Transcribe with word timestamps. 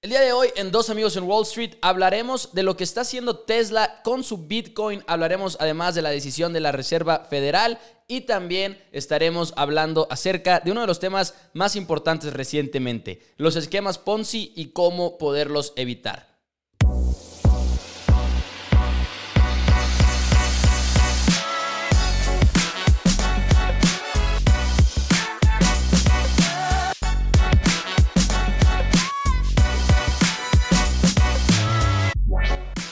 El 0.00 0.10
día 0.10 0.20
de 0.20 0.32
hoy 0.32 0.50
en 0.54 0.70
Dos 0.70 0.90
Amigos 0.90 1.16
en 1.16 1.24
Wall 1.24 1.42
Street 1.42 1.74
hablaremos 1.82 2.50
de 2.52 2.62
lo 2.62 2.76
que 2.76 2.84
está 2.84 3.00
haciendo 3.00 3.40
Tesla 3.40 4.00
con 4.04 4.22
su 4.22 4.46
Bitcoin, 4.46 5.02
hablaremos 5.08 5.56
además 5.58 5.96
de 5.96 6.02
la 6.02 6.10
decisión 6.10 6.52
de 6.52 6.60
la 6.60 6.70
Reserva 6.70 7.24
Federal 7.28 7.80
y 8.06 8.20
también 8.20 8.80
estaremos 8.92 9.52
hablando 9.56 10.06
acerca 10.08 10.60
de 10.60 10.70
uno 10.70 10.82
de 10.82 10.86
los 10.86 11.00
temas 11.00 11.34
más 11.52 11.74
importantes 11.74 12.32
recientemente, 12.32 13.34
los 13.38 13.56
esquemas 13.56 13.98
Ponzi 13.98 14.52
y 14.54 14.66
cómo 14.66 15.18
poderlos 15.18 15.72
evitar. 15.74 16.27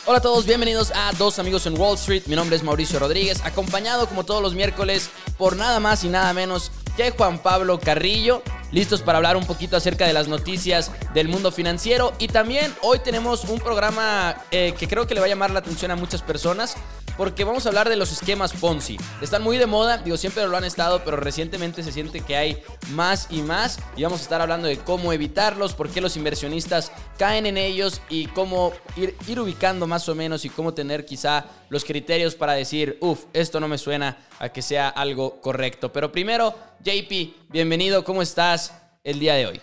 Hola 0.09 0.19
a 0.19 0.23
todos, 0.23 0.47
bienvenidos 0.47 0.93
a 0.95 1.11
Dos 1.19 1.41
Amigos 1.41 1.67
en 1.67 1.77
Wall 1.77 1.97
Street. 1.97 2.23
Mi 2.27 2.37
nombre 2.37 2.55
es 2.55 2.63
Mauricio 2.63 3.01
Rodríguez, 3.01 3.41
acompañado 3.45 4.07
como 4.07 4.23
todos 4.23 4.41
los 4.41 4.55
miércoles 4.55 5.11
por 5.37 5.57
nada 5.57 5.81
más 5.81 6.05
y 6.05 6.09
nada 6.09 6.33
menos 6.33 6.71
que 6.97 7.11
Juan 7.11 7.41
Pablo 7.41 7.81
Carrillo. 7.81 8.41
Listos 8.71 9.03
para 9.03 9.19
hablar 9.19 9.37
un 9.37 9.45
poquito 9.47 9.77
acerca 9.77 10.07
de 10.07 10.13
las 10.13 10.29
noticias 10.29 10.93
del 11.13 11.27
mundo 11.27 11.51
financiero. 11.51 12.13
Y 12.21 12.29
también 12.29 12.73
hoy 12.83 13.01
tenemos 13.01 13.47
un 13.47 13.59
programa 13.59 14.37
eh, 14.53 14.75
que 14.79 14.87
creo 14.87 15.09
que 15.09 15.15
le 15.15 15.19
va 15.19 15.27
a 15.27 15.29
llamar 15.29 15.51
la 15.51 15.59
atención 15.59 15.91
a 15.91 15.97
muchas 15.97 16.23
personas 16.23 16.77
porque 17.17 17.45
vamos 17.45 17.67
a 17.67 17.71
hablar 17.71 17.89
de 17.89 17.97
los 17.97 18.13
esquemas 18.13 18.53
Ponzi. 18.53 18.97
Están 19.21 19.43
muy 19.43 19.59
de 19.59 19.67
moda, 19.67 19.99
digo, 19.99 20.17
siempre 20.17 20.47
lo 20.47 20.57
han 20.57 20.65
estado, 20.65 21.03
pero 21.05 21.17
recientemente 21.17 21.83
se 21.83 21.93
siente 21.93 22.21
que 22.21 22.37
hay 22.37 22.63
más 22.93 23.29
y 23.31 23.43
más 23.43 23.79
y 23.97 24.03
vamos 24.03 24.21
a 24.21 24.23
estar 24.23 24.41
hablando 24.41 24.69
de 24.69 24.79
cómo 24.79 25.13
evitarlos, 25.13 25.75
por 25.75 25.89
qué 25.89 26.01
los 26.01 26.17
inversionistas 26.17 26.93
caen 27.19 27.47
en 27.47 27.57
ellos 27.57 28.01
y 28.09 28.27
cómo 28.27 28.73
ir, 28.97 29.15
ubicando 29.41 29.87
más 29.87 30.09
o 30.09 30.15
menos 30.15 30.45
y 30.45 30.51
cómo 30.51 30.75
tener 30.75 31.05
quizá 31.05 31.47
los 31.69 31.85
criterios 31.85 32.35
para 32.35 32.53
decir, 32.53 32.99
uff, 33.01 33.25
esto 33.33 33.61
no 33.61 33.69
me 33.69 33.79
suena 33.79 34.19
a 34.39 34.49
que 34.49 34.63
sea 34.63 34.89
algo 34.89 35.41
correcto. 35.41 35.93
Pero 35.93 36.13
primero, 36.13 36.55
JP, 36.85 37.51
bienvenido, 37.51 38.05
¿cómo 38.05 38.23
estás 38.23 38.73
el 39.05 39.19
día 39.19 39.35
de 39.35 39.47
hoy? 39.47 39.61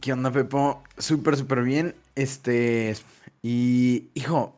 ¿Qué 0.00 0.12
onda, 0.12 0.30
Pepo? 0.30 0.82
Súper, 0.98 1.36
súper 1.36 1.62
bien. 1.62 1.94
Este. 2.14 2.96
Y, 3.42 4.10
hijo, 4.14 4.57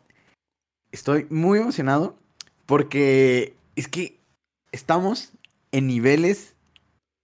estoy 0.93 1.27
muy 1.31 1.59
emocionado 1.59 2.17
porque 2.67 3.55
es 3.77 3.89
que 3.89 4.19
estamos 4.73 5.33
en 5.73 5.87
niveles 5.87 6.55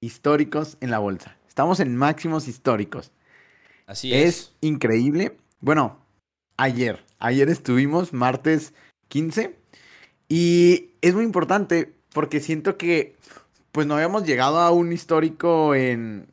históricos 0.01 0.77
en 0.81 0.91
la 0.91 0.99
bolsa. 0.99 1.37
Estamos 1.49 1.81
en 1.81 1.97
máximos 1.97 2.49
históricos. 2.49 3.13
Así 3.87 4.13
es. 4.13 4.25
Es 4.25 4.53
increíble. 4.61 5.37
Bueno, 5.61 5.99
ayer, 6.57 7.05
ayer 7.19 7.49
estuvimos 7.49 8.13
martes 8.13 8.75
15 9.09 9.57
y 10.29 10.91
es 11.01 11.15
muy 11.15 11.25
importante 11.25 11.95
porque 12.13 12.41
siento 12.41 12.77
que 12.77 13.17
pues 13.73 13.87
no 13.87 13.95
habíamos 13.95 14.25
llegado 14.25 14.59
a 14.61 14.71
un 14.71 14.93
histórico 14.93 15.75
en 15.75 16.29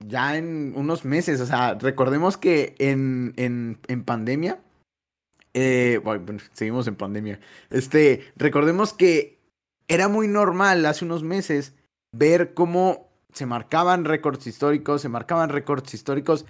ya 0.00 0.36
en 0.36 0.72
unos 0.76 1.04
meses. 1.04 1.40
O 1.40 1.46
sea, 1.46 1.74
recordemos 1.74 2.36
que 2.36 2.74
en, 2.78 3.34
en, 3.36 3.78
en 3.88 4.04
pandemia 4.04 4.60
eh, 5.54 6.00
bueno, 6.02 6.24
seguimos 6.52 6.86
en 6.88 6.96
pandemia. 6.96 7.40
Este, 7.70 8.32
recordemos 8.36 8.92
que 8.92 9.38
era 9.88 10.08
muy 10.08 10.28
normal 10.28 10.84
hace 10.86 11.04
unos 11.04 11.22
meses 11.22 11.74
ver 12.12 12.54
cómo 12.54 13.08
se 13.32 13.46
marcaban 13.46 14.04
récords 14.04 14.46
históricos, 14.46 15.02
se 15.02 15.08
marcaban 15.08 15.50
récords 15.50 15.94
históricos 15.94 16.44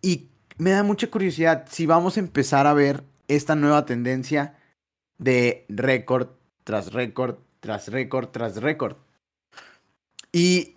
y 0.00 0.28
me 0.58 0.70
da 0.70 0.82
mucha 0.82 1.10
curiosidad 1.10 1.66
si 1.70 1.86
vamos 1.86 2.16
a 2.16 2.20
empezar 2.20 2.66
a 2.66 2.74
ver 2.74 3.04
esta 3.28 3.54
nueva 3.54 3.86
tendencia 3.86 4.56
de 5.18 5.64
récord 5.68 6.28
tras 6.64 6.92
récord, 6.92 7.38
tras 7.60 7.88
récord, 7.88 8.28
tras 8.28 8.56
récord. 8.56 8.96
Y 10.32 10.76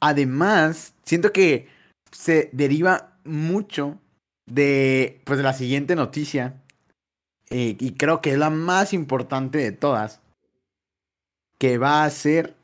además, 0.00 0.94
siento 1.04 1.32
que 1.32 1.68
se 2.10 2.50
deriva 2.52 3.18
mucho 3.24 3.98
de, 4.46 5.20
pues, 5.24 5.38
de 5.38 5.44
la 5.44 5.52
siguiente 5.52 5.96
noticia. 5.96 6.61
Eh, 7.52 7.76
y 7.78 7.92
creo 7.94 8.20
que 8.20 8.32
es 8.32 8.38
la 8.38 8.50
más 8.50 8.92
importante 8.92 9.58
de 9.58 9.72
todas. 9.72 10.20
Que 11.58 11.78
va 11.78 12.04
a 12.04 12.10
ser 12.10 12.56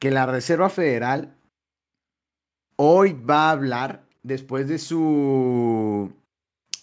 que 0.00 0.10
la 0.10 0.26
Reserva 0.26 0.70
Federal 0.70 1.34
hoy 2.76 3.12
va 3.12 3.48
a 3.48 3.52
hablar 3.52 4.04
después 4.22 4.68
de 4.68 4.78
su. 4.78 6.12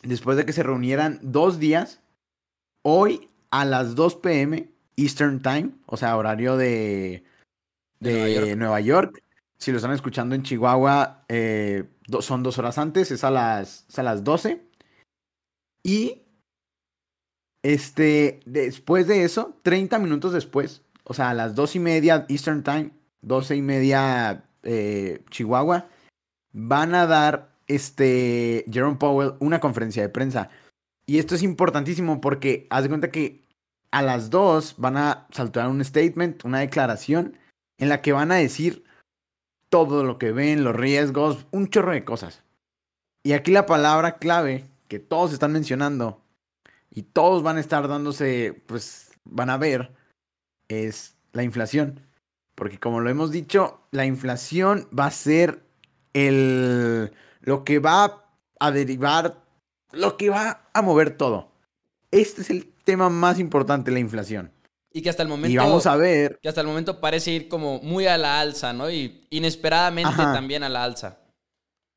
Después 0.03 0.37
de 0.37 0.45
que 0.45 0.53
se 0.53 0.63
reunieran 0.63 1.19
dos 1.21 1.59
días. 1.59 1.99
Hoy 2.83 3.29
a 3.49 3.65
las 3.65 3.95
2 3.95 4.15
pm 4.17 4.69
Eastern 4.95 5.41
Time, 5.41 5.71
o 5.87 5.97
sea, 5.97 6.15
horario 6.17 6.55
de, 6.57 7.23
De 7.99 8.13
de, 8.13 8.19
Nueva 8.19 8.37
York. 8.45 8.57
Nueva, 8.57 8.79
York. 8.81 9.23
Si 9.57 9.71
lo 9.71 9.77
están 9.77 9.93
escuchando 9.93 10.35
en 10.35 10.43
Chihuahua, 10.43 11.23
eh, 11.27 11.85
do- 12.07 12.21
son 12.21 12.43
dos 12.43 12.57
horas 12.59 12.77
antes, 12.77 13.09
es 13.09 13.23
a 13.23 13.31
las, 13.31 13.85
es 13.89 13.97
a 13.97 14.03
las 14.03 14.23
12. 14.23 14.61
Y 15.83 16.21
este, 17.65 18.41
después 18.45 19.07
de 19.07 19.23
eso, 19.23 19.57
30 19.63 19.97
minutos 19.97 20.33
después, 20.33 20.83
o 21.03 21.15
sea, 21.15 21.31
a 21.31 21.33
las 21.33 21.55
2 21.55 21.77
y 21.77 21.79
media 21.79 22.25
Eastern 22.29 22.61
Time, 22.61 22.91
12 23.21 23.55
y 23.55 23.61
media 23.63 24.43
eh, 24.61 25.23
Chihuahua, 25.31 25.87
van 26.53 26.93
a 26.93 27.07
dar 27.07 27.55
este 27.65 28.65
Jerome 28.71 28.97
Powell 28.97 29.33
una 29.39 29.59
conferencia 29.59 30.03
de 30.03 30.09
prensa. 30.09 30.51
Y 31.07 31.17
esto 31.17 31.33
es 31.33 31.41
importantísimo 31.41 32.21
porque 32.21 32.67
haz 32.69 32.83
de 32.83 32.89
cuenta 32.89 33.09
que 33.09 33.47
a 33.89 34.03
las 34.03 34.29
2 34.29 34.75
van 34.77 34.97
a 34.97 35.25
saltar 35.31 35.67
un 35.67 35.83
statement, 35.83 36.45
una 36.45 36.59
declaración 36.59 37.35
en 37.79 37.89
la 37.89 38.03
que 38.03 38.13
van 38.13 38.31
a 38.31 38.35
decir 38.35 38.83
todo 39.69 40.03
lo 40.03 40.19
que 40.19 40.31
ven, 40.31 40.63
los 40.63 40.75
riesgos, 40.75 41.47
un 41.49 41.69
chorro 41.69 41.93
de 41.93 42.05
cosas. 42.05 42.43
Y 43.23 43.33
aquí 43.33 43.49
la 43.49 43.65
palabra 43.65 44.19
clave 44.19 44.65
que 44.87 44.99
todos 44.99 45.33
están 45.33 45.51
mencionando 45.51 46.21
y 46.95 47.03
todos 47.03 47.43
van 47.43 47.57
a 47.57 47.59
estar 47.59 47.87
dándose, 47.87 48.63
pues 48.65 49.11
van 49.25 49.49
a 49.49 49.57
ver, 49.57 49.91
es 50.69 51.17
la 51.33 51.43
inflación. 51.43 51.99
Porque 52.55 52.79
como 52.79 53.01
lo 53.01 53.09
hemos 53.09 53.31
dicho, 53.31 53.81
la 53.91 54.05
inflación 54.05 54.87
va 54.97 55.07
a 55.07 55.11
ser 55.11 55.61
el 56.13 57.11
lo 57.41 57.65
que 57.65 57.79
va 57.79 58.25
a 58.59 58.71
derivar, 58.71 59.43
lo 59.91 60.15
que 60.15 60.29
va 60.29 60.69
a 60.73 60.81
mover 60.81 61.17
todo. 61.17 61.51
Este 62.11 62.41
es 62.41 62.49
el 62.49 62.71
tema 62.85 63.09
más 63.09 63.39
importante, 63.39 63.91
la 63.91 63.99
inflación. 63.99 64.51
Y 64.93 65.01
que 65.01 65.09
hasta 65.09 65.23
el 65.23 65.27
momento... 65.27 65.51
Y 65.51 65.57
vamos 65.57 65.85
a 65.87 65.97
ver, 65.97 66.39
Que 66.41 66.47
hasta 66.47 66.61
el 66.61 66.67
momento 66.67 67.01
parece 67.01 67.31
ir 67.31 67.49
como 67.49 67.81
muy 67.81 68.07
a 68.07 68.17
la 68.17 68.39
alza, 68.39 68.71
¿no? 68.71 68.89
Y 68.89 69.27
inesperadamente 69.29 70.09
Ajá. 70.09 70.31
también 70.31 70.63
a 70.63 70.69
la 70.69 70.85
alza. 70.85 71.19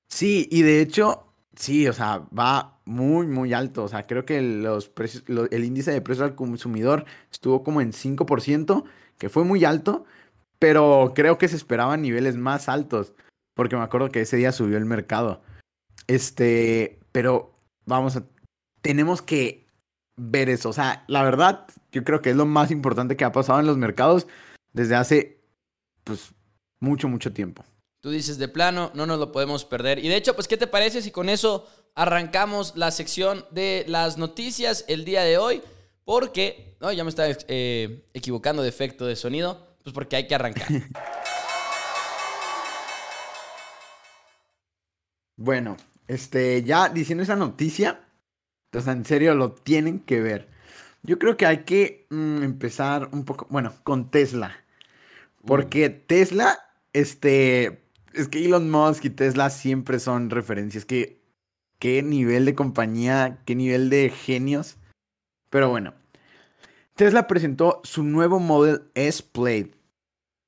sí, 0.09 0.49
y 0.51 0.63
de 0.63 0.81
hecho, 0.81 1.28
sí, 1.59 1.89
o 1.89 1.93
sea, 1.93 2.23
va 2.37 2.79
muy, 2.85 3.27
muy 3.27 3.53
alto. 3.53 3.85
O 3.85 3.89
sea, 3.89 4.07
creo 4.07 4.25
que 4.25 4.41
los 4.41 4.89
precios, 4.89 5.25
el 5.51 5.65
índice 5.65 5.91
de 5.93 6.01
precios 6.01 6.29
al 6.29 6.37
consumidor 6.37 7.05
estuvo 7.31 7.63
como 7.63 7.81
en 7.81 7.93
5%, 7.93 8.85
que 9.19 9.29
fue 9.29 9.45
muy 9.45 9.65
alto, 9.65 10.05
pero 10.59 11.13
creo 11.15 11.39
que 11.39 11.49
se 11.49 11.57
esperaban 11.57 12.03
niveles 12.03 12.37
más 12.37 12.69
altos, 12.69 13.13
porque 13.55 13.77
me 13.77 13.83
acuerdo 13.83 14.11
que 14.11 14.23
ese 14.23 14.37
día 14.37 14.53
subió 14.53 14.79
el 14.79 14.85
mercado. 14.85 15.43
Este, 16.07 17.01
pero 17.13 17.55
vamos 17.87 18.17
a, 18.17 18.25
tenemos 18.81 19.21
que 19.23 19.67
ver 20.17 20.49
eso. 20.49 20.69
O 20.69 20.73
sea, 20.73 21.05
la 21.09 21.23
verdad, 21.23 21.67
yo 21.93 22.05
creo 22.05 22.23
que 22.23 22.31
es 22.31 22.37
lo 22.37 22.47
más 22.47 22.71
importante 22.71 23.17
que 23.17 23.25
ha 23.25 23.33
pasado 23.33 23.61
en 23.61 23.67
los 23.67 23.77
mercados 23.77 24.27
desde 24.73 24.95
hace, 24.95 25.41
pues, 26.05 26.33
mucho, 26.81 27.09
mucho 27.09 27.33
tiempo. 27.33 27.65
Tú 28.09 28.13
dices 28.13 28.39
de 28.39 28.49
plano, 28.49 28.91
no 28.95 29.05
nos 29.05 29.19
lo 29.19 29.33
podemos 29.33 29.67
perder. 29.67 29.99
Y 29.99 30.09
de 30.09 30.17
hecho, 30.17 30.35
pues, 30.35 30.49
¿qué 30.49 30.57
te 30.57 30.67
parece 30.67 31.03
si 31.03 31.11
con 31.11 31.29
eso 31.29 31.69
arrancamos 31.95 32.73
la 32.75 32.91
sección 32.91 33.45
de 33.51 33.85
las 33.87 34.17
noticias 34.17 34.87
el 34.89 35.05
día 35.05 35.25
de 35.25 35.37
hoy? 35.37 35.61
Porque, 36.07 36.75
no, 36.81 36.91
ya 36.91 37.05
me 37.05 37.11
estaba 37.11 37.29
eh, 37.49 38.07
equivocando 38.15 38.63
de 38.63 38.71
efecto 38.71 39.05
de 39.05 39.15
sonido, 39.15 39.77
pues 39.83 39.93
porque 39.93 40.17
hay 40.17 40.27
que 40.27 40.35
arrancar. 40.35 40.69
Bueno, 45.37 45.77
este, 46.07 46.63
ya 46.63 46.89
diciendo 46.89 47.23
esa 47.23 47.37
noticia, 47.37 48.01
o 48.73 48.81
sea, 48.81 48.95
en 48.95 49.05
serio 49.05 49.35
lo 49.35 49.53
tienen 49.53 50.01
que 50.01 50.23
ver. 50.23 50.49
Yo 51.03 51.19
creo 51.19 51.37
que 51.37 51.45
hay 51.45 51.59
que 51.59 52.07
mm, 52.09 52.43
empezar 52.43 53.11
un 53.13 53.27
poco, 53.27 53.47
bueno, 53.51 53.75
con 53.85 54.11
Tesla. 54.11 54.65
Porque 55.45 55.91
Tesla, 55.91 56.59
este, 56.95 57.88
es 58.13 58.29
que 58.29 58.45
Elon 58.45 58.71
Musk 58.71 59.05
y 59.05 59.11
Tesla 59.11 59.51
siempre 59.51 59.99
son 59.99 60.31
referencias. 60.31 60.85
Que, 60.85 61.21
qué 61.79 62.03
nivel 62.03 62.45
de 62.45 62.55
compañía, 62.55 63.39
qué 63.45 63.55
nivel 63.55 63.91
de 63.91 64.11
genios. 64.11 64.77
Pero 65.51 65.71
bueno, 65.71 65.95
Tesla 66.95 67.27
presentó 67.27 67.81
su 67.85 68.03
nuevo 68.03 68.41
Model 68.41 68.91
S 68.95 69.23
Plaid, 69.23 69.69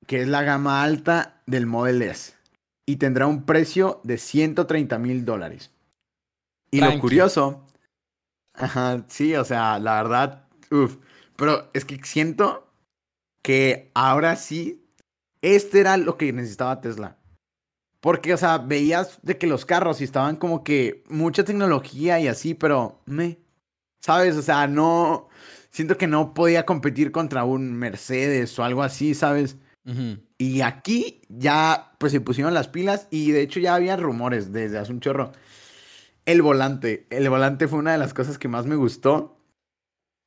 que 0.06 0.22
es 0.22 0.28
la 0.28 0.42
gama 0.42 0.82
alta 0.82 1.42
del 1.46 1.66
Model 1.66 2.02
S. 2.02 2.34
y 2.86 2.96
tendrá 2.96 3.26
un 3.26 3.44
precio 3.44 4.00
de 4.02 4.18
130 4.18 4.98
mil 4.98 5.24
dólares. 5.24 5.70
Y 6.72 6.80
lo 6.80 6.98
curioso, 6.98 7.66
ajá, 8.54 9.04
sí, 9.08 9.34
o 9.34 9.44
sea, 9.44 9.78
la 9.78 10.02
verdad, 10.02 10.48
uff, 10.70 10.96
pero 11.36 11.68
es 11.72 11.84
que 11.84 11.98
siento 12.04 12.68
que 13.42 13.90
ahora 13.94 14.36
sí, 14.36 14.84
este 15.42 15.80
era 15.80 15.96
lo 15.96 16.16
que 16.16 16.32
necesitaba 16.32 16.80
Tesla. 16.80 17.16
Porque, 18.00 18.32
o 18.32 18.37
sea, 18.37 18.58
veías 18.58 19.19
de 19.23 19.37
que 19.37 19.47
los 19.47 19.67
carros 19.67 20.00
estaban 20.00 20.37
como 20.37 20.64
que 20.64 21.05
mucha 21.08 21.44
tecnología 21.44 22.19
y 22.19 22.29
así, 22.29 22.55
pero 22.55 23.00
me, 23.05 23.38
¿sabes? 24.00 24.37
O 24.37 24.43
sea, 24.43 24.67
no, 24.67 25.29
siento 25.70 25.99
que 25.99 26.06
no 26.06 26.32
podía 26.35 26.64
competir 26.64 27.12
contra 27.12 27.44
un 27.44 27.75
Mercedes 27.75 28.58
o 28.58 28.64
algo 28.64 28.82
así, 28.82 29.14
¿sabes? 29.14 29.56
Y 30.38 30.61
aquí 30.61 31.23
ya, 31.29 31.93
pues 31.99 32.12
se 32.12 32.20
pusieron 32.20 32.55
las 32.55 32.69
pilas 32.69 33.08
y 33.11 33.32
de 33.32 33.43
hecho 33.43 33.61
ya 33.61 33.75
había 33.75 33.97
rumores 33.97 34.53
desde 34.53 34.79
hace 34.79 34.93
un 34.93 35.00
chorro. 35.00 35.32
El 36.26 36.43
volante, 36.43 37.06
el 37.11 37.29
volante 37.29 37.67
fue 37.67 37.81
una 37.81 37.93
de 37.93 37.99
las 37.99 38.14
cosas 38.14 38.38
que 38.38 38.46
más 38.46 38.67
me 38.67 38.76
gustó. 38.76 39.37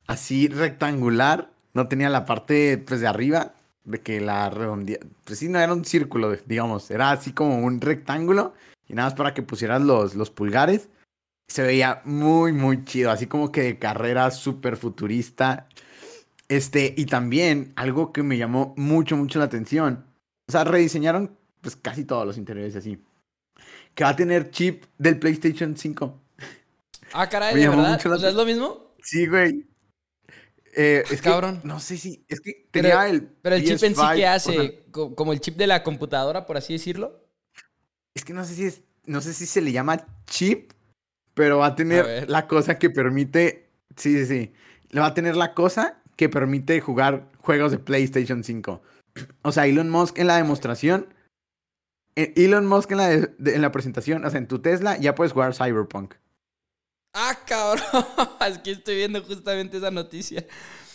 Así 0.06 0.48
rectangular, 0.48 1.50
no 1.72 1.88
tenía 1.88 2.10
la 2.10 2.26
parte 2.26 2.76
pues 2.78 3.00
de 3.00 3.06
arriba, 3.06 3.54
de 3.84 4.00
que 4.00 4.20
la 4.20 4.50
redondía, 4.50 4.98
pues 5.24 5.38
sí, 5.38 5.48
no 5.48 5.58
era 5.58 5.72
un 5.72 5.84
círculo, 5.84 6.36
digamos, 6.46 6.90
era 6.90 7.10
así 7.10 7.32
como 7.32 7.58
un 7.58 7.80
rectángulo 7.80 8.54
y 8.88 8.94
nada 8.94 9.08
más 9.08 9.16
para 9.16 9.34
que 9.34 9.42
pusieras 9.42 9.82
los, 9.82 10.14
los 10.14 10.30
pulgares. 10.30 10.88
Se 11.48 11.62
veía 11.62 12.00
muy, 12.04 12.52
muy 12.52 12.84
chido, 12.84 13.10
así 13.10 13.26
como 13.26 13.52
que 13.52 13.62
de 13.62 13.78
carrera 13.78 14.30
súper 14.30 14.76
futurista. 14.76 15.68
Este, 16.48 16.94
y 16.96 17.06
también 17.06 17.72
algo 17.76 18.12
que 18.12 18.22
me 18.22 18.38
llamó 18.38 18.74
mucho, 18.76 19.16
mucho 19.16 19.38
la 19.38 19.46
atención. 19.46 20.04
O 20.48 20.52
sea, 20.52 20.64
rediseñaron 20.64 21.36
pues 21.60 21.76
casi 21.76 22.04
todos 22.04 22.26
los 22.26 22.38
interiores 22.38 22.76
así. 22.76 23.02
Que 23.94 24.04
va 24.04 24.10
a 24.10 24.16
tener 24.16 24.50
chip 24.50 24.84
del 24.98 25.18
PlayStation 25.18 25.76
5. 25.76 26.20
Ah, 27.12 27.28
caray, 27.28 27.54
¿de 27.54 27.68
verdad? 27.68 28.00
O 28.06 28.18
sea, 28.18 28.30
¿es 28.30 28.34
lo 28.34 28.44
mismo? 28.44 28.94
Sí, 29.02 29.26
güey. 29.26 29.66
Eh, 30.76 31.04
es 31.10 31.22
Cabrón. 31.22 31.60
no 31.62 31.78
sé 31.80 31.96
si. 31.96 32.24
Es 32.28 32.40
que 32.40 32.68
tenía 32.70 33.08
el. 33.08 33.22
Pero 33.22 33.56
el 33.56 33.64
chip 33.64 33.82
en 33.82 33.94
sí, 33.94 34.02
¿qué 34.16 34.26
hace? 34.26 34.84
¿Como 34.90 35.32
el 35.32 35.40
chip 35.40 35.56
de 35.56 35.66
la 35.66 35.82
computadora, 35.82 36.46
por 36.46 36.56
así 36.56 36.72
decirlo? 36.72 37.24
Es 38.14 38.24
que 38.24 38.32
no 38.32 38.44
sé 38.44 38.54
si 38.54 38.64
es. 38.64 38.82
No 39.06 39.20
sé 39.20 39.34
si 39.34 39.46
se 39.46 39.60
le 39.60 39.70
llama 39.70 40.06
chip, 40.26 40.72
pero 41.34 41.58
va 41.58 41.66
a 41.66 41.76
tener 41.76 42.28
la 42.28 42.46
cosa 42.46 42.78
que 42.78 42.90
permite. 42.90 43.70
Sí, 43.96 44.16
sí, 44.18 44.26
sí. 44.26 44.98
Va 44.98 45.06
a 45.06 45.14
tener 45.14 45.36
la 45.36 45.54
cosa 45.54 46.00
que 46.16 46.28
permite 46.28 46.80
jugar 46.80 47.28
juegos 47.40 47.70
de 47.70 47.78
PlayStation 47.78 48.42
5. 48.42 48.82
O 49.42 49.52
sea, 49.52 49.66
Elon 49.66 49.90
Musk 49.90 50.18
en 50.18 50.26
la 50.26 50.36
demostración. 50.36 51.06
Eh, 52.16 52.32
Elon 52.36 52.66
Musk 52.66 52.92
en 52.92 52.96
la, 52.96 53.12
en 53.12 53.60
la 53.60 53.72
presentación, 53.72 54.24
o 54.24 54.30
sea, 54.30 54.38
en 54.38 54.46
tu 54.46 54.60
Tesla 54.60 54.96
ya 54.96 55.14
puedes 55.14 55.32
jugar 55.32 55.54
Cyberpunk. 55.54 56.14
Ah, 57.14 57.38
cabrón. 57.46 57.84
es 58.48 58.58
que 58.58 58.72
estoy 58.72 58.96
viendo 58.96 59.22
justamente 59.22 59.76
esa 59.76 59.90
noticia. 59.90 60.44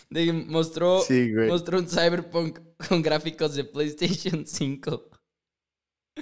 De 0.09 0.33
mostró, 0.33 1.03
mostró 1.47 1.79
un 1.79 1.87
Cyberpunk 1.87 2.59
con 2.87 3.01
gráficos 3.01 3.55
de 3.55 3.63
PlayStation 3.63 4.45
5. 4.45 5.09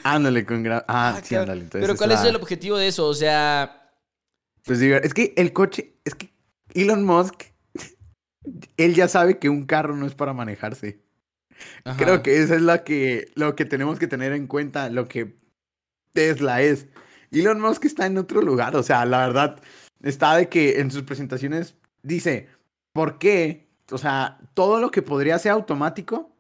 Ándale, 0.04 0.46
con 0.46 0.62
gráficos. 0.62 0.86
Ah, 0.90 1.16
ah, 1.18 1.22
sí, 1.24 1.36
ándale. 1.36 1.68
Pero 1.72 1.96
¿cuál 1.96 2.12
es 2.12 2.24
el 2.24 2.36
objetivo 2.36 2.78
de 2.78 2.88
eso? 2.88 3.08
O 3.08 3.14
sea. 3.14 3.92
Pues 4.64 4.80
digo, 4.80 4.98
es 4.98 5.14
que 5.14 5.34
el 5.36 5.52
coche. 5.52 5.96
Es 6.06 6.14
que 6.14 6.32
Elon 6.74 7.04
Musk. 7.04 7.46
Él 8.78 8.94
ya 8.94 9.08
sabe 9.08 9.40
que 9.40 9.50
un 9.50 9.66
carro 9.66 9.96
no 9.96 10.06
es 10.06 10.14
para 10.14 10.34
manejarse. 10.34 11.02
Creo 11.98 12.22
que 12.22 12.42
eso 12.44 12.54
es 12.54 12.62
la 12.62 12.84
que, 12.84 13.32
lo 13.34 13.56
que 13.56 13.66
tenemos 13.66 13.98
que 13.98 14.08
tener 14.08 14.32
en 14.34 14.46
cuenta, 14.46 14.90
lo 14.90 15.08
que 15.08 15.40
Tesla 16.14 16.62
es. 16.62 16.86
Elon 17.32 17.60
Musk 17.60 17.86
está 17.86 18.06
en 18.06 18.18
otro 18.18 18.42
lugar, 18.42 18.76
o 18.76 18.84
sea, 18.84 19.06
la 19.06 19.26
verdad, 19.26 19.62
está 20.02 20.36
de 20.36 20.50
que 20.50 20.80
en 20.80 20.92
sus 20.92 21.04
presentaciones 21.04 21.76
dice, 22.04 22.48
¿por 22.94 23.18
qué? 23.20 23.68
O 23.92 23.98
sea, 23.98 24.40
todo 24.54 24.80
lo 24.80 24.92
que 24.92 25.02
podría 25.02 25.40
ser 25.40 25.52
automático, 25.52 26.32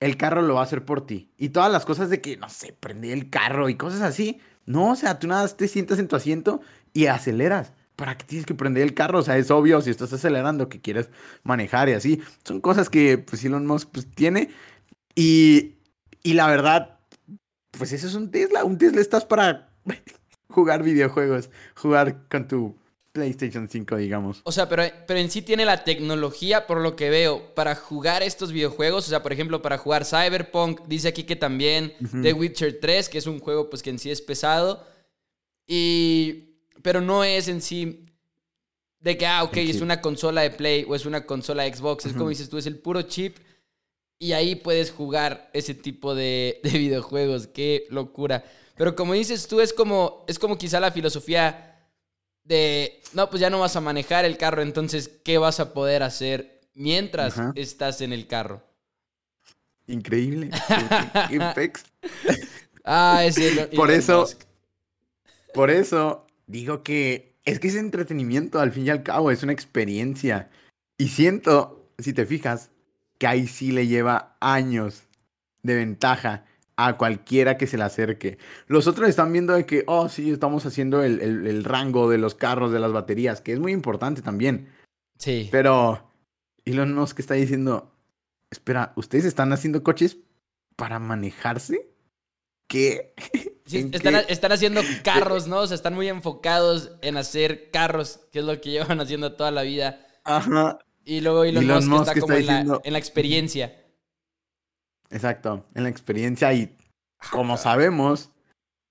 el 0.00 0.16
carro 0.16 0.42
lo 0.42 0.54
va 0.54 0.60
a 0.60 0.64
hacer 0.64 0.84
por 0.84 1.06
ti. 1.06 1.30
Y 1.36 1.50
todas 1.50 1.72
las 1.72 1.84
cosas 1.84 2.10
de 2.10 2.20
que, 2.20 2.36
no 2.36 2.48
sé, 2.48 2.72
prende 2.78 3.12
el 3.12 3.30
carro 3.30 3.68
y 3.68 3.76
cosas 3.76 4.02
así. 4.02 4.40
No, 4.66 4.92
o 4.92 4.96
sea, 4.96 5.18
tú 5.18 5.26
nada 5.26 5.42
más 5.42 5.56
te 5.56 5.68
sientas 5.68 5.98
en 5.98 6.08
tu 6.08 6.16
asiento 6.16 6.60
y 6.92 7.06
aceleras. 7.06 7.72
¿Para 7.96 8.16
qué 8.16 8.24
tienes 8.24 8.46
que 8.46 8.54
prender 8.54 8.84
el 8.84 8.94
carro? 8.94 9.18
O 9.18 9.22
sea, 9.22 9.36
es 9.38 9.50
obvio 9.50 9.80
si 9.80 9.90
estás 9.90 10.12
acelerando 10.12 10.68
que 10.68 10.80
quieres 10.80 11.10
manejar 11.42 11.88
y 11.88 11.92
así. 11.92 12.22
Son 12.44 12.60
cosas 12.60 12.88
que, 12.90 13.18
pues, 13.18 13.44
Elon 13.44 13.66
Musk 13.66 13.88
pues, 13.90 14.06
tiene. 14.14 14.50
Y, 15.14 15.78
y 16.22 16.34
la 16.34 16.46
verdad, 16.46 17.00
pues 17.72 17.92
eso 17.92 18.06
es 18.06 18.14
un 18.14 18.30
Tesla. 18.30 18.64
Un 18.64 18.78
Tesla 18.78 19.00
estás 19.00 19.24
para 19.24 19.70
jugar 20.48 20.82
videojuegos, 20.82 21.50
jugar 21.74 22.28
con 22.28 22.46
tu 22.46 22.76
PlayStation 23.18 23.68
5, 23.68 23.96
digamos. 23.96 24.40
O 24.44 24.52
sea, 24.52 24.68
pero, 24.68 24.84
pero 25.06 25.18
en 25.18 25.30
sí 25.30 25.42
tiene 25.42 25.64
la 25.64 25.82
tecnología, 25.82 26.66
por 26.66 26.80
lo 26.80 26.94
que 26.94 27.10
veo, 27.10 27.54
para 27.54 27.74
jugar 27.74 28.22
estos 28.22 28.52
videojuegos. 28.52 29.06
O 29.06 29.10
sea, 29.10 29.22
por 29.22 29.32
ejemplo, 29.32 29.60
para 29.60 29.76
jugar 29.76 30.04
Cyberpunk, 30.04 30.86
dice 30.86 31.08
aquí 31.08 31.24
que 31.24 31.36
también 31.36 31.92
The 32.22 32.32
Witcher 32.32 32.78
3, 32.80 33.08
que 33.08 33.18
es 33.18 33.26
un 33.26 33.40
juego 33.40 33.68
pues 33.68 33.82
que 33.82 33.90
en 33.90 33.98
sí 33.98 34.10
es 34.10 34.22
pesado. 34.22 34.86
Y. 35.66 36.44
Pero 36.82 37.00
no 37.00 37.24
es 37.24 37.48
en 37.48 37.60
sí. 37.60 38.06
De 39.00 39.18
que, 39.18 39.26
ah, 39.26 39.44
ok, 39.44 39.56
es 39.58 39.80
una 39.80 40.00
consola 40.00 40.42
de 40.42 40.50
Play 40.50 40.84
o 40.88 40.94
es 40.94 41.06
una 41.06 41.26
consola 41.26 41.64
de 41.64 41.74
Xbox. 41.74 42.06
Es 42.06 42.12
como 42.12 42.30
dices 42.30 42.48
tú, 42.48 42.58
es 42.58 42.66
el 42.66 42.78
puro 42.78 43.02
chip. 43.02 43.36
Y 44.20 44.32
ahí 44.32 44.54
puedes 44.54 44.90
jugar 44.90 45.50
ese 45.52 45.74
tipo 45.74 46.14
de, 46.14 46.60
de 46.64 46.70
videojuegos. 46.70 47.48
Qué 47.48 47.86
locura. 47.90 48.44
Pero 48.76 48.94
como 48.94 49.14
dices 49.14 49.48
tú, 49.48 49.60
es 49.60 49.72
como, 49.72 50.24
es 50.28 50.38
como 50.38 50.56
quizá 50.56 50.78
la 50.78 50.92
filosofía 50.92 51.68
de, 52.48 53.00
no, 53.12 53.28
pues 53.28 53.40
ya 53.40 53.50
no 53.50 53.60
vas 53.60 53.76
a 53.76 53.80
manejar 53.80 54.24
el 54.24 54.38
carro, 54.38 54.62
entonces, 54.62 55.10
¿qué 55.22 55.38
vas 55.38 55.60
a 55.60 55.74
poder 55.74 56.02
hacer 56.02 56.60
mientras 56.74 57.34
estás 57.54 58.00
en 58.00 58.12
el 58.12 58.26
carro? 58.26 58.62
Increíble. 59.86 60.50
ah, 62.84 63.24
ese 63.24 63.66
Por 63.76 63.90
eso, 63.90 64.28
por 65.54 65.70
eso 65.70 66.26
digo 66.46 66.82
que 66.82 67.36
es 67.44 67.60
que 67.60 67.68
es 67.68 67.76
entretenimiento, 67.76 68.60
al 68.60 68.72
fin 68.72 68.86
y 68.86 68.90
al 68.90 69.02
cabo, 69.02 69.30
es 69.30 69.42
una 69.42 69.52
experiencia. 69.52 70.50
Y 70.98 71.08
siento, 71.08 71.90
si 71.98 72.12
te 72.12 72.26
fijas, 72.26 72.70
que 73.18 73.26
ahí 73.26 73.46
sí 73.46 73.72
le 73.72 73.86
lleva 73.86 74.36
años 74.40 75.04
de 75.62 75.74
ventaja 75.74 76.44
a 76.80 76.96
cualquiera 76.96 77.58
que 77.58 77.66
se 77.66 77.76
le 77.76 77.82
acerque. 77.82 78.38
Los 78.68 78.86
otros 78.86 79.08
están 79.08 79.32
viendo 79.32 79.52
de 79.52 79.66
que, 79.66 79.82
oh, 79.88 80.08
sí, 80.08 80.30
estamos 80.30 80.64
haciendo 80.64 81.02
el, 81.02 81.64
rango 81.64 82.08
de 82.08 82.18
los 82.18 82.36
carros, 82.36 82.70
de 82.70 82.78
las 82.78 82.92
baterías, 82.92 83.40
que 83.40 83.52
es 83.52 83.58
muy 83.58 83.72
importante 83.72 84.22
también. 84.22 84.68
Sí. 85.18 85.48
Pero 85.50 86.08
Elon 86.64 86.94
Musk 86.94 87.18
está 87.18 87.34
diciendo, 87.34 87.92
espera, 88.48 88.92
¿ustedes 88.94 89.24
están 89.24 89.52
haciendo 89.52 89.82
coches 89.82 90.18
para 90.76 91.00
manejarse? 91.00 91.90
¿Qué? 92.68 93.12
Sí, 93.66 93.90
están, 94.28 94.52
haciendo 94.52 94.80
carros, 95.02 95.48
¿no? 95.48 95.58
O 95.58 95.66
sea, 95.66 95.74
están 95.74 95.96
muy 95.96 96.06
enfocados 96.06 96.92
en 97.02 97.16
hacer 97.16 97.72
carros, 97.72 98.20
que 98.30 98.38
es 98.38 98.44
lo 98.44 98.60
que 98.60 98.70
llevan 98.70 99.00
haciendo 99.00 99.32
toda 99.32 99.50
la 99.50 99.62
vida. 99.62 100.06
Ajá. 100.22 100.78
Y 101.04 101.22
luego 101.22 101.42
Elon, 101.42 101.88
Musk, 101.88 102.06
está 102.06 102.20
como 102.20 102.34
en, 102.34 102.46
la, 102.46 102.80
en 102.84 102.92
la 102.92 102.98
experiencia. 103.00 103.87
Exacto, 105.10 105.64
en 105.74 105.84
la 105.84 105.88
experiencia 105.88 106.52
y 106.52 106.76
como 107.30 107.56
sabemos, 107.56 108.30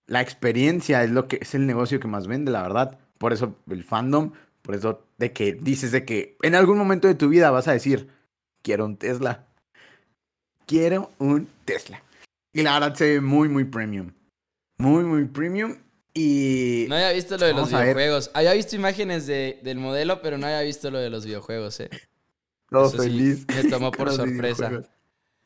la 0.06 0.22
experiencia 0.22 1.04
es 1.04 1.12
lo 1.12 1.28
que 1.28 1.40
es 1.42 1.54
el 1.56 1.66
negocio 1.66 2.00
que 2.00 2.08
más 2.08 2.28
vende, 2.28 2.52
la 2.52 2.62
verdad. 2.62 3.00
Por 3.18 3.34
eso 3.34 3.56
el 3.70 3.84
fandom, 3.84 4.32
por 4.62 4.76
eso 4.76 5.06
de 5.18 5.34
que 5.34 5.54
dices 5.54 5.92
de 5.92 6.06
que 6.06 6.38
en 6.42 6.56
algún 6.56 6.78
momento 6.78 7.08
de 7.08 7.16
tu 7.16 7.30
vida 7.30 7.52
vas 7.52 7.68
a 7.68 7.74
decir, 7.74 8.10
quiero 8.62 8.86
un 8.86 8.98
Tesla. 8.98 9.46
Quiero 10.66 11.12
un 11.20 11.48
Tesla. 11.66 12.04
Y 12.54 12.64
la 12.64 12.80
verdad 12.80 12.96
se 12.96 13.14
ve 13.14 13.22
muy, 13.22 13.50
muy 13.50 13.64
premium. 13.64 14.12
Muy, 14.78 15.04
muy 15.04 15.26
premium. 15.26 15.78
Y... 16.14 16.86
No 16.90 16.96
había 16.96 17.12
visto 17.12 17.38
lo 17.38 17.46
de 17.46 17.54
los 17.54 17.70
videojuegos. 17.70 18.32
Había 18.34 18.54
visto 18.54 18.76
imágenes 18.76 19.28
de, 19.28 19.60
del 19.64 19.78
modelo, 19.78 20.22
pero 20.22 20.38
no 20.38 20.48
había 20.48 20.62
visto 20.62 20.90
lo 20.90 21.00
de 21.00 21.10
los 21.10 21.26
videojuegos, 21.26 21.80
eh. 21.80 21.90
Todo 22.70 22.90
feliz. 22.90 23.46
me 23.48 23.70
tomó 23.70 23.92
por 23.92 24.12
sorpresa. 24.14 24.84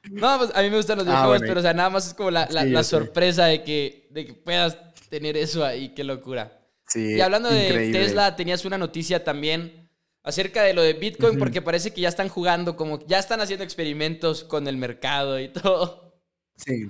No, 0.10 0.38
pues 0.40 0.52
a 0.56 0.62
mí 0.62 0.70
me 0.70 0.78
gustan 0.78 0.98
los 0.98 1.08
ah, 1.08 1.12
videojuegos, 1.12 1.42
pero 1.42 1.60
o 1.60 1.64
sea, 1.64 1.74
nada 1.74 1.90
más 1.90 2.08
es 2.08 2.14
como 2.14 2.32
la, 2.32 2.48
la, 2.50 2.84
sorpresa 2.84 3.46
de 3.46 3.64
que, 3.64 4.08
de 4.12 4.26
que 4.26 4.34
puedas 4.34 4.78
tener 5.10 5.38
eso 5.38 5.64
ahí, 5.64 5.94
qué 5.94 6.04
locura. 6.04 6.60
Sí, 6.88 7.16
y 7.16 7.22
hablando 7.22 7.50
de 7.50 7.92
Tesla, 7.92 8.36
tenías 8.36 8.66
una 8.66 8.78
noticia 8.78 9.24
también 9.24 9.90
acerca 10.24 10.64
de 10.64 10.74
lo 10.74 10.82
de 10.82 10.94
Bitcoin, 10.94 11.38
porque 11.38 11.62
parece 11.62 11.94
que 11.94 12.02
ya 12.02 12.10
están 12.10 12.30
jugando, 12.30 12.76
como 12.76 13.06
ya 13.06 13.20
están 13.20 13.42
haciendo 13.42 13.64
experimentos 13.64 14.44
con 14.44 14.68
el 14.68 14.78
mercado 14.78 15.40
y 15.40 15.48
todo. 15.54 16.16
Sí. 16.56 16.90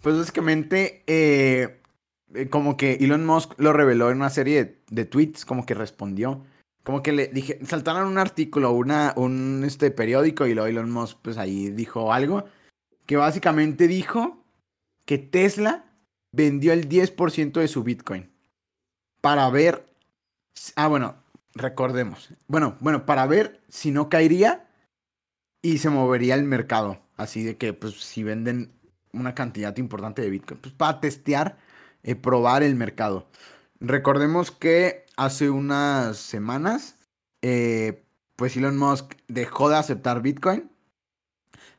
Pues 0.00 0.18
básicamente, 0.18 1.04
eh, 1.06 1.80
eh, 2.34 2.48
como 2.48 2.76
que 2.76 2.94
Elon 2.94 3.24
Musk 3.24 3.52
lo 3.58 3.72
reveló 3.72 4.10
en 4.10 4.18
una 4.18 4.30
serie 4.30 4.64
de, 4.64 4.82
de 4.90 5.04
tweets, 5.04 5.44
como 5.44 5.64
que 5.64 5.74
respondió 5.74 6.44
como 6.82 7.02
que 7.02 7.12
le 7.12 7.28
dije, 7.28 7.58
saltaron 7.64 8.08
un 8.08 8.18
artículo, 8.18 8.72
una, 8.72 9.14
un 9.16 9.62
este, 9.64 9.90
periódico 9.90 10.46
y 10.46 10.54
lo 10.54 10.66
Elon 10.66 10.90
Musk 10.90 11.18
pues 11.22 11.38
ahí 11.38 11.70
dijo 11.70 12.12
algo 12.12 12.44
que 13.06 13.16
básicamente 13.16 13.88
dijo 13.88 14.44
que 15.04 15.18
Tesla 15.18 15.84
vendió 16.32 16.72
el 16.72 16.88
10% 16.88 17.60
de 17.60 17.68
su 17.68 17.82
Bitcoin 17.82 18.30
para 19.20 19.48
ver... 19.50 19.86
Ah, 20.76 20.88
bueno, 20.88 21.16
recordemos. 21.54 22.30
Bueno, 22.46 22.76
bueno, 22.80 23.06
para 23.06 23.26
ver 23.26 23.60
si 23.68 23.90
no 23.90 24.08
caería 24.08 24.68
y 25.62 25.78
se 25.78 25.90
movería 25.90 26.34
el 26.34 26.44
mercado. 26.44 27.00
Así 27.16 27.42
de 27.42 27.56
que, 27.56 27.72
pues, 27.72 27.94
si 28.02 28.22
venden 28.22 28.72
una 29.12 29.34
cantidad 29.34 29.76
importante 29.76 30.22
de 30.22 30.30
Bitcoin, 30.30 30.60
pues 30.60 30.74
para 30.74 31.00
testear, 31.00 31.58
eh, 32.02 32.14
probar 32.14 32.62
el 32.62 32.74
mercado. 32.74 33.28
Recordemos 33.84 34.52
que 34.52 35.06
hace 35.16 35.50
unas 35.50 36.16
semanas, 36.16 36.94
eh, 37.42 38.04
pues 38.36 38.56
Elon 38.56 38.78
Musk 38.78 39.14
dejó 39.26 39.68
de 39.68 39.76
aceptar 39.76 40.22
Bitcoin. 40.22 40.70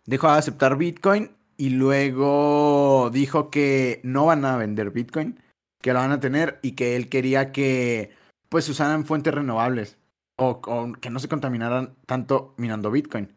Dejó 0.05 0.27
de 0.27 0.37
aceptar 0.37 0.77
Bitcoin 0.77 1.31
y 1.55 1.69
luego 1.69 3.09
dijo 3.09 3.49
que 3.49 4.01
no 4.03 4.25
van 4.25 4.43
a 4.43 4.57
vender 4.57 4.91
Bitcoin, 4.91 5.39
que 5.81 5.93
lo 5.93 5.99
van 5.99 6.11
a 6.11 6.19
tener 6.19 6.59
y 6.61 6.73
que 6.73 6.97
él 6.97 7.07
quería 7.07 7.53
que 7.53 8.11
pues 8.49 8.67
usaran 8.67 9.05
fuentes 9.05 9.33
renovables 9.33 9.97
o, 10.35 10.61
que 10.99 11.09
no 11.09 11.19
se 11.19 11.29
contaminaran 11.29 11.95
tanto 12.05 12.53
minando 12.57 12.91
Bitcoin. 12.91 13.33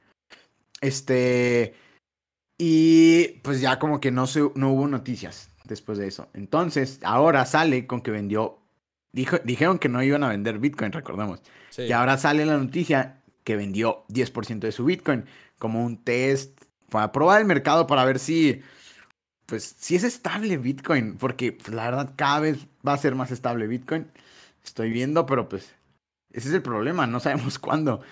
Este 0.81 1.77
y 2.59 3.29
pues 3.45 3.61
ya 3.61 3.79
como 3.79 4.01
que 4.01 4.11
no 4.11 4.27
se, 4.27 4.41
no 4.57 4.73
hubo 4.73 4.89
noticias 4.89 5.53
después 5.67 5.99
de 5.99 6.07
eso. 6.07 6.29
Entonces, 6.35 7.01
ahora 7.03 7.47
sale 7.47 7.87
con 7.87 8.01
que 8.01 8.11
vendió 8.11 8.61
dijo, 9.17 9.39
dijeron 9.45 9.79
que 9.79 9.89
no 9.89 10.03
iban 10.03 10.23
a 10.23 10.29
vender 10.29 10.59
Bitcoin, 10.59 10.93
recordemos. 10.93 11.43
Y 11.77 11.91
ahora 11.93 12.17
sale 12.19 12.45
la 12.47 12.57
noticia 12.57 13.23
que 13.45 13.57
vendió 13.57 14.05
10% 14.09 14.61
de 14.61 14.73
su 14.73 14.85
Bitcoin 14.85 15.25
como 15.59 15.85
un 15.85 16.03
test 16.05 16.61
para 16.91 17.13
probar 17.13 17.41
el 17.41 17.47
mercado 17.47 17.87
para 17.87 18.05
ver 18.05 18.19
si, 18.19 18.63
pues, 19.47 19.75
si 19.79 19.97
es 19.97 20.05
estable 20.05 20.59
Bitcoin, 20.59 21.17
porque 21.17 21.53
pues, 21.53 21.75
la 21.75 21.85
verdad 21.85 22.13
cada 22.15 22.41
vez 22.41 22.59
va 22.87 22.93
a 22.93 22.99
ser 22.99 23.15
más 23.15 23.31
estable 23.31 23.67
Bitcoin. 23.67 24.07
Estoy 24.65 24.91
viendo, 24.91 25.27
pero 25.27 25.49
pues 25.49 25.75
ese 26.33 26.49
es 26.49 26.55
el 26.55 26.63
problema, 26.63 27.07
no 27.07 27.21
sabemos 27.21 27.59
cuándo. 27.59 28.03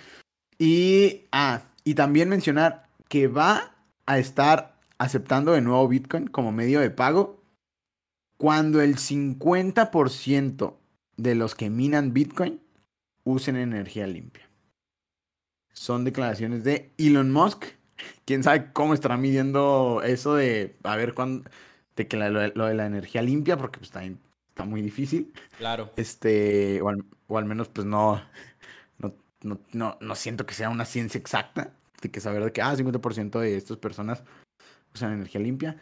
Y, 0.58 1.24
ah, 1.32 1.62
y 1.84 1.94
también 1.94 2.28
mencionar 2.28 2.88
que 3.08 3.28
va 3.28 3.74
a 4.06 4.18
estar 4.18 4.78
aceptando 4.98 5.52
de 5.52 5.60
nuevo 5.60 5.86
Bitcoin 5.86 6.28
como 6.28 6.52
medio 6.52 6.80
de 6.80 6.90
pago 6.90 7.43
cuando 8.36 8.80
el 8.80 8.96
50% 8.96 10.76
de 11.16 11.34
los 11.34 11.54
que 11.54 11.70
minan 11.70 12.12
Bitcoin 12.12 12.60
usen 13.24 13.56
energía 13.56 14.06
limpia. 14.06 14.48
Son 15.72 16.04
declaraciones 16.04 16.64
de 16.64 16.92
Elon 16.98 17.32
Musk 17.32 17.64
quién 18.24 18.42
sabe 18.42 18.72
cómo 18.72 18.94
estará 18.94 19.16
midiendo 19.16 20.02
eso 20.04 20.34
de 20.34 20.76
a 20.82 20.96
ver 20.96 21.14
cuándo 21.14 21.48
de 21.96 22.08
que 22.08 22.16
lo, 22.16 22.40
de 22.40 22.74
la 22.74 22.86
energía 22.86 23.22
limpia, 23.22 23.56
porque 23.56 23.78
pues 23.78 23.88
está, 23.88 24.02
está 24.02 24.64
muy 24.64 24.82
difícil. 24.82 25.32
Claro. 25.58 25.92
Este, 25.96 26.82
o 26.82 26.88
al, 27.38 27.44
menos 27.44 27.68
pues 27.68 27.86
no, 27.86 28.20
no, 28.98 29.14
no, 29.72 29.96
no, 30.00 30.14
siento 30.16 30.44
que 30.44 30.54
sea 30.54 30.70
una 30.70 30.86
ciencia 30.86 31.18
exacta 31.18 31.72
de 32.02 32.10
que 32.10 32.20
saber 32.20 32.42
de 32.42 32.52
que 32.52 32.62
ah, 32.62 32.74
50% 32.74 33.38
de 33.38 33.56
estas 33.56 33.76
personas 33.76 34.24
usan 34.92 35.12
energía 35.12 35.40
limpia. 35.40 35.76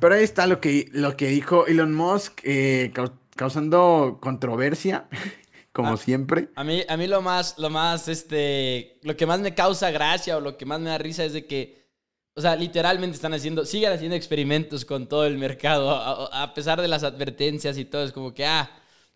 Pero 0.00 0.14
ahí 0.14 0.24
está 0.24 0.46
lo 0.46 0.60
que, 0.60 0.88
lo 0.92 1.16
que 1.16 1.28
dijo 1.28 1.66
Elon 1.66 1.94
Musk, 1.94 2.40
eh, 2.44 2.92
causando 3.36 4.18
controversia. 4.20 5.08
como 5.78 5.96
siempre. 5.96 6.48
A 6.56 6.64
mí, 6.64 6.82
a 6.88 6.96
mí 6.96 7.06
lo 7.06 7.22
más, 7.22 7.56
lo 7.58 7.70
más, 7.70 8.08
este, 8.08 8.98
lo 9.02 9.16
que 9.16 9.26
más 9.26 9.38
me 9.38 9.54
causa 9.54 9.92
gracia 9.92 10.36
o 10.36 10.40
lo 10.40 10.56
que 10.56 10.66
más 10.66 10.80
me 10.80 10.90
da 10.90 10.98
risa 10.98 11.24
es 11.24 11.32
de 11.32 11.46
que, 11.46 11.86
o 12.34 12.40
sea, 12.40 12.56
literalmente 12.56 13.14
están 13.14 13.32
haciendo, 13.32 13.64
siguen 13.64 13.92
haciendo 13.92 14.16
experimentos 14.16 14.84
con 14.84 15.06
todo 15.06 15.24
el 15.24 15.38
mercado, 15.38 15.90
a, 16.32 16.52
pesar 16.52 16.80
de 16.80 16.88
las 16.88 17.04
advertencias 17.04 17.78
y 17.78 17.84
todo, 17.84 18.02
es 18.02 18.12
como 18.12 18.34
que, 18.34 18.44
ah, 18.44 18.68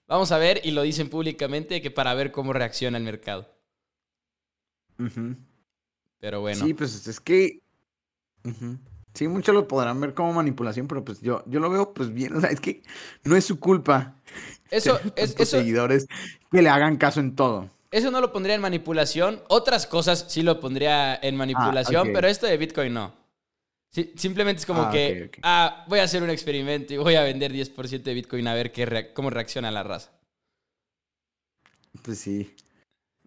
vamos 0.06 0.30
a 0.30 0.38
ver, 0.38 0.60
y 0.62 0.70
lo 0.70 0.82
dicen 0.82 1.08
públicamente, 1.08 1.82
que 1.82 1.90
para 1.90 2.14
ver 2.14 2.30
cómo 2.30 2.52
reacciona 2.52 2.96
el 2.96 3.04
mercado. 3.04 3.52
Pero 6.20 6.42
bueno. 6.42 6.64
Sí, 6.64 6.74
pues 6.74 7.08
es 7.08 7.18
que... 7.18 7.60
Sí, 9.14 9.28
muchos 9.28 9.54
lo 9.54 9.68
podrán 9.68 10.00
ver 10.00 10.14
como 10.14 10.32
manipulación, 10.32 10.88
pero 10.88 11.04
pues 11.04 11.20
yo, 11.20 11.42
yo 11.46 11.60
lo 11.60 11.68
veo 11.68 11.92
pues 11.92 12.12
bien, 12.12 12.34
o 12.34 12.40
sea, 12.40 12.50
es 12.50 12.60
que 12.60 12.82
no 13.24 13.36
es 13.36 13.44
su 13.44 13.60
culpa. 13.60 14.16
Eso, 14.70 14.98
es, 15.16 15.34
eso, 15.38 15.58
seguidores 15.58 16.06
que 16.50 16.62
le 16.62 16.70
hagan 16.70 16.96
caso 16.96 17.20
en 17.20 17.36
todo. 17.36 17.68
Eso 17.90 18.10
no 18.10 18.22
lo 18.22 18.32
pondría 18.32 18.54
en 18.54 18.62
manipulación. 18.62 19.42
Otras 19.48 19.86
cosas 19.86 20.24
sí 20.28 20.42
lo 20.42 20.58
pondría 20.60 21.14
en 21.16 21.36
manipulación, 21.36 22.08
ah, 22.08 22.10
pero 22.14 22.26
esto 22.26 22.46
de 22.46 22.56
Bitcoin 22.56 22.94
no. 22.94 23.14
simplemente 24.16 24.60
es 24.60 24.66
como 24.66 24.84
ah, 24.84 24.90
que, 24.90 25.30
ah, 25.42 25.84
voy 25.88 25.98
a 25.98 26.04
hacer 26.04 26.22
un 26.22 26.30
experimento 26.30 26.94
y 26.94 26.96
voy 26.96 27.16
a 27.16 27.22
vender 27.22 27.52
10% 27.52 28.02
de 28.02 28.14
Bitcoin 28.14 28.48
a 28.48 28.54
ver 28.54 28.72
qué 28.72 29.12
cómo 29.12 29.28
reacciona 29.28 29.70
la 29.70 29.82
raza. 29.82 30.10
Pues 32.00 32.18
sí. 32.18 32.56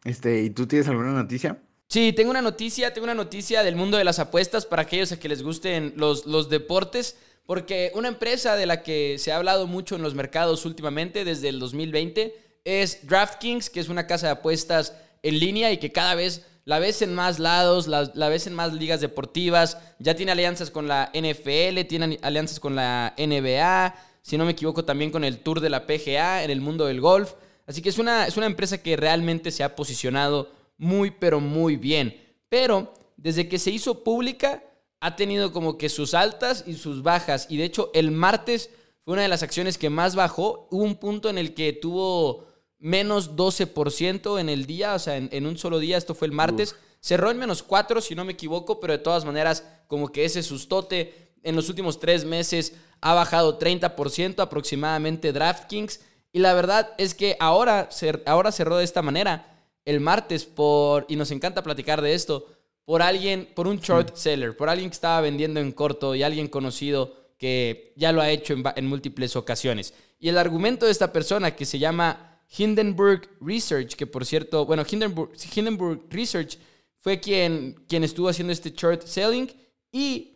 Este, 0.04 0.42
¿y 0.42 0.50
tú 0.50 0.66
tienes 0.66 0.88
alguna 0.88 1.12
noticia? 1.12 1.62
Sí, 1.88 2.14
tengo 2.14 2.32
una 2.32 2.42
noticia, 2.42 2.94
tengo 2.94 3.06
una 3.06 3.14
noticia 3.14 3.64
del 3.64 3.76
mundo 3.76 3.98
de 3.98 4.04
las 4.04 4.20
apuestas 4.20 4.66
para 4.66 4.84
aquellos 4.84 5.12
a 5.12 5.20
que 5.20 5.30
les 5.30 5.44
gusten 5.44 5.94
los, 5.96 6.26
los 6.26 6.50
deportes. 6.50 7.18
Porque 7.46 7.92
una 7.94 8.08
empresa 8.08 8.56
de 8.56 8.66
la 8.66 8.82
que 8.82 9.18
se 9.20 9.32
ha 9.32 9.38
hablado 9.38 9.68
mucho 9.68 9.96
en 9.96 10.02
los 10.02 10.16
mercados 10.16 10.66
últimamente 10.66 11.24
desde 11.26 11.50
el 11.50 11.60
2020 11.60 12.36
es 12.64 13.08
DraftKings, 13.08 13.70
que 13.70 13.80
es 13.80 13.90
una 13.90 14.08
casa 14.08 14.28
de 14.28 14.34
apuestas 14.34 14.94
en 15.22 15.40
línea 15.40 15.72
y 15.72 15.78
que 15.78 15.92
cada 15.92 16.16
vez 16.16 16.44
la 16.66 16.80
ves 16.80 17.04
en 17.04 17.14
más 17.14 17.38
lados, 17.38 17.88
la, 17.88 18.30
ves 18.30 18.48
en 18.48 18.56
más 18.56 18.74
ligas 18.74 19.00
deportivas, 19.00 19.78
ya 20.00 20.16
tiene 20.16 20.32
alianzas 20.32 20.72
con 20.72 20.88
la 20.88 21.12
NFL, 21.14 21.82
tiene 21.88 22.18
alianzas 22.24 22.60
con 22.60 22.76
la 22.76 23.14
NBA, 23.18 23.96
si 24.24 24.38
no 24.38 24.46
me 24.46 24.54
equivoco 24.54 24.84
también 24.84 25.12
con 25.12 25.24
el 25.24 25.38
Tour 25.40 25.62
de 25.62 25.70
la 25.70 25.86
PGA 25.86 26.44
en 26.44 26.50
el 26.50 26.62
mundo 26.62 26.88
del 26.88 27.00
golf. 27.00 27.34
Así 27.68 27.84
que 27.84 27.90
es 27.90 28.00
una, 28.00 28.26
es 28.26 28.36
una 28.38 28.48
empresa 28.48 28.80
que 28.80 28.98
realmente 28.98 29.52
se 29.52 29.64
ha 29.64 29.76
posicionado 29.76 30.52
muy, 30.78 31.12
pero 31.12 31.40
muy 31.40 31.76
bien. 31.76 32.22
Pero 32.50 32.94
desde 33.18 33.48
que 33.48 33.60
se 33.60 33.72
hizo 33.72 34.04
pública, 34.04 34.64
ha 35.00 35.16
tenido 35.16 35.52
como 35.52 35.78
que 35.78 35.90
sus 35.90 36.14
altas 36.14 36.64
y 36.66 36.74
sus 36.76 37.04
bajas. 37.04 37.48
Y 37.50 37.58
de 37.58 37.66
hecho, 37.66 37.92
el 37.94 38.12
martes 38.12 38.70
fue 39.04 39.14
una 39.14 39.22
de 39.22 39.28
las 39.28 39.44
acciones 39.44 39.78
que 39.78 39.90
más 39.90 40.16
bajó. 40.16 40.68
Hubo 40.72 40.84
un 40.84 40.96
punto 40.96 41.30
en 41.30 41.38
el 41.38 41.54
que 41.54 41.74
tuvo 41.74 42.48
menos 42.80 43.36
12% 43.36 44.40
en 44.40 44.50
el 44.50 44.66
día, 44.66 44.96
o 44.96 45.00
sea, 45.00 45.18
en, 45.18 45.46
un 45.46 45.58
solo 45.58 45.80
día, 45.80 45.98
esto 45.98 46.16
fue 46.16 46.28
el 46.28 46.34
martes. 46.34 46.76
Cerró 47.00 47.30
en 47.30 47.38
menos 47.38 47.62
4, 47.62 48.02
si 48.02 48.16
no 48.16 48.26
me 48.26 48.34
equivoco, 48.34 48.80
pero 48.80 48.94
de 48.94 49.00
todas 49.00 49.26
maneras, 49.26 49.64
como 49.88 50.12
que 50.12 50.26
ese 50.26 50.44
sustote 50.44 51.34
en 51.44 51.56
los 51.56 51.70
últimos 51.70 52.00
tres 52.00 52.26
meses 52.26 52.74
ha 53.02 53.14
bajado 53.14 53.60
30% 53.60 54.40
aproximadamente 54.40 55.32
DraftKings. 55.32 56.02
Y 56.32 56.40
la 56.40 56.54
verdad 56.54 56.94
es 56.98 57.14
que 57.14 57.38
ahora, 57.40 57.90
ahora 58.26 58.52
cerró 58.52 58.78
de 58.78 58.84
esta 58.84 59.02
manera. 59.02 59.55
El 59.86 60.02
martes 60.02 60.46
por, 60.46 61.06
y 61.08 61.16
nos 61.16 61.32
encanta 61.32 61.64
platicar 61.64 62.02
de 62.02 62.14
esto, 62.14 62.48
por 62.86 63.02
alguien, 63.02 63.50
por 63.56 63.68
un 63.68 63.80
short 63.80 64.16
seller, 64.16 64.56
por 64.56 64.70
alguien 64.70 64.90
que 64.90 64.96
estaba 64.96 65.22
vendiendo 65.22 65.60
en 65.60 65.72
corto 65.72 66.16
y 66.16 66.24
alguien 66.24 66.48
conocido 66.48 67.16
que 67.38 67.94
ya 67.96 68.12
lo 68.12 68.22
ha 68.22 68.30
hecho 68.30 68.56
en, 68.76 68.86
múltiples 68.86 69.36
ocasiones. 69.36 69.94
Y 70.20 70.30
el 70.30 70.38
argumento 70.38 70.86
de 70.86 70.92
esta 70.92 71.12
persona 71.12 71.56
que 71.56 71.66
se 71.66 71.80
llama 71.80 72.40
Hindenburg 72.58 73.30
Research, 73.42 73.96
que 73.96 74.08
por 74.08 74.26
cierto, 74.26 74.66
bueno, 74.66 74.84
Hindenburg, 74.90 75.32
Hindenburg 75.54 76.06
Research 76.10 76.58
fue 77.00 77.20
quien, 77.20 77.84
quien 77.88 78.04
estuvo 78.04 78.30
haciendo 78.30 78.54
este 78.54 78.72
short 78.72 79.04
selling 79.04 79.52
y 79.92 80.36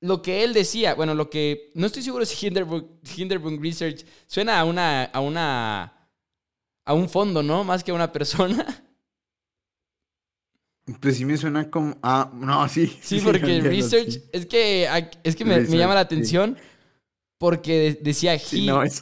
lo 0.00 0.22
que 0.22 0.44
él 0.44 0.52
decía, 0.52 0.94
bueno, 0.94 1.14
lo 1.14 1.30
que 1.30 1.72
no 1.74 1.86
estoy 1.86 2.02
seguro 2.02 2.24
si 2.26 2.46
Hindenburg, 2.46 2.86
Hindenburg 3.16 3.60
Research 3.60 4.04
suena 4.26 4.60
a 4.60 4.64
una 4.64 5.04
a 5.04 5.20
una 5.20 6.05
a 6.86 6.94
un 6.94 7.08
fondo, 7.10 7.42
¿no? 7.42 7.64
Más 7.64 7.84
que 7.84 7.90
a 7.90 7.94
una 7.94 8.10
persona. 8.10 8.64
Pues 11.00 11.16
sí 11.16 11.24
me 11.24 11.36
suena 11.36 11.68
como. 11.68 11.98
Ah, 12.02 12.30
no, 12.32 12.66
sí. 12.68 12.96
Sí, 13.02 13.20
porque 13.22 13.60
research. 13.60 14.20
Es 14.32 14.46
que, 14.46 14.88
es 15.24 15.36
que 15.36 15.44
me, 15.44 15.64
llama 15.64 15.96
la 15.96 16.00
atención 16.00 16.56
porque 17.38 17.98
decía 18.00 18.36
he 18.36 18.40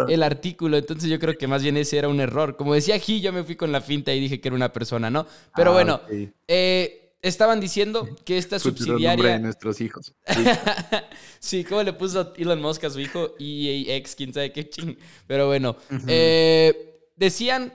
el 0.08 0.22
artículo. 0.22 0.78
Entonces 0.78 1.10
yo 1.10 1.18
creo 1.20 1.36
que 1.36 1.46
más 1.46 1.62
bien 1.62 1.76
ese 1.76 1.98
era 1.98 2.08
un 2.08 2.20
error. 2.20 2.56
Como 2.56 2.74
decía 2.74 2.96
he, 2.96 3.20
yo 3.20 3.32
me 3.32 3.44
fui 3.44 3.54
con 3.54 3.70
la 3.70 3.82
finta 3.82 4.14
y 4.14 4.20
dije 4.20 4.40
que 4.40 4.48
era 4.48 4.56
una 4.56 4.72
persona, 4.72 5.10
¿no? 5.10 5.26
Pero 5.54 5.70
ah, 5.70 5.74
bueno, 5.74 6.00
eh, 6.48 7.12
estaban 7.20 7.60
diciendo 7.60 8.08
que 8.24 8.38
esta 8.38 8.58
subsidiaria. 8.58 9.32
de 9.32 9.38
nuestros 9.40 9.80
hijos. 9.82 10.14
Sí. 11.38 11.62
¿cómo 11.62 11.82
le 11.82 11.92
puso 11.92 12.32
Elon 12.38 12.62
Musk 12.62 12.84
a 12.84 12.90
su 12.90 12.98
hijo? 12.98 13.34
EAX, 13.38 14.14
quién 14.14 14.32
sabe 14.32 14.50
qué 14.50 14.70
ching. 14.70 14.96
Pero 15.26 15.48
bueno, 15.48 15.76
eh, 16.08 16.93
decían 17.16 17.72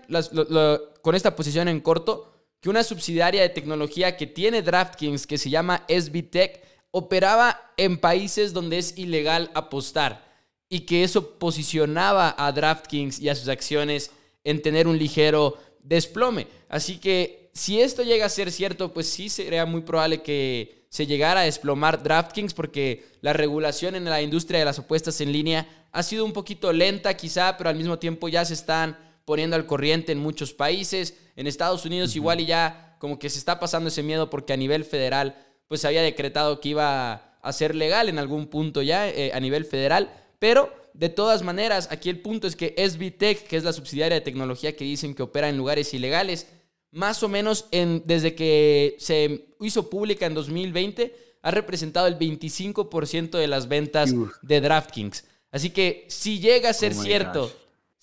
con 1.01 1.15
esta 1.15 1.35
posición 1.35 1.67
en 1.67 1.79
corto 1.79 2.33
que 2.61 2.69
una 2.69 2.83
subsidiaria 2.83 3.41
de 3.41 3.49
tecnología 3.49 4.17
que 4.17 4.27
tiene 4.27 4.61
DraftKings, 4.61 5.25
que 5.25 5.37
se 5.37 5.49
llama 5.49 5.85
SBTech, 5.87 6.61
operaba 6.91 7.71
en 7.77 7.97
países 7.97 8.51
donde 8.51 8.79
es 8.79 8.97
ilegal 8.97 9.51
apostar 9.53 10.27
y 10.67 10.81
que 10.81 11.03
eso 11.03 11.39
posicionaba 11.39 12.35
a 12.37 12.51
DraftKings 12.51 13.19
y 13.19 13.29
a 13.29 13.35
sus 13.35 13.47
acciones 13.47 14.11
en 14.43 14.61
tener 14.61 14.87
un 14.87 14.97
ligero 14.97 15.57
desplome. 15.81 16.47
Así 16.67 16.97
que 16.97 17.49
si 17.53 17.81
esto 17.81 18.03
llega 18.03 18.25
a 18.25 18.29
ser 18.29 18.51
cierto, 18.51 18.93
pues 18.93 19.09
sí 19.09 19.29
sería 19.29 19.65
muy 19.65 19.81
probable 19.81 20.21
que 20.21 20.85
se 20.89 21.05
llegara 21.05 21.41
a 21.41 21.43
desplomar 21.43 22.03
DraftKings 22.03 22.53
porque 22.53 23.05
la 23.21 23.33
regulación 23.33 23.95
en 23.95 24.05
la 24.05 24.21
industria 24.21 24.59
de 24.59 24.65
las 24.65 24.79
apuestas 24.79 25.21
en 25.21 25.31
línea 25.31 25.87
ha 25.91 26.03
sido 26.03 26.25
un 26.25 26.33
poquito 26.33 26.73
lenta 26.73 27.15
quizá, 27.15 27.57
pero 27.57 27.69
al 27.69 27.75
mismo 27.75 27.99
tiempo 27.99 28.27
ya 28.27 28.43
se 28.45 28.53
están 28.53 28.97
poniendo 29.29 29.55
al 29.55 29.67
corriente 29.67 30.11
en 30.11 30.17
muchos 30.17 30.53
países. 30.53 31.13
En 31.35 31.45
Estados 31.45 31.85
Unidos 31.85 32.15
igual 32.15 32.39
y 32.39 32.47
ya 32.47 32.95
como 32.97 33.19
que 33.19 33.29
se 33.29 33.37
está 33.37 33.59
pasando 33.59 33.89
ese 33.89 34.01
miedo 34.01 34.31
porque 34.31 34.53
a 34.53 34.57
nivel 34.57 34.83
federal 34.85 35.35
pues 35.67 35.81
se 35.81 35.87
había 35.87 36.01
decretado 36.01 36.59
que 36.59 36.69
iba 36.69 37.37
a 37.39 37.53
ser 37.53 37.75
legal 37.75 38.09
en 38.09 38.17
algún 38.17 38.47
punto 38.47 38.81
ya 38.81 39.07
eh, 39.07 39.29
a 39.31 39.39
nivel 39.39 39.65
federal, 39.65 40.11
pero 40.39 40.73
de 40.95 41.09
todas 41.09 41.43
maneras, 41.43 41.89
aquí 41.91 42.09
el 42.09 42.21
punto 42.21 42.47
es 42.47 42.55
que 42.55 42.73
SBTech, 42.75 43.45
que 43.45 43.55
es 43.55 43.63
la 43.63 43.71
subsidiaria 43.71 44.15
de 44.15 44.21
tecnología 44.21 44.75
que 44.75 44.83
dicen 44.83 45.13
que 45.13 45.21
opera 45.21 45.47
en 45.47 45.57
lugares 45.57 45.93
ilegales, 45.93 46.47
más 46.89 47.21
o 47.21 47.29
menos 47.29 47.67
en, 47.69 48.01
desde 48.07 48.33
que 48.33 48.95
se 48.97 49.53
hizo 49.59 49.91
pública 49.91 50.25
en 50.25 50.33
2020, 50.33 51.15
ha 51.43 51.51
representado 51.51 52.07
el 52.07 52.17
25% 52.17 53.37
de 53.37 53.47
las 53.47 53.67
ventas 53.67 54.11
de 54.41 54.59
DraftKings. 54.59 55.23
Así 55.51 55.69
que 55.69 56.07
si 56.09 56.39
llega 56.39 56.71
a 56.71 56.73
ser 56.73 56.93
oh 56.93 57.03
cierto, 57.03 57.53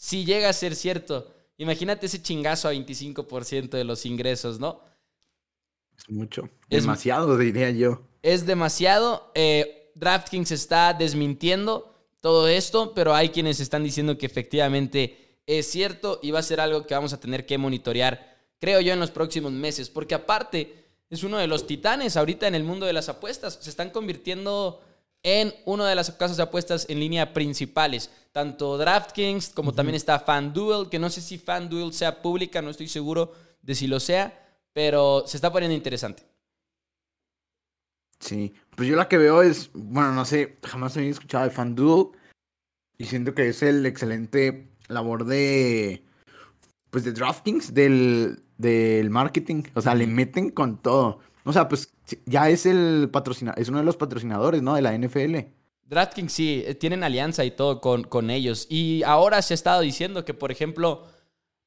si 0.06 0.24
llega 0.24 0.48
a 0.48 0.52
ser 0.52 0.76
cierto, 0.76 1.34
imagínate 1.58 2.06
ese 2.06 2.22
chingazo 2.22 2.68
a 2.68 2.72
25% 2.72 3.70
de 3.70 3.82
los 3.82 4.06
ingresos, 4.06 4.60
¿no? 4.60 4.80
Es 5.98 6.08
mucho. 6.08 6.48
demasiado, 6.68 7.36
diría 7.36 7.72
yo. 7.72 8.02
Es 8.22 8.46
demasiado. 8.46 9.32
Eh, 9.34 9.90
DraftKings 9.96 10.52
está 10.52 10.94
desmintiendo 10.94 11.92
todo 12.20 12.46
esto, 12.46 12.94
pero 12.94 13.16
hay 13.16 13.30
quienes 13.30 13.58
están 13.58 13.82
diciendo 13.82 14.16
que 14.16 14.26
efectivamente 14.26 15.40
es 15.44 15.68
cierto 15.68 16.20
y 16.22 16.30
va 16.30 16.38
a 16.38 16.44
ser 16.44 16.60
algo 16.60 16.86
que 16.86 16.94
vamos 16.94 17.12
a 17.12 17.18
tener 17.18 17.44
que 17.44 17.58
monitorear 17.58 18.36
creo 18.60 18.80
yo, 18.80 18.92
en 18.92 19.00
los 19.00 19.10
próximos 19.10 19.50
meses. 19.50 19.90
Porque 19.90 20.14
aparte, 20.14 20.84
es 21.10 21.24
uno 21.24 21.38
de 21.38 21.48
los 21.48 21.66
titanes 21.66 22.16
ahorita 22.16 22.46
en 22.46 22.54
el 22.54 22.62
mundo 22.62 22.86
de 22.86 22.92
las 22.92 23.08
apuestas. 23.08 23.58
Se 23.60 23.70
están 23.70 23.90
convirtiendo 23.90 24.84
en 25.26 25.52
una 25.64 25.88
de 25.88 25.96
las 25.96 26.12
casas 26.12 26.36
de 26.36 26.44
apuestas 26.44 26.86
en 26.88 27.00
línea 27.00 27.34
principales. 27.34 28.12
Tanto 28.30 28.78
DraftKings 28.78 29.48
como 29.48 29.72
también 29.72 29.96
está 29.96 30.20
FanDuel, 30.20 30.88
que 30.88 31.00
no 31.00 31.10
sé 31.10 31.20
si 31.20 31.36
FanDuel 31.36 31.92
sea 31.92 32.22
pública, 32.22 32.62
no 32.62 32.70
estoy 32.70 32.86
seguro 32.86 33.32
de 33.60 33.74
si 33.74 33.88
lo 33.88 33.98
sea, 33.98 34.40
pero 34.72 35.24
se 35.26 35.36
está 35.36 35.52
poniendo 35.52 35.74
interesante. 35.74 36.22
Sí, 38.20 38.54
pues 38.76 38.88
yo 38.88 38.94
la 38.94 39.08
que 39.08 39.18
veo 39.18 39.42
es, 39.42 39.68
bueno, 39.74 40.12
no 40.12 40.24
sé, 40.24 40.58
jamás 40.62 40.96
había 40.96 41.10
escuchado 41.10 41.42
de 41.42 41.50
FanDuel 41.50 42.06
y 42.96 43.06
siento 43.06 43.34
que 43.34 43.48
es 43.48 43.64
el 43.64 43.84
excelente 43.84 44.68
labor 44.86 45.24
de, 45.24 46.04
pues 46.90 47.02
de 47.02 47.10
DraftKings, 47.10 47.74
del, 47.74 48.44
del 48.58 49.10
marketing. 49.10 49.64
O 49.74 49.80
sea, 49.80 49.96
le 49.96 50.06
meten 50.06 50.50
con 50.50 50.80
todo. 50.80 51.18
O 51.42 51.52
sea, 51.52 51.68
pues 51.68 51.95
ya 52.24 52.48
es 52.48 52.66
el 52.66 53.08
patrocinador, 53.12 53.60
es 53.60 53.68
uno 53.68 53.78
de 53.78 53.84
los 53.84 53.96
patrocinadores, 53.96 54.62
¿no? 54.62 54.74
De 54.74 54.82
la 54.82 54.96
NFL. 54.96 55.36
DraftKings 55.84 56.32
sí, 56.32 56.64
eh, 56.66 56.74
tienen 56.74 57.04
alianza 57.04 57.44
y 57.44 57.50
todo 57.52 57.80
con, 57.80 58.04
con 58.04 58.30
ellos. 58.30 58.66
Y 58.68 59.02
ahora 59.04 59.40
se 59.42 59.54
ha 59.54 59.56
estado 59.56 59.80
diciendo 59.80 60.24
que, 60.24 60.34
por 60.34 60.50
ejemplo, 60.50 61.06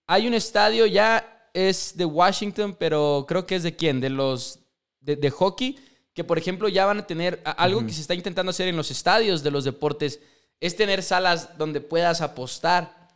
hay 0.07 0.27
un 0.27 0.33
estadio, 0.33 0.85
ya 0.85 1.51
es 1.53 1.95
de 1.95 2.05
Washington, 2.05 2.75
pero 2.77 3.25
creo 3.27 3.45
que 3.45 3.55
es 3.55 3.63
de 3.63 3.75
quién? 3.75 4.01
De 4.01 4.09
los 4.09 4.59
de, 5.01 5.29
hockey, 5.31 5.77
que 6.13 6.23
por 6.23 6.37
ejemplo 6.37 6.67
ya 6.67 6.85
van 6.85 6.99
a 6.99 7.07
tener 7.07 7.41
algo 7.43 7.85
que 7.85 7.93
se 7.93 8.01
está 8.01 8.13
intentando 8.13 8.51
hacer 8.51 8.67
en 8.67 8.77
los 8.77 8.91
estadios 8.91 9.43
de 9.43 9.51
los 9.51 9.63
deportes, 9.63 10.19
es 10.59 10.75
tener 10.75 11.01
salas 11.03 11.57
donde 11.57 11.81
puedas 11.81 12.21
apostar 12.21 13.07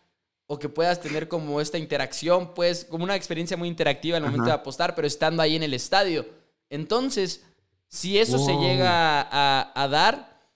o 0.48 0.60
que 0.60 0.70
puedas 0.70 1.02
tener 1.02 1.28
como 1.28 1.62
esta 1.62 1.78
interacción, 1.78 2.54
pues, 2.54 2.86
como 2.86 3.04
una 3.04 3.16
experiencia 3.16 3.58
muy 3.58 3.68
interactiva 3.68 4.18
en 4.18 4.24
el 4.24 4.32
momento 4.32 4.50
de 4.50 4.56
apostar, 4.56 4.96
pero 4.96 5.08
estando 5.08 5.42
ahí 5.42 5.56
en 5.56 5.64
el 5.64 5.74
estadio. 5.74 6.26
Entonces, 6.74 7.46
si 7.88 8.18
eso 8.18 8.38
se 8.38 8.54
llega 8.58 9.28
a, 9.30 9.88
dar, 9.88 10.50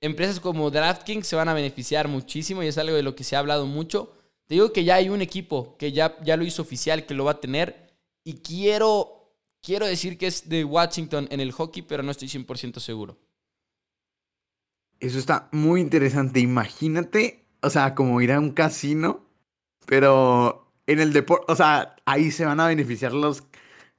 empresas 0.00 0.40
como 0.40 0.70
DraftKings 0.70 1.26
se 1.26 1.36
van 1.36 1.48
a 1.48 1.54
beneficiar 1.54 2.08
muchísimo 2.08 2.62
y 2.62 2.66
es 2.66 2.78
algo 2.78 2.96
de 2.96 3.02
lo 3.02 3.14
que 3.14 3.24
se 3.24 3.36
ha 3.36 3.40
hablado 3.40 3.66
mucho. 3.66 4.14
Te 4.46 4.54
digo 4.54 4.72
que 4.72 4.84
ya 4.84 4.96
hay 4.96 5.08
un 5.08 5.20
equipo 5.20 5.76
que 5.78 5.92
ya, 5.92 6.16
ya 6.24 6.36
lo 6.36 6.44
hizo 6.44 6.62
oficial, 6.62 7.04
que 7.04 7.14
lo 7.14 7.24
va 7.24 7.32
a 7.32 7.40
tener, 7.40 7.92
y 8.24 8.34
quiero, 8.34 9.32
quiero 9.62 9.86
decir 9.86 10.16
que 10.16 10.26
es 10.26 10.48
de 10.48 10.64
Washington 10.64 11.28
en 11.30 11.40
el 11.40 11.52
hockey, 11.52 11.82
pero 11.82 12.02
no 12.02 12.10
estoy 12.10 12.28
100% 12.28 12.80
seguro. 12.80 13.18
Eso 15.00 15.18
está 15.18 15.48
muy 15.52 15.80
interesante. 15.80 16.40
Imagínate, 16.40 17.44
o 17.62 17.70
sea, 17.70 17.94
como 17.94 18.20
ir 18.20 18.32
a 18.32 18.40
un 18.40 18.50
casino 18.50 19.28
pero 19.88 20.70
en 20.86 21.00
el 21.00 21.14
deporte, 21.14 21.50
o 21.50 21.56
sea, 21.56 21.96
ahí 22.04 22.30
se 22.30 22.44
van 22.44 22.60
a 22.60 22.68
beneficiar 22.68 23.12
los, 23.12 23.42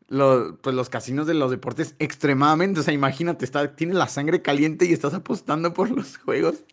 los, 0.10 0.56
pues 0.62 0.76
los 0.76 0.90
casinos 0.90 1.28
de 1.28 1.36
los 1.36 1.52
deportes 1.52 1.96
extremadamente. 2.00 2.82
O 2.82 2.84
sea, 2.84 2.94
imagínate, 2.94 3.46
está, 3.46 3.76
tienes 3.76 3.96
la 3.96 4.08
sangre 4.08 4.42
caliente 4.42 4.86
y 4.86 4.94
estás 4.94 5.14
apostando 5.14 5.74
por 5.74 5.90
los 5.90 6.18
juegos. 6.18 6.64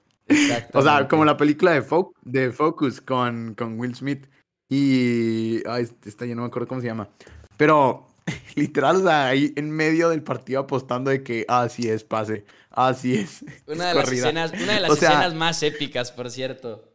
O 0.72 0.83
sea, 0.83 1.07
como 1.07 1.25
la 1.25 1.37
película 1.37 1.72
de, 1.72 1.85
de 2.22 2.51
Focus 2.51 3.01
con, 3.01 3.55
con 3.55 3.79
Will 3.79 3.94
Smith. 3.94 4.27
Y. 4.68 5.62
Ay, 5.68 5.88
está, 6.05 6.27
yo 6.27 6.35
no 6.35 6.42
me 6.42 6.49
acuerdo 6.49 6.66
cómo 6.66 6.81
se 6.81 6.88
llama. 6.88 7.09
Pero, 7.57 8.09
literal, 8.57 8.96
o 8.96 9.03
sea, 9.03 9.29
ahí 9.29 9.53
en 9.57 9.70
medio 9.70 10.09
del 10.09 10.22
partido 10.22 10.61
apostando 10.61 11.11
de 11.11 11.22
que 11.22 11.44
así 11.49 11.88
es, 11.88 12.03
pase. 12.03 12.44
Así 12.70 13.14
es. 13.14 13.44
Una 13.66 13.88
de 13.88 13.94
las 13.94 14.11
escenas, 14.11 14.53
una 14.53 14.75
de 14.75 14.81
las 14.81 14.92
escenas 14.92 15.35
más 15.35 15.62
épicas, 15.62 16.11
por 16.11 16.31
cierto. 16.31 16.92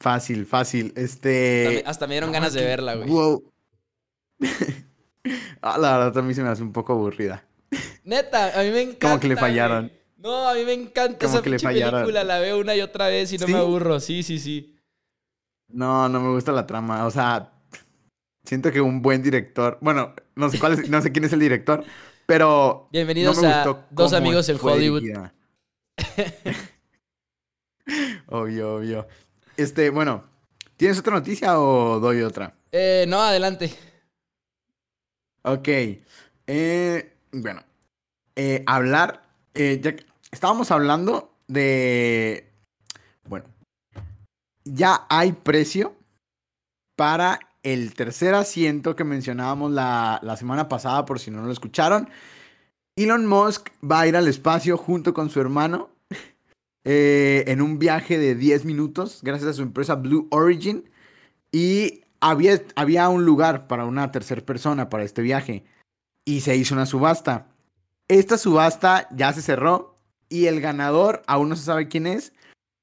Fácil, 0.00 0.46
fácil. 0.46 0.92
Este. 0.96 1.82
Hasta 1.84 2.06
me, 2.06 2.14
dieron 2.14 2.32
ganas 2.32 2.54
de 2.54 2.64
verla, 2.64 2.94
güey. 2.94 3.08
Wow. 3.08 3.52
Ah, 5.62 5.78
la 5.78 5.98
verdad, 5.98 6.18
a 6.18 6.22
mí 6.22 6.34
se 6.34 6.42
me 6.42 6.48
hace 6.48 6.62
un 6.62 6.72
poco 6.72 6.92
aburrida. 6.92 7.44
Neta, 8.04 8.58
a 8.58 8.62
mí 8.62 8.70
me 8.70 8.82
encanta. 8.82 9.08
Como 9.08 9.20
que 9.20 9.28
le 9.28 9.36
fallaron. 9.36 9.92
No, 10.16 10.48
a 10.48 10.54
mí 10.54 10.64
me 10.64 10.72
encanta 10.72 11.26
esa 11.26 11.42
que 11.42 11.50
le 11.50 11.58
película. 11.58 12.24
La 12.24 12.38
veo 12.40 12.58
una 12.58 12.74
y 12.74 12.80
otra 12.80 13.06
vez 13.08 13.32
y 13.32 13.38
no 13.38 13.46
me 13.46 13.58
aburro. 13.58 14.00
Sí, 14.00 14.22
sí, 14.22 14.38
sí. 14.38 14.76
No, 15.68 16.08
no 16.08 16.20
me 16.20 16.30
gusta 16.30 16.50
la 16.50 16.66
trama. 16.66 17.06
O 17.06 17.10
sea, 17.10 17.52
siento 18.44 18.72
que 18.72 18.80
un 18.80 19.02
buen 19.02 19.22
director. 19.22 19.78
Bueno, 19.80 20.14
no 20.34 20.50
sé 20.50 20.58
cuál 20.58 20.90
no 20.90 21.02
sé 21.02 21.12
quién 21.12 21.24
es 21.24 21.32
el 21.32 21.40
director, 21.40 21.84
pero. 22.26 22.88
Bienvenidos 22.90 23.42
a 23.44 23.86
Dos 23.90 24.12
Amigos 24.12 24.48
en 24.48 24.58
Hollywood. 24.60 25.02
obvio, 28.26 28.74
obvio. 28.76 29.06
Este, 29.56 29.90
bueno, 29.90 30.24
¿tienes 30.76 30.98
otra 30.98 31.12
noticia 31.12 31.60
o 31.60 32.00
doy 32.00 32.22
otra? 32.22 32.54
Eh, 32.72 33.04
no, 33.08 33.20
adelante. 33.20 33.72
Ok. 35.48 35.68
Eh, 36.46 37.16
bueno, 37.32 37.62
eh, 38.36 38.62
hablar. 38.66 39.22
Eh, 39.54 39.80
ya 39.82 39.96
estábamos 40.30 40.70
hablando 40.70 41.32
de. 41.46 42.52
Bueno, 43.26 43.46
ya 44.64 45.06
hay 45.08 45.32
precio 45.32 45.94
para 46.96 47.40
el 47.62 47.94
tercer 47.94 48.34
asiento 48.34 48.94
que 48.94 49.04
mencionábamos 49.04 49.72
la, 49.72 50.20
la 50.22 50.36
semana 50.36 50.68
pasada, 50.68 51.06
por 51.06 51.18
si 51.18 51.30
no 51.30 51.42
lo 51.42 51.50
escucharon. 51.50 52.10
Elon 52.96 53.26
Musk 53.26 53.70
va 53.82 54.00
a 54.00 54.06
ir 54.06 54.16
al 54.16 54.28
espacio 54.28 54.76
junto 54.76 55.14
con 55.14 55.30
su 55.30 55.40
hermano 55.40 55.88
en 56.84 57.62
un 57.62 57.78
viaje 57.78 58.18
de 58.18 58.34
10 58.34 58.64
minutos 58.64 59.20
gracias 59.22 59.50
a 59.50 59.54
su 59.54 59.62
empresa 59.62 59.94
Blue 59.94 60.26
Origin 60.30 60.90
y 61.52 62.02
había, 62.20 62.62
había 62.76 63.08
un 63.08 63.24
lugar 63.24 63.66
para 63.66 63.84
una 63.84 64.10
tercera 64.12 64.42
persona 64.42 64.88
para 64.88 65.04
este 65.04 65.22
viaje 65.22 65.64
y 66.24 66.40
se 66.40 66.56
hizo 66.56 66.74
una 66.74 66.86
subasta. 66.86 67.48
Esta 68.08 68.38
subasta 68.38 69.08
ya 69.14 69.32
se 69.32 69.42
cerró 69.42 69.96
y 70.28 70.46
el 70.46 70.60
ganador 70.60 71.22
aún 71.26 71.48
no 71.48 71.56
se 71.56 71.64
sabe 71.64 71.88
quién 71.88 72.06
es, 72.06 72.32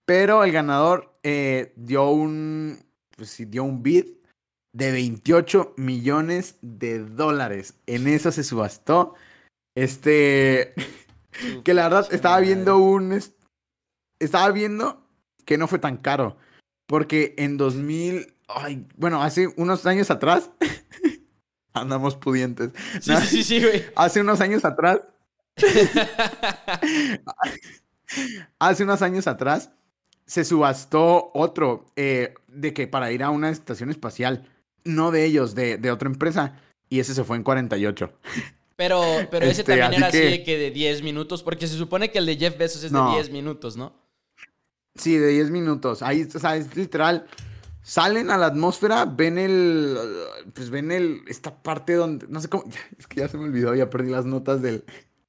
pero 0.06 0.44
el 0.44 0.52
ganador 0.52 1.18
eh, 1.24 1.74
dio 1.76 2.10
un 2.10 2.86
pues, 3.16 3.38
dio 3.50 3.64
un 3.64 3.82
bid 3.82 4.06
de 4.74 4.92
28 4.92 5.74
millones 5.78 6.58
de 6.62 7.00
dólares. 7.00 7.76
En 7.86 8.08
eso 8.08 8.32
se 8.32 8.44
subastó. 8.44 9.16
Este 9.76 10.74
que 11.64 11.74
la 11.74 11.84
verdad 11.84 12.08
estaba 12.12 12.40
viendo 12.40 12.78
un 12.78 13.20
estaba 14.20 14.52
viendo 14.52 15.08
que 15.46 15.58
no 15.58 15.68
fue 15.68 15.80
tan 15.80 15.98
caro. 15.98 16.38
Porque 16.88 17.34
en 17.38 17.58
2000, 17.58 18.35
ay, 18.48 18.86
bueno, 18.96 19.22
hace 19.22 19.48
unos 19.58 19.86
años 19.86 20.10
atrás, 20.12 20.50
andamos 21.74 22.16
pudientes. 22.16 22.72
Sí, 23.02 23.16
sí, 23.28 23.44
sí, 23.44 23.62
güey. 23.62 23.84
Hace 23.96 24.22
unos 24.22 24.42
años 24.42 24.64
atrás, 24.66 25.02
hace 28.60 28.84
unos 28.84 29.02
años 29.02 29.28
atrás, 29.28 29.72
se 30.26 30.44
subastó 30.44 31.32
otro 31.34 31.86
eh, 31.96 32.34
de 32.48 32.74
que 32.74 32.88
para 32.88 33.12
ir 33.12 33.24
a 33.24 33.30
una 33.30 33.50
estación 33.50 33.90
espacial, 33.90 34.50
no 34.84 35.12
de 35.12 35.24
ellos, 35.26 35.56
de, 35.56 35.78
de 35.78 35.92
otra 35.92 36.10
empresa, 36.10 36.60
y 36.90 37.00
ese 37.00 37.14
se 37.14 37.24
fue 37.24 37.38
en 37.38 37.44
48. 37.44 38.12
Pero, 38.76 39.02
pero 39.32 39.46
ese 39.46 39.62
este, 39.62 39.78
también 39.78 40.02
era 40.02 40.08
así 40.08 40.20
de 40.20 40.44
que 40.44 40.58
de 40.58 40.72
10 40.72 41.02
minutos, 41.04 41.44
porque 41.44 41.68
se 41.68 41.78
supone 41.78 42.12
que 42.12 42.18
el 42.18 42.26
de 42.26 42.36
Jeff 42.36 42.58
Bezos 42.58 42.84
es 42.84 42.92
de 42.92 43.00
10 43.14 43.30
minutos, 43.30 43.78
¿no? 43.78 43.94
Sí, 44.96 45.18
de 45.18 45.28
10 45.30 45.52
minutos. 45.52 46.02
Ahí, 46.02 46.28
o 46.34 46.40
sea, 46.40 46.58
es 46.58 46.76
literal. 46.76 47.26
Salen 47.86 48.32
a 48.32 48.38
la 48.38 48.48
atmósfera, 48.48 49.06
ven 49.06 49.38
el, 49.38 49.96
pues 50.56 50.72
ven 50.72 50.92
el, 50.92 51.22
esta 51.28 51.62
parte 51.62 51.94
donde, 51.94 52.26
no 52.28 52.42
sé 52.42 52.50
cómo, 52.50 52.64
es 52.98 53.06
que 53.06 53.22
ya 53.22 53.28
se 53.28 53.38
me 53.38 53.44
olvidó, 53.44 53.76
ya 53.76 53.90
perdí 53.92 54.10
las 54.10 54.26
notas 54.26 54.62
del, 54.64 54.84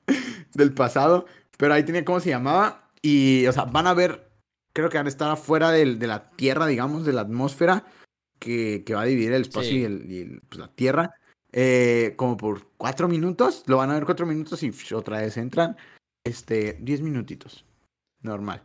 del 0.55 0.73
pasado, 0.73 1.27
pero 1.59 1.75
ahí 1.75 1.85
tenía 1.85 2.05
cómo 2.05 2.19
se 2.21 2.31
llamaba 2.31 2.91
y, 3.03 3.47
o 3.47 3.53
sea, 3.53 3.65
van 3.67 3.87
a 3.87 3.93
ver, 3.95 4.31
creo 4.73 4.89
que 4.89 4.97
van 4.97 5.07
a 5.07 5.11
estar 5.11 5.31
afuera 5.31 5.71
del, 5.71 5.99
de 5.99 6.07
la 6.07 6.31
Tierra, 6.31 6.67
digamos, 6.67 7.05
de 7.05 7.13
la 7.13 7.21
atmósfera, 7.21 7.85
que, 8.39 8.83
que 8.87 8.95
va 8.95 9.03
a 9.03 9.07
dividir 9.07 9.33
el 9.33 9.43
espacio 9.43 9.71
Sí. 9.73 9.79
y, 9.81 9.85
el, 9.85 10.11
y 10.11 10.21
el- 10.23 10.41
pues, 10.49 10.59
la 10.59 10.69
Tierra, 10.69 11.15
eh, 11.53 12.15
como 12.17 12.37
por 12.39 12.71
cuatro 12.79 13.07
minutos, 13.07 13.65
lo 13.67 13.77
van 13.77 13.91
a 13.91 13.95
ver 13.95 14.05
cuatro 14.07 14.25
minutos 14.27 14.63
y 14.63 14.71
psh, 14.73 14.95
otra 14.95 15.21
vez 15.21 15.37
entran, 15.37 15.77
este, 16.25 16.79
diez 16.81 17.03
minutitos, 17.03 17.67
normal. 18.23 18.63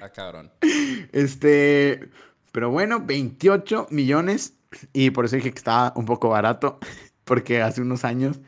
Ah, 0.00 0.08
cabrón. 0.10 0.50
Este, 1.12 2.08
pero 2.52 2.70
bueno, 2.70 3.00
28 3.00 3.88
millones. 3.90 4.54
Y 4.92 5.10
por 5.10 5.24
eso 5.24 5.36
dije 5.36 5.50
que 5.50 5.58
estaba 5.58 5.92
un 5.96 6.04
poco 6.06 6.28
barato. 6.28 6.78
Porque 7.24 7.62
hace 7.62 7.80
unos 7.80 8.04
años 8.04 8.40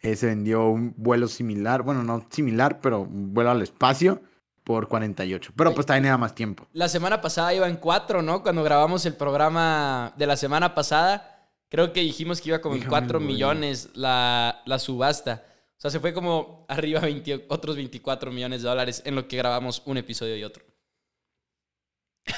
eh, 0.00 0.16
se 0.16 0.26
vendió 0.26 0.66
un 0.66 0.94
vuelo 0.96 1.28
similar. 1.28 1.82
Bueno, 1.82 2.02
no 2.02 2.26
similar, 2.30 2.80
pero 2.80 3.02
un 3.02 3.32
vuelo 3.32 3.50
al 3.50 3.62
espacio 3.62 4.20
por 4.64 4.88
48. 4.88 5.52
Pero 5.54 5.74
pues 5.74 5.86
también 5.86 6.06
era 6.06 6.18
más 6.18 6.34
tiempo. 6.34 6.66
La 6.72 6.88
semana 6.88 7.20
pasada 7.20 7.54
iba 7.54 7.68
en 7.68 7.76
cuatro, 7.76 8.22
¿no? 8.22 8.42
Cuando 8.42 8.62
grabamos 8.62 9.04
el 9.06 9.14
programa 9.14 10.14
de 10.16 10.26
la 10.26 10.36
semana 10.36 10.74
pasada, 10.74 11.48
creo 11.68 11.92
que 11.92 12.00
dijimos 12.00 12.40
que 12.40 12.48
iba 12.48 12.60
como 12.60 12.74
en 12.74 12.80
Déjame 12.80 12.90
cuatro 12.90 13.18
ver. 13.18 13.28
millones 13.28 13.90
la, 13.94 14.62
la 14.64 14.78
subasta. 14.78 15.44
O 15.76 15.80
sea, 15.80 15.90
se 15.90 16.00
fue 16.00 16.14
como 16.14 16.64
arriba 16.68 17.00
20 17.00 17.46
otros 17.48 17.76
24 17.76 18.32
millones 18.32 18.62
de 18.62 18.68
dólares 18.68 19.02
en 19.04 19.14
lo 19.14 19.28
que 19.28 19.36
grabamos 19.36 19.82
un 19.84 19.98
episodio 19.98 20.34
y 20.36 20.44
otro. 20.44 20.64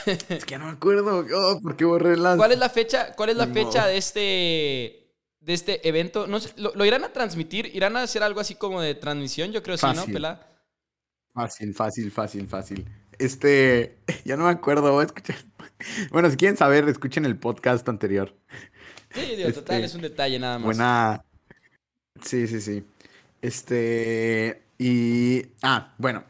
Es 0.06 0.44
que 0.44 0.58
no 0.58 0.66
me 0.66 0.72
acuerdo. 0.72 1.24
Oh, 1.34 1.60
¿Por 1.60 1.76
qué 1.76 1.84
borré 1.84 2.16
las.? 2.16 2.36
¿Cuál 2.36 2.52
es 2.52 2.58
la 2.58 2.68
fecha, 2.68 3.14
cuál 3.14 3.30
es 3.30 3.36
la 3.36 3.46
fecha 3.46 3.86
de 3.86 3.96
este, 3.96 5.12
de 5.40 5.52
este 5.52 5.88
evento? 5.88 6.26
No 6.26 6.40
sé, 6.40 6.52
¿lo, 6.56 6.74
lo 6.74 6.84
irán 6.84 7.04
a 7.04 7.12
transmitir? 7.12 7.70
¿Irán 7.74 7.96
a 7.96 8.02
hacer 8.02 8.22
algo 8.22 8.40
así 8.40 8.56
como 8.56 8.80
de 8.80 8.94
transmisión? 8.94 9.52
Yo 9.52 9.62
creo 9.62 9.76
sí, 9.76 9.86
¿no. 9.94 10.06
Pela? 10.06 10.46
Fácil, 11.32 11.74
fácil, 11.74 12.10
fácil, 12.10 12.48
fácil. 12.48 12.86
Este. 13.18 13.98
Ya 14.24 14.36
no 14.36 14.44
me 14.44 14.50
acuerdo. 14.50 14.92
Voy 14.92 15.02
a 15.02 15.06
escuchar. 15.06 15.36
Bueno, 16.10 16.30
si 16.30 16.36
quieren 16.36 16.56
saber, 16.56 16.88
escuchen 16.88 17.24
el 17.26 17.38
podcast 17.38 17.88
anterior. 17.88 18.34
Sí, 19.12 19.36
digo, 19.36 19.52
total, 19.52 19.76
Este, 19.76 19.86
es 19.86 19.94
un 19.94 20.02
detalle 20.02 20.38
nada 20.38 20.58
más. 20.58 20.64
Buena. 20.64 21.24
Sí, 22.22 22.46
sí, 22.46 22.60
sí. 22.60 22.84
Este. 23.42 24.62
Y. 24.78 25.42
Ah, 25.62 25.94
bueno. 25.98 26.24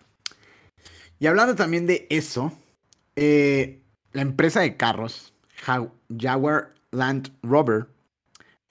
Y 1.19 1.27
hablando 1.27 1.55
también 1.55 1.87
de 1.87 2.07
eso, 2.11 2.53
eh, 3.17 3.83
la 4.13 4.23
empresa 4.23 4.61
de 4.61 4.77
carros, 4.77 5.35
Ja- 5.65 5.91
Jaguar 6.17 6.75
Land 6.93 7.33
Rover, 7.43 7.87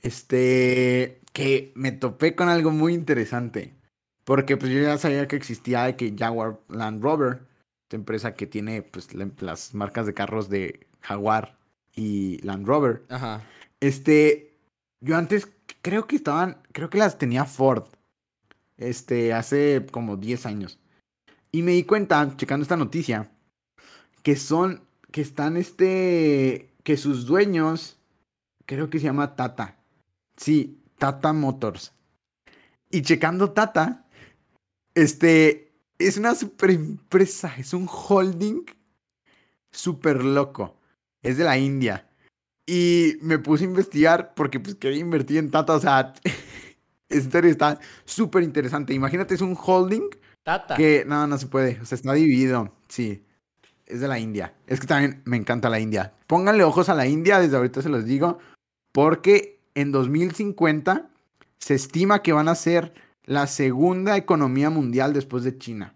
este. 0.01 1.21
Que 1.33 1.73
me 1.75 1.91
topé 1.91 2.33
con 2.33 2.47
algo 2.47 2.71
muy 2.71 2.93
interesante. 2.93 3.73
Porque 4.23 4.55
pues 4.55 4.71
yo 4.71 4.81
ya 4.81 4.97
sabía 4.97 5.27
que 5.27 5.35
existía 5.35 5.83
de 5.83 5.97
que 5.97 6.15
Jaguar 6.17 6.59
Land 6.69 7.03
Rover, 7.03 7.41
esta 7.83 7.97
empresa 7.97 8.35
que 8.35 8.47
tiene 8.47 8.81
pues 8.83 9.13
la- 9.13 9.29
las 9.39 9.73
marcas 9.73 10.05
de 10.05 10.13
carros 10.13 10.47
de 10.49 10.87
Jaguar 11.01 11.57
y 11.93 12.37
Land 12.41 12.65
Rover. 12.65 13.03
Ajá. 13.09 13.43
Este, 13.81 14.57
yo 15.01 15.17
antes 15.17 15.49
creo 15.81 16.07
que 16.07 16.15
estaban, 16.15 16.57
creo 16.71 16.89
que 16.89 16.97
las 16.99 17.17
tenía 17.17 17.43
Ford. 17.45 17.83
Este, 18.77 19.33
hace 19.33 19.85
como 19.91 20.15
10 20.15 20.45
años. 20.45 20.79
Y 21.51 21.61
me 21.63 21.71
di 21.73 21.83
cuenta, 21.83 22.35
checando 22.37 22.63
esta 22.63 22.77
noticia, 22.77 23.29
que 24.25 24.35
son, 24.35 24.81
que 25.11 25.21
están 25.21 25.55
este, 25.55 26.73
que 26.81 26.97
sus 26.97 27.27
dueños, 27.27 27.99
creo 28.65 28.89
que 28.89 28.97
se 28.97 29.05
llama 29.05 29.35
Tata. 29.35 29.77
Sí, 30.35 30.81
Tata 30.97 31.31
Motors. 31.31 31.93
Y 32.89 33.03
checando 33.03 33.51
Tata, 33.51 34.07
este, 34.95 35.75
es 35.99 36.17
una 36.17 36.33
super 36.33 36.71
empresa, 36.71 37.53
es 37.55 37.75
un 37.75 37.87
holding 37.87 38.65
super 39.71 40.23
loco. 40.23 40.81
Es 41.21 41.37
de 41.37 41.43
la 41.43 41.59
India. 41.59 42.09
Y 42.65 43.17
me 43.21 43.37
puse 43.37 43.65
a 43.65 43.67
investigar 43.67 44.33
porque 44.33 44.59
pues 44.59 44.73
quería 44.73 45.01
invertir 45.01 45.37
en 45.37 45.51
Tata. 45.51 45.75
O 45.75 45.79
sea, 45.79 46.15
serio 47.09 47.51
está 47.51 47.79
súper 48.05 48.41
interesante. 48.41 48.91
Imagínate, 48.91 49.35
es 49.35 49.41
un 49.41 49.55
holding 49.55 50.09
Tata. 50.41 50.73
que 50.73 51.05
no, 51.05 51.27
no 51.27 51.37
se 51.37 51.45
puede. 51.45 51.79
O 51.79 51.85
sea, 51.85 51.95
está 51.95 52.13
dividido. 52.13 52.73
Sí. 52.87 53.21
Es 53.85 53.99
de 53.99 54.07
la 54.07 54.19
India. 54.19 54.53
Es 54.67 54.79
que 54.79 54.87
también 54.87 55.21
me 55.25 55.37
encanta 55.37 55.69
la 55.69 55.79
India. 55.79 56.13
Pónganle 56.27 56.63
ojos 56.63 56.89
a 56.89 56.95
la 56.95 57.07
India, 57.07 57.39
desde 57.39 57.57
ahorita 57.57 57.81
se 57.81 57.89
los 57.89 58.05
digo. 58.05 58.39
Porque 58.91 59.59
en 59.75 59.91
2050 59.91 61.09
se 61.59 61.75
estima 61.75 62.21
que 62.21 62.33
van 62.33 62.47
a 62.47 62.55
ser 62.55 62.93
la 63.25 63.47
segunda 63.47 64.17
economía 64.17 64.69
mundial 64.69 65.13
después 65.13 65.43
de 65.43 65.57
China. 65.57 65.95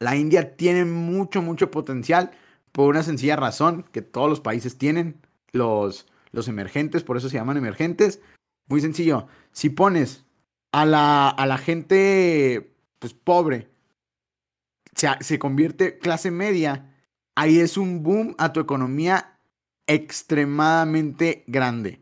La 0.00 0.16
India 0.16 0.56
tiene 0.56 0.84
mucho, 0.84 1.42
mucho 1.42 1.70
potencial 1.70 2.30
por 2.72 2.88
una 2.88 3.02
sencilla 3.02 3.36
razón 3.36 3.84
que 3.92 4.02
todos 4.02 4.28
los 4.28 4.40
países 4.40 4.78
tienen, 4.78 5.20
los, 5.52 6.06
los 6.32 6.48
emergentes, 6.48 7.02
por 7.02 7.16
eso 7.16 7.28
se 7.28 7.36
llaman 7.36 7.56
emergentes. 7.56 8.20
Muy 8.68 8.80
sencillo, 8.80 9.26
si 9.52 9.70
pones 9.70 10.24
a 10.72 10.86
la, 10.86 11.28
a 11.28 11.46
la 11.46 11.58
gente 11.58 12.72
pues, 12.98 13.14
pobre, 13.14 13.68
se, 14.94 15.08
se 15.20 15.38
convierte 15.38 15.98
clase 15.98 16.30
media, 16.30 16.89
ahí 17.40 17.58
es 17.58 17.78
un 17.78 18.02
boom 18.02 18.34
a 18.36 18.52
tu 18.52 18.60
economía 18.60 19.38
extremadamente 19.86 21.42
grande. 21.46 21.98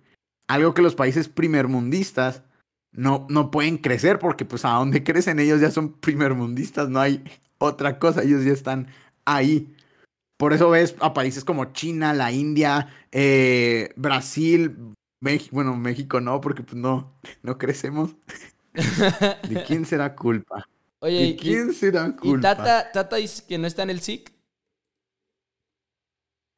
Algo 0.49 0.75
que 0.75 0.83
los 0.83 0.97
países 0.97 1.29
primermundistas 1.29 2.43
no, 2.91 3.25
no 3.31 3.53
pueden 3.53 3.79
crecer 3.79 4.19
porque 4.19 4.45
pues 4.45 4.65
a 4.65 4.71
donde 4.71 5.05
crecen 5.05 5.39
ellos 5.39 5.61
ya 5.61 5.71
son 5.71 5.93
primermundistas, 5.93 6.89
no 6.89 6.99
hay 6.99 7.23
otra 7.59 8.01
cosa, 8.01 8.25
ellos 8.25 8.45
ya 8.45 8.53
están 8.53 8.89
ahí. 9.27 9.73
Por 10.37 10.53
eso 10.53 10.71
ves 10.71 10.97
a 10.99 11.15
países 11.15 11.45
como 11.45 11.67
China, 11.67 12.15
la 12.15 12.33
India, 12.33 12.89
eh, 13.13 13.93
Brasil, 13.95 14.77
México, 15.21 15.55
bueno, 15.55 15.77
México 15.77 16.21
no, 16.21 16.41
porque 16.41 16.65
pues 16.65 16.75
no, 16.75 17.13
no 17.45 17.59
crecemos. 17.59 18.17
¿De 19.49 19.63
quién 19.69 19.87
será 19.87 20.17
culpa? 20.17 20.69
Oye, 20.99 21.19
¿De 21.19 21.27
y, 21.27 21.37
quién 21.37 21.73
será 21.73 22.09
y 22.09 22.13
culpa? 22.17 22.57
Tata, 22.57 22.91
Tata 22.91 23.17
dice 23.17 23.45
que 23.47 23.57
no 23.57 23.69
está 23.69 23.85
en 23.85 23.91
el 23.91 24.01
SIC. 24.01 24.38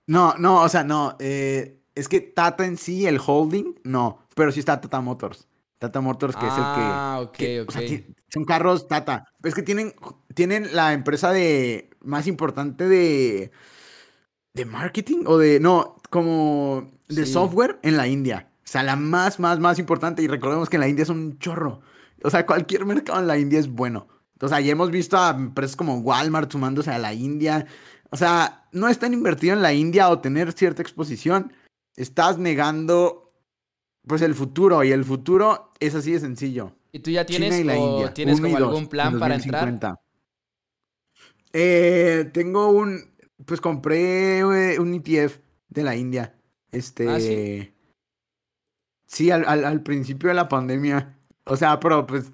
No, 0.06 0.34
no, 0.38 0.62
o 0.62 0.68
sea, 0.68 0.84
no. 0.84 1.16
eh, 1.20 1.80
es 1.94 2.08
que 2.08 2.20
Tata 2.20 2.64
en 2.66 2.76
sí, 2.76 3.06
el 3.06 3.20
holding, 3.24 3.74
no. 3.84 4.20
Pero 4.34 4.52
sí 4.52 4.60
está 4.60 4.80
Tata 4.80 5.00
Motors. 5.00 5.48
Tata 5.78 6.00
Motors, 6.00 6.36
que 6.36 6.46
ah, 6.48 6.48
es 6.48 6.58
el 6.58 6.64
que. 6.74 7.28
ok, 7.28 7.36
que, 7.36 7.60
ok. 7.62 7.68
o 7.68 7.72
sea, 7.72 8.00
son 8.28 8.44
carros 8.44 8.88
Tata. 8.88 9.24
Es 9.42 9.54
que 9.54 9.62
tienen, 9.62 9.94
tienen 10.34 10.74
la 10.74 10.92
empresa 10.92 11.32
de 11.32 11.90
más 12.00 12.26
importante 12.26 12.88
de. 12.88 13.50
de 14.54 14.64
marketing 14.64 15.24
o 15.26 15.38
de. 15.38 15.60
No, 15.60 15.96
como 16.10 16.90
de 17.08 17.26
Sí. 17.26 17.32
software 17.32 17.78
en 17.82 17.96
la 17.96 18.06
India. 18.08 18.50
O 18.64 18.68
sea, 18.70 18.82
la 18.82 18.96
más, 18.96 19.40
más, 19.40 19.58
más 19.58 19.78
importante. 19.78 20.22
Y 20.22 20.28
recordemos 20.28 20.68
que 20.68 20.76
en 20.76 20.80
la 20.80 20.88
India 20.88 21.02
es 21.02 21.08
un 21.08 21.38
chorro. 21.38 21.80
O 22.22 22.30
sea, 22.30 22.46
cualquier 22.46 22.84
mercado 22.84 23.18
en 23.20 23.26
la 23.26 23.38
India 23.38 23.58
es 23.58 23.68
bueno. 23.68 24.06
Entonces, 24.34 24.64
ya 24.64 24.72
hemos 24.72 24.90
visto 24.90 25.18
a 25.18 25.30
empresas 25.30 25.76
como 25.76 25.98
Walmart 25.98 26.50
sumándose 26.52 26.90
a 26.90 26.98
la 26.98 27.12
India. 27.12 27.66
O 28.10 28.16
sea, 28.16 28.68
no 28.72 28.88
están 28.88 29.12
invertido 29.12 29.54
en 29.54 29.62
la 29.62 29.72
India 29.72 30.08
o 30.08 30.20
tener 30.20 30.52
cierta 30.52 30.82
exposición. 30.82 31.52
Estás 31.96 32.38
negando, 32.38 33.32
pues, 34.06 34.22
el 34.22 34.34
futuro. 34.34 34.82
Y 34.84 34.92
el 34.92 35.04
futuro 35.04 35.72
es 35.80 35.94
así 35.94 36.12
de 36.12 36.20
sencillo. 36.20 36.72
¿Y 36.92 37.00
tú 37.00 37.10
ya 37.10 37.24
China 37.24 37.38
tienes, 37.48 37.60
y 37.60 37.64
la 37.64 37.78
o 37.78 37.92
India. 37.92 38.14
tienes 38.14 38.40
como 38.40 38.56
algún 38.56 38.88
plan 38.88 39.18
para 39.18 39.36
entrar? 39.36 39.66
2050. 39.70 40.00
Eh, 41.52 42.30
tengo 42.32 42.70
un, 42.70 43.10
pues 43.44 43.60
compré 43.60 44.38
eh, 44.40 44.78
un 44.78 44.94
ETF 44.94 45.38
de 45.68 45.82
la 45.82 45.96
India. 45.96 46.34
Este, 46.72 47.08
Ah, 47.08 47.18
¿sí? 47.20 47.72
sí, 49.06 49.30
al, 49.30 49.44
al, 49.46 49.64
al 49.64 49.82
principio 49.82 50.28
de 50.28 50.34
la 50.34 50.48
pandemia. 50.48 51.16
O 51.44 51.56
sea, 51.56 51.80
pero 51.80 52.06
pues 52.06 52.30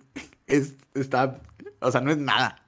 es, 0.46 0.74
está, 0.94 1.40
o 1.80 1.90
sea, 1.90 2.00
no 2.00 2.10
es 2.10 2.18
nada. 2.18 2.62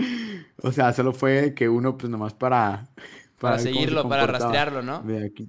O 0.62 0.72
sea, 0.72 0.92
solo 0.92 1.12
fue 1.12 1.54
que 1.54 1.68
uno, 1.68 1.96
pues 1.96 2.10
nomás 2.10 2.34
para... 2.34 2.88
Para, 3.40 3.56
se 3.56 3.64
seguirlo, 3.64 4.06
para 4.06 4.26
rastrearlo, 4.26 4.82
¿no? 4.82 5.02
Ve 5.02 5.24
aquí. 5.24 5.48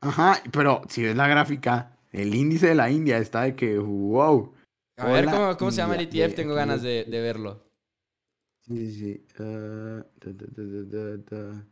Ajá, 0.00 0.40
pero 0.52 0.82
si 0.88 1.02
ves 1.02 1.16
la 1.16 1.26
gráfica, 1.26 1.98
el 2.12 2.32
índice 2.36 2.68
de 2.68 2.76
la 2.76 2.88
India 2.88 3.18
está 3.18 3.42
de 3.42 3.56
que, 3.56 3.76
wow. 3.78 4.54
A 4.96 5.06
ver, 5.06 5.24
¿cómo, 5.28 5.56
cómo 5.56 5.70
se 5.72 5.78
llama 5.78 5.96
el. 5.96 6.02
ETF? 6.08 6.36
Tengo 6.36 6.54
ganas 6.54 6.82
de, 6.82 7.02
de 7.04 7.20
verlo. 7.20 7.64
Sí, 8.60 8.92
sí, 8.94 9.26
da, 9.36 10.06
da. 11.30 11.66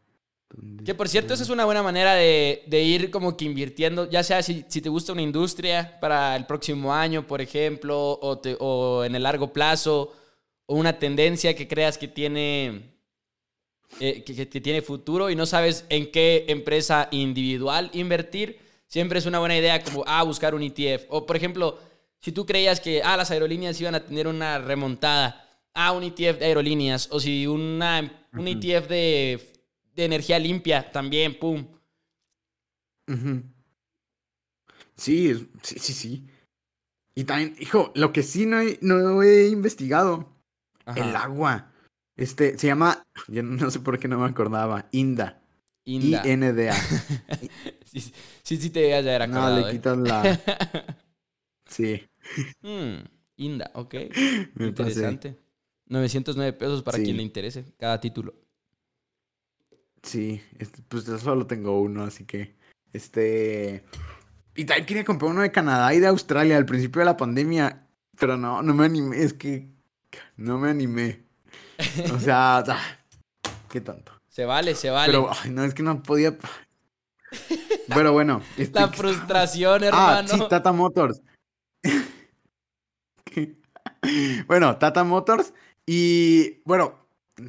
¿Dónde 0.51 0.85
Que 0.85 0.95
por 0.95 1.09
cierto, 1.09 1.35
esa 1.35 1.43
es 1.45 1.49
una 1.51 1.65
buena 1.65 1.83
manera 1.83 2.15
de, 2.15 2.65
de 2.67 2.83
ir 2.83 3.11
como 3.11 3.37
que 3.37 3.45
invirtiendo, 3.45 4.11
ya 4.11 4.23
sea 4.23 4.43
si, 4.43 4.65
si 4.69 4.83
te 4.83 4.89
gusta 4.89 5.13
una 5.13 5.23
industria 5.23 5.99
para 6.01 6.35
el 6.37 6.47
próximo 6.47 6.93
año, 6.93 7.27
por 7.27 7.41
ejemplo, 7.41 8.19
o, 8.21 8.39
te- 8.39 8.57
o 8.59 9.05
en 9.05 9.15
el 9.15 9.23
largo 9.23 9.53
plazo, 9.53 10.13
o 10.67 10.77
una 10.77 10.99
tendencia 10.99 11.55
que 11.55 11.69
creas 11.69 11.99
que 11.99 12.09
tiene 12.09 12.93
eh, 14.01 14.25
que, 14.25 14.49
que 14.49 14.61
tiene 14.61 14.81
futuro 14.81 15.29
y 15.29 15.37
no 15.37 15.45
sabes 15.45 15.85
en 15.91 16.11
qué 16.11 16.47
empresa 16.49 17.09
individual 17.11 17.91
invertir, 17.93 18.59
siempre 18.87 19.19
es 19.19 19.27
una 19.27 19.39
buena 19.39 19.57
idea 19.57 19.83
como, 19.83 20.03
ah, 20.07 20.23
buscar 20.23 20.55
un 20.55 20.63
ETF. 20.63 21.05
O, 21.09 21.27
por 21.27 21.37
ejemplo, 21.37 21.79
si 22.19 22.33
tú 22.33 22.47
creías 22.47 22.81
que, 22.81 23.03
ah, 23.03 23.17
las 23.19 23.31
aerolíneas 23.31 23.79
iban 23.81 23.95
a 23.95 24.05
tener 24.05 24.27
una 24.27 24.59
remontada, 24.59 25.47
ah, 25.75 25.93
un 25.93 26.05
ETF 26.05 26.39
de 26.39 26.47
aerolíneas. 26.47 27.09
O 27.11 27.21
si 27.21 27.47
una, 27.47 28.29
un 28.33 28.49
ETF 28.49 28.89
de, 28.89 29.53
de 29.95 30.05
energía 30.05 30.39
limpia 30.39 30.91
también, 30.91 31.39
pum. 31.39 31.67
Sí, 34.97 35.35
sí, 35.63 35.79
sí, 35.79 35.93
sí. 35.93 36.27
Y 37.15 37.25
también, 37.25 37.57
hijo, 37.61 37.93
lo 37.95 38.11
que 38.13 38.23
sí 38.23 38.47
no 38.47 38.59
he, 38.61 38.79
no 38.81 39.23
he 39.23 39.49
investigado, 39.49 40.32
Ajá. 40.87 41.09
el 41.09 41.17
agua. 41.17 41.73
Este, 42.17 42.59
se 42.59 42.67
llama, 42.67 43.03
yo 43.29 43.43
no 43.43 43.71
sé 43.71 43.81
por 43.81 43.99
qué 43.99 44.07
no 44.09 44.19
me 44.19 44.27
acordaba, 44.27 44.89
INDA. 44.93 45.41
Inda. 45.85 46.23
I-N-D-A. 46.25 46.75
Sí, 47.93 48.01
sí, 48.43 48.57
sí 48.57 48.71
te 48.71 48.81
debías 48.81 49.05
de 49.05 49.15
haber 49.15 49.29
No, 49.29 49.37
acordado, 49.41 49.61
le 49.61 49.69
¿eh? 49.69 49.73
quitas 49.73 49.99
la... 49.99 50.41
Sí, 51.67 52.03
Hmm, 52.63 53.05
Inda, 53.37 53.71
ok. 53.75 53.95
me 54.55 54.73
pasé. 54.73 54.91
Interesante. 54.93 55.39
909 55.89 56.53
pesos 56.55 56.83
para 56.83 56.99
Sí. 56.99 57.05
quien 57.05 57.17
le 57.19 57.23
interese 57.23 57.65
cada 57.79 58.01
título. 58.01 58.35
Sí, 60.03 60.41
este, 60.59 60.83
pues 60.89 61.05
yo 61.07 61.19
solo 61.19 61.47
tengo 61.47 61.81
uno, 61.81 62.05
así 62.05 62.25
que, 62.25 62.57
este... 62.93 63.85
Y 64.55 64.65
también 64.65 64.87
quería 64.87 65.05
comprar 65.05 65.31
uno 65.31 65.43
de 65.43 65.53
Canadá 65.53 65.93
y 65.95 66.01
de 66.01 66.07
Australia 66.09 66.57
al 66.57 66.67
principio 66.67 67.01
de 67.01 67.07
la 67.07 67.17
pandemia, 67.17 67.89
pero 68.19 68.37
no, 68.37 68.63
no 68.63 68.75
me 68.75 68.85
animé, 68.87 69.23
es 69.23 69.33
que 69.33 69.72
no 70.37 70.59
me 70.59 70.71
animé. 70.71 71.23
O 72.13 72.19
sea, 72.19 72.59
ah, 72.59 72.99
qué 73.71 73.81
tonto. 73.81 74.13
Se 74.29 74.45
vale, 74.45 74.75
se 74.75 74.91
vale. 74.91 75.13
Pero, 75.13 75.31
ay, 75.43 75.51
no, 75.51 75.65
es 75.65 75.75
que 75.75 75.83
no 75.83 76.03
podía. 76.03 76.37
Pero 77.89 78.13
bueno. 78.13 78.43
este- 78.57 78.81
La 78.81 78.89
frustración, 78.89 79.85
Ah, 79.85 80.21
hermano. 80.23 80.29
sí, 80.29 80.41
Tata 80.49 80.73
Motors. 80.73 81.21
bueno, 84.47 84.77
Tata 84.79 85.05
Motors. 85.05 85.53
Y 85.87 86.61
bueno, 86.65 86.95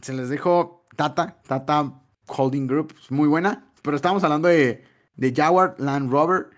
se 0.01 0.13
les 0.13 0.29
dejo 0.29 0.85
Tata, 0.95 1.41
Tata 1.47 2.01
Holding 2.27 2.67
Group, 2.67 2.95
es 3.01 3.11
muy 3.11 3.27
buena. 3.27 3.71
Pero 3.81 3.95
estamos 3.95 4.23
hablando 4.23 4.47
de, 4.47 4.83
de 5.15 5.33
Jaguar 5.35 5.75
Land 5.77 6.11
Rover. 6.11 6.49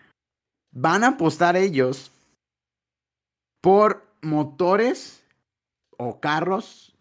Van 0.71 1.03
a 1.03 1.09
apostar 1.09 1.55
ellos 1.55 2.11
por 3.61 4.05
motores 4.21 5.23
o 5.97 6.19
carros 6.19 6.95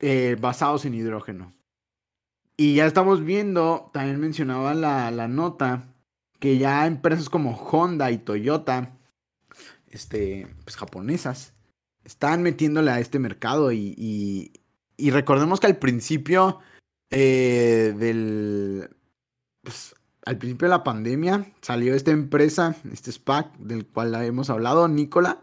eh, 0.00 0.36
basados 0.40 0.84
en 0.84 0.94
hidrógeno. 0.94 1.54
Y 2.56 2.76
ya 2.76 2.86
estamos 2.86 3.24
viendo, 3.24 3.90
también 3.92 4.20
mencionaba 4.20 4.74
la, 4.74 5.10
la 5.10 5.28
nota, 5.28 5.94
que 6.38 6.58
ya 6.58 6.86
empresas 6.86 7.28
como 7.28 7.56
Honda 7.56 8.10
y 8.10 8.18
Toyota, 8.18 8.96
este, 9.90 10.46
pues 10.64 10.76
japonesas, 10.76 11.54
están 12.04 12.42
metiéndole 12.42 12.90
a 12.90 13.00
este 13.00 13.18
mercado 13.18 13.72
y, 13.72 14.52
y, 14.96 15.10
recordemos 15.10 15.58
que 15.58 15.66
al 15.66 15.78
principio 15.78 16.60
eh, 17.10 17.94
del, 17.96 18.90
pues, 19.62 19.94
al 20.24 20.38
principio 20.38 20.66
de 20.66 20.70
la 20.70 20.84
pandemia 20.84 21.46
salió 21.62 21.94
esta 21.94 22.10
empresa, 22.10 22.76
este 22.92 23.10
SPAC, 23.10 23.56
del 23.58 23.86
cual 23.86 24.14
hemos 24.16 24.50
hablado, 24.50 24.86
Nicola, 24.88 25.42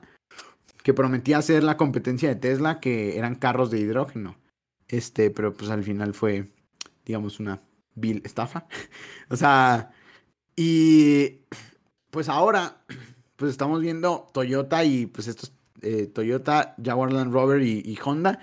que 0.84 0.94
prometía 0.94 1.42
ser 1.42 1.64
la 1.64 1.78
competencia 1.78 2.30
de 2.30 2.36
Tesla, 2.36 2.80
que 2.80 3.18
eran 3.18 3.36
carros 3.36 3.72
de 3.72 3.80
hidrógeno. 3.80 4.38
Este, 4.88 5.30
pero 5.30 5.54
pues 5.54 5.72
al 5.72 5.84
final 5.84 6.14
fue, 6.14 6.48
digamos, 7.06 7.40
una 7.40 7.62
vil 7.96 8.22
estafa. 8.26 8.68
o 9.30 9.36
sea, 9.36 9.92
y 10.56 11.42
pues 12.10 12.30
ahora, 12.30 12.84
pues 13.36 13.52
estamos 13.52 13.82
viendo 13.82 14.28
Toyota 14.34 14.84
y 14.84 15.06
pues 15.06 15.28
estos, 15.28 15.54
eh, 15.82 16.08
Toyota, 16.08 16.76
Jaguar 16.84 17.14
Land 17.14 17.34
Rover 17.34 17.62
y, 17.62 17.82
y 17.86 17.98
Honda, 18.04 18.40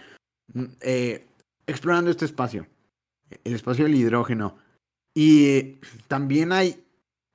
mm, 0.55 0.65
eh, 0.81 1.27
explorando 1.67 2.11
este 2.11 2.25
espacio, 2.25 2.67
el 3.45 3.55
espacio 3.55 3.85
del 3.85 3.95
hidrógeno. 3.95 4.57
Y 5.15 5.81
también 6.07 6.53
hay 6.53 6.85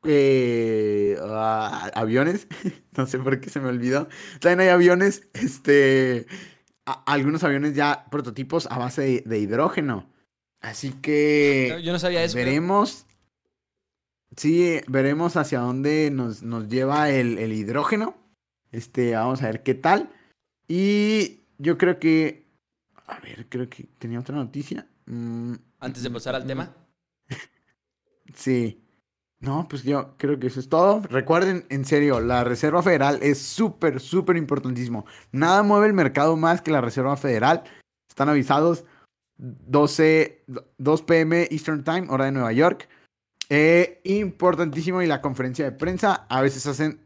eh, 0.06 1.18
aviones, 1.94 2.48
no 2.98 3.06
sé 3.08 3.20
por 3.20 3.40
qué 3.40 3.50
se 3.50 3.60
me 3.60 3.70
olvidó. 3.70 4.08
También 4.40 4.62
hay 4.62 4.68
aviones, 4.70 5.28
este, 5.34 6.26
a- 6.86 7.04
algunos 7.12 7.44
aviones 7.44 7.74
ya 7.76 8.06
prototipos 8.12 8.68
a 8.72 8.78
base 8.78 9.02
de, 9.02 9.24
de 9.26 9.40
hidrógeno. 9.40 10.10
Así 10.62 10.92
que 10.94 11.82
Yo 11.84 11.92
no 11.92 12.00
sabía 12.00 12.24
eso. 12.24 12.36
pero- 12.36 12.48
veremos. 12.48 13.06
Sí, 14.36 14.82
veremos 14.88 15.36
hacia 15.38 15.60
dónde 15.60 16.10
nos, 16.12 16.42
nos 16.42 16.68
lleva 16.68 17.10
el, 17.12 17.38
el 17.38 17.54
hidrógeno. 17.54 18.16
Este, 18.72 19.14
vamos 19.14 19.44
a 19.44 19.48
ver 19.48 19.62
qué 19.62 19.76
tal. 19.76 20.10
Y 20.68 21.42
yo 21.60 21.78
creo 21.78 22.00
que. 22.00 22.48
A 23.06 23.20
ver, 23.20 23.46
creo 23.48 23.70
que 23.70 23.84
tenía 24.00 24.20
otra 24.20 24.36
noticia. 24.36 24.88
Mm, 25.06 25.54
Antes 25.80 26.02
de 26.02 26.10
pasar 26.10 26.34
al 26.36 26.46
mm, 26.46 26.48
tema. 26.48 26.76
Sí. 28.34 28.83
No, 29.44 29.68
pues 29.68 29.84
yo 29.84 30.16
creo 30.18 30.40
que 30.40 30.48
eso 30.48 30.62
es 30.62 30.70
todo. 30.70 31.02
Recuerden, 31.10 31.66
en 31.68 31.84
serio, 31.84 32.22
la 32.22 32.46
Reserva 32.46 32.82
Federal 32.82 33.20
es 33.22 33.40
súper, 33.42 34.00
súper 34.00 34.38
importantísimo. 34.38 35.06
Nada 35.34 35.64
mueve 35.64 35.88
el 35.88 35.94
mercado 35.94 36.38
más 36.38 36.62
que 36.62 36.72
la 36.72 36.80
Reserva 36.80 37.18
Federal. 37.18 37.64
Están 38.10 38.30
avisados 38.30 38.86
12, 39.38 40.46
2 40.78 41.02
pm 41.02 41.48
Eastern 41.52 41.84
Time, 41.84 42.08
hora 42.10 42.26
de 42.26 42.32
Nueva 42.32 42.54
York. 42.54 42.88
Eh, 43.50 44.00
importantísimo 44.06 45.02
y 45.02 45.08
la 45.08 45.22
conferencia 45.22 45.66
de 45.66 45.74
prensa. 45.74 46.26
A 46.30 46.40
veces 46.42 46.66
hacen 46.66 47.02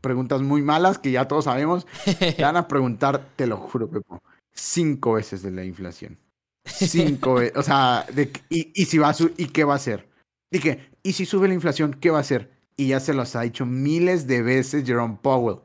preguntas 0.00 0.40
muy 0.40 0.62
malas 0.62 0.98
que 0.98 1.10
ya 1.10 1.28
todos 1.28 1.44
sabemos. 1.44 1.86
Te 2.18 2.42
van 2.42 2.56
a 2.56 2.68
preguntar, 2.68 3.28
te 3.36 3.46
lo 3.46 3.58
juro, 3.58 3.90
Pepo, 3.90 4.22
cinco 4.54 5.12
veces 5.12 5.42
de 5.42 5.50
la 5.50 5.62
inflación. 5.64 6.16
Cinco 6.64 7.34
veces. 7.34 7.56
O 7.58 7.62
sea, 7.62 8.06
de, 8.14 8.32
y, 8.48 8.72
y 8.74 8.86
si 8.86 8.96
va 8.96 9.10
a 9.10 9.14
su- 9.14 9.32
¿y 9.36 9.48
qué 9.48 9.64
va 9.64 9.74
a 9.74 9.76
hacer? 9.76 10.08
Que, 10.50 10.91
¿y 11.02 11.12
si 11.12 11.26
sube 11.26 11.48
la 11.48 11.54
inflación, 11.54 11.94
qué 11.94 12.10
va 12.10 12.18
a 12.18 12.22
hacer? 12.22 12.50
Y 12.76 12.88
ya 12.88 13.00
se 13.00 13.14
los 13.14 13.36
ha 13.36 13.42
dicho 13.42 13.66
miles 13.66 14.26
de 14.26 14.42
veces 14.42 14.86
Jerome 14.86 15.18
Powell. 15.20 15.60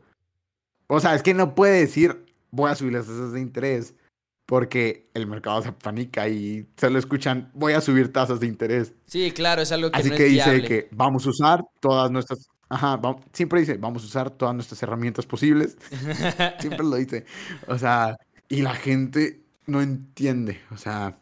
O 0.87 0.99
sea, 0.99 1.15
es 1.15 1.23
que 1.23 1.33
no 1.33 1.55
puede 1.55 1.79
decir, 1.79 2.25
voy 2.51 2.71
a 2.71 2.75
subir 2.75 2.93
las 2.93 3.07
tasas 3.07 3.33
de 3.33 3.41
interés, 3.41 3.93
porque 4.45 5.09
el 5.13 5.27
mercado 5.27 5.61
se 5.61 5.73
panica 5.73 6.27
y 6.29 6.67
se 6.77 6.89
lo 6.89 6.97
escuchan, 6.97 7.51
voy 7.53 7.73
a 7.73 7.81
subir 7.81 8.11
tasas 8.13 8.39
de 8.39 8.47
interés. 8.47 8.93
Sí, 9.05 9.31
claro, 9.31 9.61
es 9.61 9.71
algo 9.71 9.91
que 9.91 9.99
Así 9.99 10.09
no 10.09 10.15
que 10.15 10.25
es 10.25 10.31
dice 10.31 10.49
viable. 10.51 10.67
que 10.67 10.87
vamos 10.91 11.25
a 11.25 11.29
usar 11.29 11.63
todas 11.79 12.09
nuestras... 12.09 12.47
Ajá, 12.69 12.99
siempre 13.31 13.61
dice, 13.61 13.77
vamos 13.77 14.03
a 14.03 14.05
usar 14.07 14.29
todas 14.29 14.53
nuestras 14.53 14.81
herramientas 14.83 15.25
posibles. 15.25 15.77
siempre 16.59 16.85
lo 16.85 16.95
dice. 16.95 17.25
O 17.67 17.77
sea, 17.77 18.17
y 18.49 18.61
la 18.61 18.73
gente 18.73 19.41
no 19.65 19.81
entiende. 19.81 20.61
O 20.71 20.77
sea, 20.77 21.17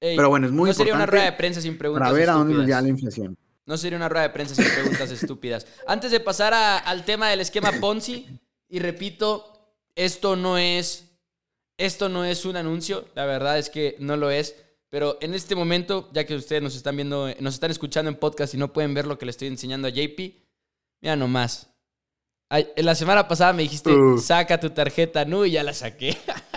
Ey, 0.00 0.16
pero 0.16 0.28
bueno, 0.30 0.46
es 0.46 0.52
muy 0.52 0.68
no 0.70 0.74
sería 0.74 0.94
una 0.94 1.02
importante 1.04 1.16
rueda 1.20 1.30
de 1.30 1.36
prensa 1.36 1.60
sin 1.60 1.76
preguntas 1.78 2.08
para 2.08 2.18
ver 2.18 2.30
a 2.30 2.32
dónde 2.32 2.54
nos 2.54 2.62
estúpidas. 2.62 2.66
lleva 2.68 2.80
la 2.82 2.88
inflación. 2.88 3.38
No 3.66 3.76
sería 3.76 3.96
una 3.98 4.08
rueda 4.08 4.22
de 4.22 4.30
prensa 4.30 4.54
sin 4.54 4.64
preguntas 4.72 5.10
estúpidas. 5.10 5.66
Antes 5.86 6.10
de 6.10 6.20
pasar 6.20 6.54
a- 6.54 6.78
al 6.78 7.04
tema 7.04 7.28
del 7.28 7.40
esquema 7.40 7.70
Ponzi, 7.80 8.26
y 8.68 8.78
repito, 8.78 9.74
esto 9.94 10.36
no 10.36 10.56
es. 10.58 11.06
Esto 11.76 12.08
no 12.08 12.24
es 12.24 12.44
un 12.44 12.56
anuncio, 12.56 13.06
la 13.14 13.24
verdad 13.26 13.58
es 13.58 13.70
que 13.70 13.96
no 14.00 14.16
lo 14.16 14.30
es. 14.30 14.54
Pero 14.90 15.18
en 15.20 15.34
este 15.34 15.54
momento, 15.54 16.10
ya 16.12 16.24
que 16.26 16.34
ustedes 16.34 16.60
nos 16.62 16.74
están 16.74 16.96
viendo, 16.96 17.28
nos 17.40 17.54
están 17.54 17.70
escuchando 17.70 18.10
en 18.10 18.16
podcast 18.16 18.54
y 18.54 18.56
no 18.56 18.72
pueden 18.72 18.92
ver 18.92 19.06
lo 19.06 19.16
que 19.18 19.24
le 19.24 19.30
estoy 19.30 19.48
enseñando 19.48 19.86
a 19.86 19.90
JP, 19.90 20.18
mira 21.00 21.14
nomás. 21.16 21.68
La 22.76 22.94
semana 22.96 23.28
pasada 23.28 23.52
me 23.52 23.62
dijiste, 23.62 23.94
saca 24.20 24.58
tu 24.58 24.70
tarjeta, 24.70 25.24
no, 25.24 25.46
y 25.46 25.52
ya 25.52 25.62
la 25.62 25.72
saqué. 25.74 26.16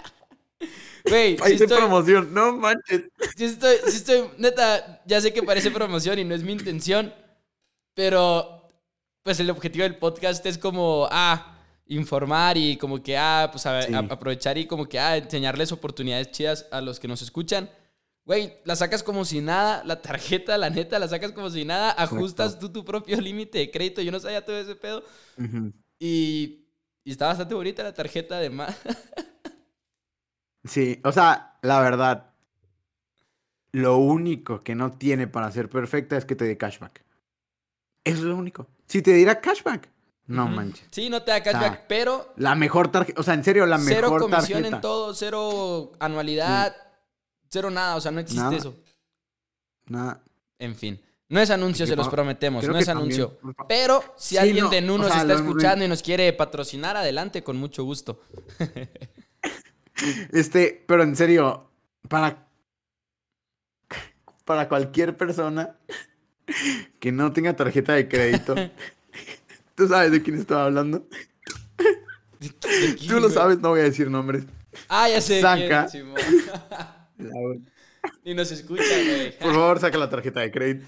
Güey, 1.05 1.35
de 1.35 1.53
estoy- 1.55 1.67
promoción, 1.67 2.33
no 2.33 2.53
manches. 2.57 3.03
Sí 3.35 3.45
estoy, 3.45 3.75
sí 3.87 3.97
estoy, 3.97 4.23
neta, 4.37 5.01
ya 5.05 5.19
sé 5.21 5.33
que 5.33 5.43
parece 5.43 5.69
promoción 5.71 6.17
y 6.19 6.23
no 6.23 6.33
es 6.33 6.43
mi 6.43 6.53
intención, 6.53 7.13
pero 7.93 8.67
pues 9.23 9.39
el 9.39 9.49
objetivo 9.49 9.83
del 9.83 9.97
podcast 9.97 10.45
es 10.45 10.57
como, 10.57 11.07
ah, 11.11 11.49
informar 11.87 12.57
y 12.57 12.77
como 12.77 13.01
que, 13.03 13.17
ah, 13.17 13.49
pues 13.51 13.65
a- 13.65 13.81
Sí. 13.83 13.93
a- 13.93 13.99
aprovechar 13.99 14.57
y 14.57 14.65
como 14.65 14.85
que, 14.87 14.99
ah, 14.99 15.17
enseñarles 15.17 15.71
oportunidades 15.71 16.31
chidas 16.31 16.67
a 16.71 16.81
los 16.81 16.99
que 16.99 17.07
nos 17.07 17.21
escuchan. 17.21 17.69
Güey, 18.25 18.53
la 18.63 18.75
sacas 18.77 19.03
como 19.03 19.25
si 19.25 19.41
nada, 19.41 19.83
la 19.85 20.01
tarjeta, 20.01 20.57
la 20.57 20.69
neta, 20.69 20.97
la 20.99 21.09
sacas 21.09 21.33
como 21.33 21.49
si 21.49 21.65
nada, 21.65 21.91
ajustas 21.91 22.57
tú 22.57 22.69
tu 22.71 22.85
propio 22.85 23.19
límite 23.19 23.57
de 23.59 23.69
crédito, 23.71 24.01
yo 24.01 24.11
no 24.13 24.19
sabía 24.21 24.45
todo 24.45 24.57
ese 24.57 24.75
pedo 24.75 25.03
Ujú. 25.37 25.73
y, 25.99 26.65
y 27.03 27.11
está 27.11 27.27
bastante 27.27 27.53
bonita 27.53 27.83
la 27.83 27.93
tarjeta 27.93 28.37
además. 28.37 28.73
Sí, 30.65 30.99
o 31.03 31.11
sea, 31.11 31.57
la 31.61 31.79
verdad, 31.81 32.31
lo 33.71 33.97
único 33.97 34.61
que 34.61 34.75
no 34.75 34.91
tiene 34.91 35.27
para 35.27 35.51
ser 35.51 35.69
perfecta 35.69 36.15
es 36.17 36.25
que 36.25 36.35
te 36.35 36.45
dé 36.45 36.57
cashback. 36.57 37.03
Eso 38.03 38.17
es 38.19 38.23
lo 38.23 38.35
único. 38.37 38.67
Si 38.87 39.01
te 39.01 39.13
diera 39.13 39.39
cashback, 39.41 39.89
no 40.27 40.45
Ujú. 40.45 40.53
manches. 40.53 40.87
Sí, 40.91 41.09
no 41.09 41.21
te 41.23 41.31
da 41.31 41.41
cashback, 41.43 41.85
pero 41.87 42.33
La 42.37 42.55
mejor 42.55 42.89
tarjeta, 42.91 43.19
o 43.19 43.23
sea, 43.23 43.33
en 43.33 43.43
serio, 43.43 43.65
la 43.65 43.77
cero 43.79 44.09
mejor 44.09 44.21
comisión 44.21 44.59
tarjeta. 44.61 44.75
en 44.77 44.81
todo, 44.81 45.13
cero 45.13 45.91
anualidad, 45.99 46.75
cero 47.49 47.69
nada, 47.69 47.95
o 47.95 48.01
sea, 48.01 48.11
no 48.11 48.19
existe 48.19 48.43
Nada. 48.43 48.55
eso. 48.57 48.75
Nada. 49.87 50.21
En 50.59 50.75
fin. 50.75 51.01
No 51.29 51.39
es 51.39 51.49
anuncio, 51.49 51.87
se 51.87 51.95
los 51.95 52.09
prometemos, 52.09 52.63
no 52.67 52.77
es 52.77 52.87
anuncio. 52.87 53.29
también- 53.41 53.55
Pero 53.67 54.03
si 54.17 54.35
Sí, 54.35 54.37
alguien 54.37 54.65
no, 54.65 54.69
de 54.69 54.81
Nu 54.81 54.95
o 54.95 54.97
nos 54.99 55.07
sea, 55.11 55.21
está 55.21 55.33
escuchando 55.33 55.83
y 55.83 55.87
nos 55.87 56.03
quiere 56.03 56.31
patrocinar, 56.33 56.95
adelante, 56.95 57.43
con 57.43 57.57
mucho 57.57 57.83
gusto. 57.83 58.21
Este, 60.31 60.83
pero 60.87 61.03
en 61.03 61.15
serio, 61.15 61.69
para. 62.09 62.47
Para 64.45 64.67
cualquier 64.67 65.15
persona 65.15 65.77
que 66.99 67.11
no 67.11 67.31
tenga 67.31 67.55
tarjeta 67.55 67.93
de 67.93 68.07
crédito. 68.07 68.55
¿Tú 69.75 69.87
sabes 69.87 70.11
de 70.11 70.21
quién 70.21 70.37
estaba 70.37 70.65
hablando? 70.65 71.07
Tú 73.07 73.19
lo 73.19 73.29
sabes, 73.29 73.59
no 73.59 73.69
voy 73.69 73.79
a 73.79 73.83
decir 73.83 74.09
nombres. 74.09 74.43
Ah, 74.89 75.07
ya 75.09 75.21
sé. 75.21 75.41
Saca. 75.41 75.87
quién. 75.89 76.13
Ni 78.25 78.33
nos 78.33 78.51
escuchan, 78.51 79.05
güey. 79.05 79.37
Por 79.37 79.53
favor, 79.53 79.79
saca 79.79 79.97
la 79.97 80.09
tarjeta 80.09 80.41
de 80.41 80.51
crédito. 80.51 80.85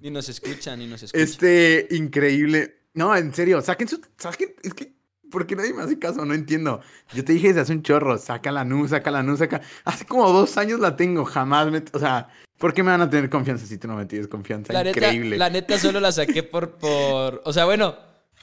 Ni 0.00 0.10
nos 0.10 0.28
escuchan, 0.28 0.78
ni 0.78 0.86
nos 0.86 1.02
escuchan. 1.02 1.22
Este, 1.22 1.86
increíble. 1.90 2.82
No, 2.94 3.14
en 3.16 3.32
serio, 3.34 3.60
saquen 3.62 3.88
su. 3.88 4.00
Saquen, 4.16 4.54
es 4.62 4.74
que. 4.74 4.95
¿Por 5.30 5.46
qué 5.46 5.56
nadie 5.56 5.72
me 5.74 5.82
hace 5.82 5.98
caso? 5.98 6.24
No 6.24 6.34
entiendo. 6.34 6.80
Yo 7.14 7.24
te 7.24 7.32
dije 7.32 7.48
desde 7.48 7.60
hace 7.62 7.72
un 7.72 7.82
chorro, 7.82 8.16
saca 8.18 8.52
la 8.52 8.64
NU, 8.64 8.86
saca 8.88 9.10
la 9.10 9.22
NU, 9.22 9.36
saca. 9.36 9.60
Hace 9.84 10.04
como 10.06 10.30
dos 10.32 10.56
años 10.56 10.80
la 10.80 10.96
tengo, 10.96 11.24
jamás 11.24 11.70
me. 11.70 11.82
O 11.92 11.98
sea, 11.98 12.28
¿por 12.58 12.72
qué 12.74 12.82
me 12.82 12.90
van 12.92 13.00
a 13.02 13.10
tener 13.10 13.28
confianza 13.30 13.66
si 13.66 13.76
tú 13.78 13.88
no 13.88 13.96
me 13.96 14.06
tienes 14.06 14.28
confianza? 14.28 14.72
La 14.72 14.84
neta, 14.84 14.98
Increíble. 14.98 15.36
la 15.36 15.50
neta 15.50 15.78
solo 15.78 16.00
la 16.00 16.12
saqué 16.12 16.42
por, 16.42 16.76
por. 16.78 17.42
O 17.44 17.52
sea, 17.52 17.64
bueno, 17.64 17.96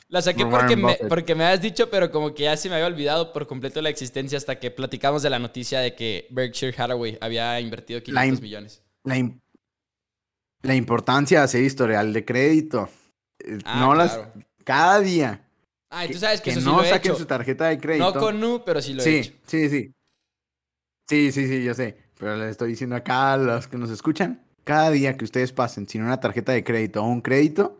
la 0.09 0.21
saqué 0.21 0.43
Por 0.45 0.59
porque 0.59 0.75
me, 0.75 0.95
porque 1.09 1.35
me 1.35 1.45
habías 1.45 1.61
dicho, 1.61 1.89
pero 1.89 2.11
como 2.11 2.33
que 2.33 2.43
ya 2.43 2.57
se 2.57 2.69
me 2.69 2.75
había 2.75 2.87
olvidado 2.87 3.33
por 3.33 3.47
completo 3.47 3.81
la 3.81 3.89
existencia 3.89 4.37
hasta 4.37 4.59
que 4.59 4.69
platicamos 4.69 5.23
de 5.23 5.29
la 5.29 5.39
noticia 5.39 5.79
de 5.79 5.95
que 5.95 6.27
Berkshire 6.31 6.75
Hathaway 6.77 7.17
había 7.21 7.59
invertido 7.59 8.03
500 8.03 8.39
im- 8.39 8.41
millones. 8.41 8.83
La, 9.05 9.17
im- 9.17 9.39
la 10.61 10.75
importancia 10.75 11.39
de 11.39 11.45
hacer 11.45 11.63
historial 11.63 12.13
de 12.13 12.25
crédito. 12.25 12.89
Eh, 13.39 13.57
Ah, 13.65 13.79
no 13.79 13.95
las. 13.95 14.19
Cada 14.63 14.99
día. 14.99 15.42
Ah, 15.95 16.05
y 16.05 16.11
tú 16.11 16.17
sabes 16.17 16.41
que, 16.41 16.45
que 16.45 16.51
eso 16.51 16.61
sí 16.61 16.65
no 16.65 16.77
lo 16.77 16.83
he 16.83 16.89
saquen 16.89 17.11
hecho. 17.11 17.19
su 17.19 17.25
tarjeta 17.27 17.65
de 17.65 17.79
crédito. 17.79 18.13
No 18.13 18.19
con 18.19 18.39
Nu, 18.39 18.63
pero 18.65 18.81
sí 18.81 18.93
lo 18.93 19.01
he 19.01 19.05
sí, 19.05 19.15
hecho. 19.17 19.33
sí, 19.45 19.69
sí. 19.69 19.93
Sí, 21.07 21.31
sí, 21.31 21.47
sí, 21.47 21.63
yo 21.63 21.73
sé. 21.73 21.97
Pero 22.17 22.35
les 22.37 22.51
estoy 22.51 22.69
diciendo 22.69 22.95
acá 22.95 23.33
a 23.33 23.37
los 23.37 23.67
que 23.67 23.77
nos 23.77 23.89
escuchan, 23.91 24.43
cada 24.63 24.89
día 24.89 25.17
que 25.17 25.25
ustedes 25.25 25.51
pasen 25.51 25.87
sin 25.87 26.01
una 26.03 26.19
tarjeta 26.19 26.51
de 26.51 26.63
crédito 26.63 27.03
o 27.03 27.07
un 27.07 27.21
crédito, 27.21 27.79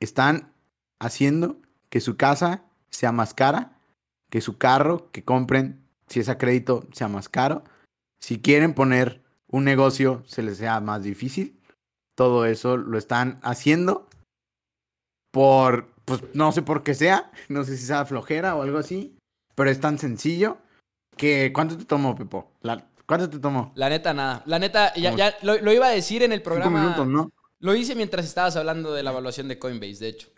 están 0.00 0.52
haciendo 1.00 1.56
que 1.88 2.00
su 2.00 2.16
casa 2.16 2.64
sea 2.90 3.12
más 3.12 3.34
cara, 3.34 3.78
que 4.30 4.40
su 4.40 4.58
carro 4.58 5.10
que 5.12 5.22
compren, 5.24 5.84
si 6.08 6.20
es 6.20 6.28
a 6.28 6.38
crédito, 6.38 6.86
sea 6.92 7.08
más 7.08 7.28
caro. 7.28 7.62
Si 8.20 8.40
quieren 8.40 8.74
poner 8.74 9.22
un 9.46 9.64
negocio, 9.64 10.22
se 10.26 10.42
les 10.42 10.56
sea 10.58 10.80
más 10.80 11.02
difícil. 11.04 11.60
Todo 12.16 12.46
eso 12.46 12.76
lo 12.76 12.98
están 12.98 13.38
haciendo 13.42 14.08
por, 15.30 15.91
pues 16.04 16.20
no 16.34 16.52
sé 16.52 16.62
por 16.62 16.82
qué 16.82 16.94
sea, 16.94 17.30
no 17.48 17.64
sé 17.64 17.76
si 17.76 17.86
sea 17.86 18.04
flojera 18.04 18.54
o 18.56 18.62
algo 18.62 18.78
así, 18.78 19.16
pero 19.54 19.70
es 19.70 19.80
tan 19.80 19.98
sencillo 19.98 20.58
que 21.16 21.52
¿cuánto 21.52 21.76
te 21.76 21.84
tomó, 21.84 22.14
Pepo? 22.16 22.52
La- 22.62 22.86
¿Cuánto 23.06 23.28
te 23.28 23.38
tomó? 23.38 23.72
La 23.74 23.88
neta, 23.90 24.14
nada. 24.14 24.42
La 24.46 24.58
neta, 24.58 24.94
ya, 24.94 25.14
ya 25.14 25.36
lo, 25.42 25.58
lo 25.58 25.72
iba 25.72 25.86
a 25.86 25.90
decir 25.90 26.22
en 26.22 26.32
el 26.32 26.38
Cinco 26.38 26.44
programa. 26.50 26.80
minutos, 26.80 27.06
¿no? 27.06 27.30
Lo 27.58 27.74
hice 27.74 27.94
mientras 27.94 28.24
estabas 28.24 28.56
hablando 28.56 28.92
de 28.94 29.02
la 29.02 29.10
evaluación 29.10 29.48
de 29.48 29.58
Coinbase, 29.58 29.98
de 30.04 30.08
hecho. 30.08 30.28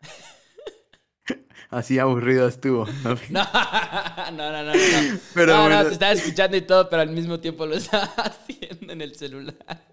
Así 1.70 1.98
aburrido 1.98 2.48
estuvo. 2.48 2.86
¿no? 3.04 3.14
No, 3.30 4.32
no, 4.32 4.52
no, 4.52 4.64
no. 4.64 5.86
te 5.86 5.92
estaba 5.92 6.12
escuchando 6.12 6.56
y 6.56 6.62
todo, 6.62 6.88
pero 6.88 7.02
al 7.02 7.10
mismo 7.10 7.38
tiempo 7.40 7.66
lo 7.66 7.74
estaba 7.76 8.04
haciendo 8.16 8.92
en 8.92 9.02
el 9.02 9.14
celular. 9.14 9.86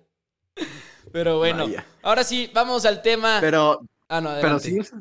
Pero 1.11 1.37
bueno, 1.37 1.65
Vaya. 1.65 1.85
ahora 2.01 2.23
sí, 2.23 2.49
vamos 2.53 2.85
al 2.85 3.01
tema. 3.01 3.37
Pero, 3.41 3.81
ah, 4.09 4.21
no, 4.21 4.29
pero 4.41 4.59
sí, 4.59 4.79
o 4.79 4.83
sea, 4.83 4.99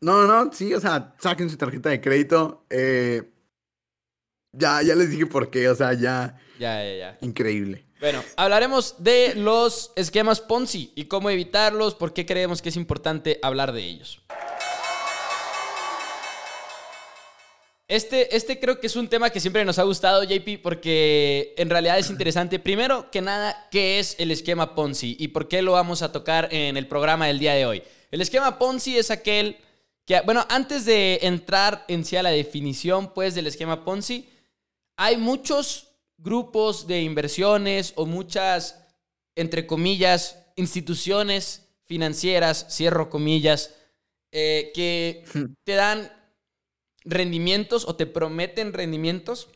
No, 0.00 0.26
no, 0.26 0.52
sí, 0.52 0.74
o 0.74 0.80
sea, 0.80 1.14
saquen 1.18 1.48
su 1.50 1.56
tarjeta 1.56 1.88
de 1.90 2.00
crédito. 2.00 2.66
eh, 2.70 3.30
ya, 4.52 4.82
ya 4.82 4.94
les 4.94 5.10
dije 5.10 5.26
por 5.26 5.50
qué, 5.50 5.68
o 5.68 5.74
sea, 5.74 5.94
ya, 5.94 6.38
Ya, 6.58 6.84
ya, 6.84 6.96
ya. 6.96 7.18
increíble. 7.22 7.84
Bueno, 8.00 8.22
hablaremos 8.36 8.96
de 9.02 9.34
los 9.34 9.92
esquemas 9.96 10.40
Ponzi 10.40 10.92
y 10.94 11.06
cómo 11.06 11.30
evitarlos, 11.30 11.94
por 11.94 12.12
qué 12.12 12.26
creemos 12.26 12.60
que 12.62 12.68
es 12.68 12.76
importante 12.76 13.38
hablar 13.42 13.72
de 13.72 13.82
ellos. 13.82 14.22
Este, 17.94 18.34
este 18.34 18.58
creo 18.58 18.80
que 18.80 18.88
es 18.88 18.96
un 18.96 19.06
tema 19.06 19.30
que 19.30 19.38
siempre 19.38 19.64
nos 19.64 19.78
ha 19.78 19.84
gustado, 19.84 20.24
JP, 20.24 20.60
porque 20.60 21.54
en 21.56 21.70
realidad 21.70 21.96
es 21.96 22.10
interesante. 22.10 22.58
Primero 22.58 23.08
que 23.12 23.22
nada, 23.22 23.68
¿qué 23.70 24.00
es 24.00 24.16
el 24.18 24.32
esquema 24.32 24.74
Ponzi 24.74 25.16
y 25.16 25.28
por 25.28 25.46
qué 25.46 25.62
lo 25.62 25.70
vamos 25.70 26.02
a 26.02 26.10
tocar 26.10 26.48
en 26.50 26.76
el 26.76 26.88
programa 26.88 27.28
del 27.28 27.38
día 27.38 27.54
de 27.54 27.66
hoy? 27.66 27.84
El 28.10 28.20
esquema 28.20 28.58
Ponzi 28.58 28.98
es 28.98 29.12
aquel 29.12 29.58
que, 30.06 30.20
bueno, 30.22 30.44
antes 30.48 30.84
de 30.86 31.20
entrar 31.22 31.84
en 31.86 32.04
sí 32.04 32.16
a 32.16 32.24
la 32.24 32.30
definición, 32.30 33.14
pues, 33.14 33.36
del 33.36 33.46
esquema 33.46 33.84
Ponzi, 33.84 34.28
hay 34.96 35.16
muchos 35.16 35.90
grupos 36.18 36.88
de 36.88 37.00
inversiones 37.00 37.92
o 37.94 38.06
muchas, 38.06 38.88
entre 39.36 39.68
comillas, 39.68 40.36
instituciones 40.56 41.68
financieras, 41.84 42.66
cierro 42.70 43.08
comillas, 43.08 43.72
eh, 44.32 44.72
que 44.74 45.22
te 45.62 45.74
dan 45.74 46.10
rendimientos 47.04 47.86
o 47.86 47.96
te 47.96 48.06
prometen 48.06 48.72
rendimientos 48.72 49.48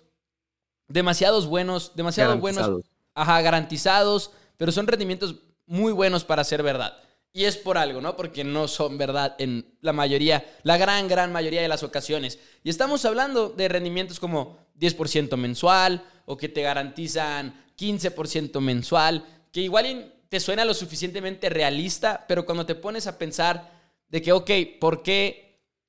demasiados 0.88 1.46
buenos, 1.46 1.92
demasiado 1.94 2.38
buenos, 2.38 2.84
ajá, 3.14 3.40
garantizados, 3.42 4.32
pero 4.56 4.72
son 4.72 4.86
rendimientos 4.86 5.36
muy 5.66 5.92
buenos 5.92 6.24
para 6.24 6.44
ser 6.44 6.62
verdad. 6.62 6.98
Y 7.32 7.44
es 7.44 7.56
por 7.56 7.76
algo, 7.76 8.00
¿no? 8.00 8.16
Porque 8.16 8.42
no 8.42 8.68
son 8.68 8.96
verdad 8.96 9.36
en 9.38 9.76
la 9.82 9.92
mayoría, 9.92 10.44
la 10.62 10.78
gran, 10.78 11.08
gran 11.08 11.30
mayoría 11.30 11.60
de 11.60 11.68
las 11.68 11.82
ocasiones. 11.82 12.38
Y 12.64 12.70
estamos 12.70 13.04
hablando 13.04 13.50
de 13.50 13.68
rendimientos 13.68 14.18
como 14.18 14.58
10% 14.80 15.36
mensual 15.36 16.04
o 16.24 16.36
que 16.36 16.48
te 16.48 16.62
garantizan 16.62 17.66
15% 17.76 18.60
mensual, 18.60 19.24
que 19.52 19.60
igual 19.60 20.14
te 20.28 20.40
suena 20.40 20.64
lo 20.64 20.74
suficientemente 20.74 21.48
realista, 21.48 22.24
pero 22.26 22.44
cuando 22.46 22.66
te 22.66 22.74
pones 22.74 23.06
a 23.06 23.18
pensar 23.18 23.72
de 24.08 24.22
que, 24.22 24.32
ok, 24.32 24.50
¿por 24.80 25.02
qué 25.02 25.47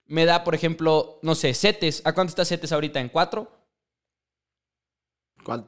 me 0.10 0.26
da, 0.26 0.44
por 0.44 0.54
ejemplo, 0.56 1.20
no 1.22 1.36
sé, 1.36 1.54
CETES? 1.54 2.02
¿A 2.06 2.14
cuánto 2.14 2.30
está 2.32 2.44
CETES 2.46 2.72
ahorita? 2.72 3.00
¿En 3.00 3.10
4? 3.10 3.50
¿Cuál? 5.44 5.66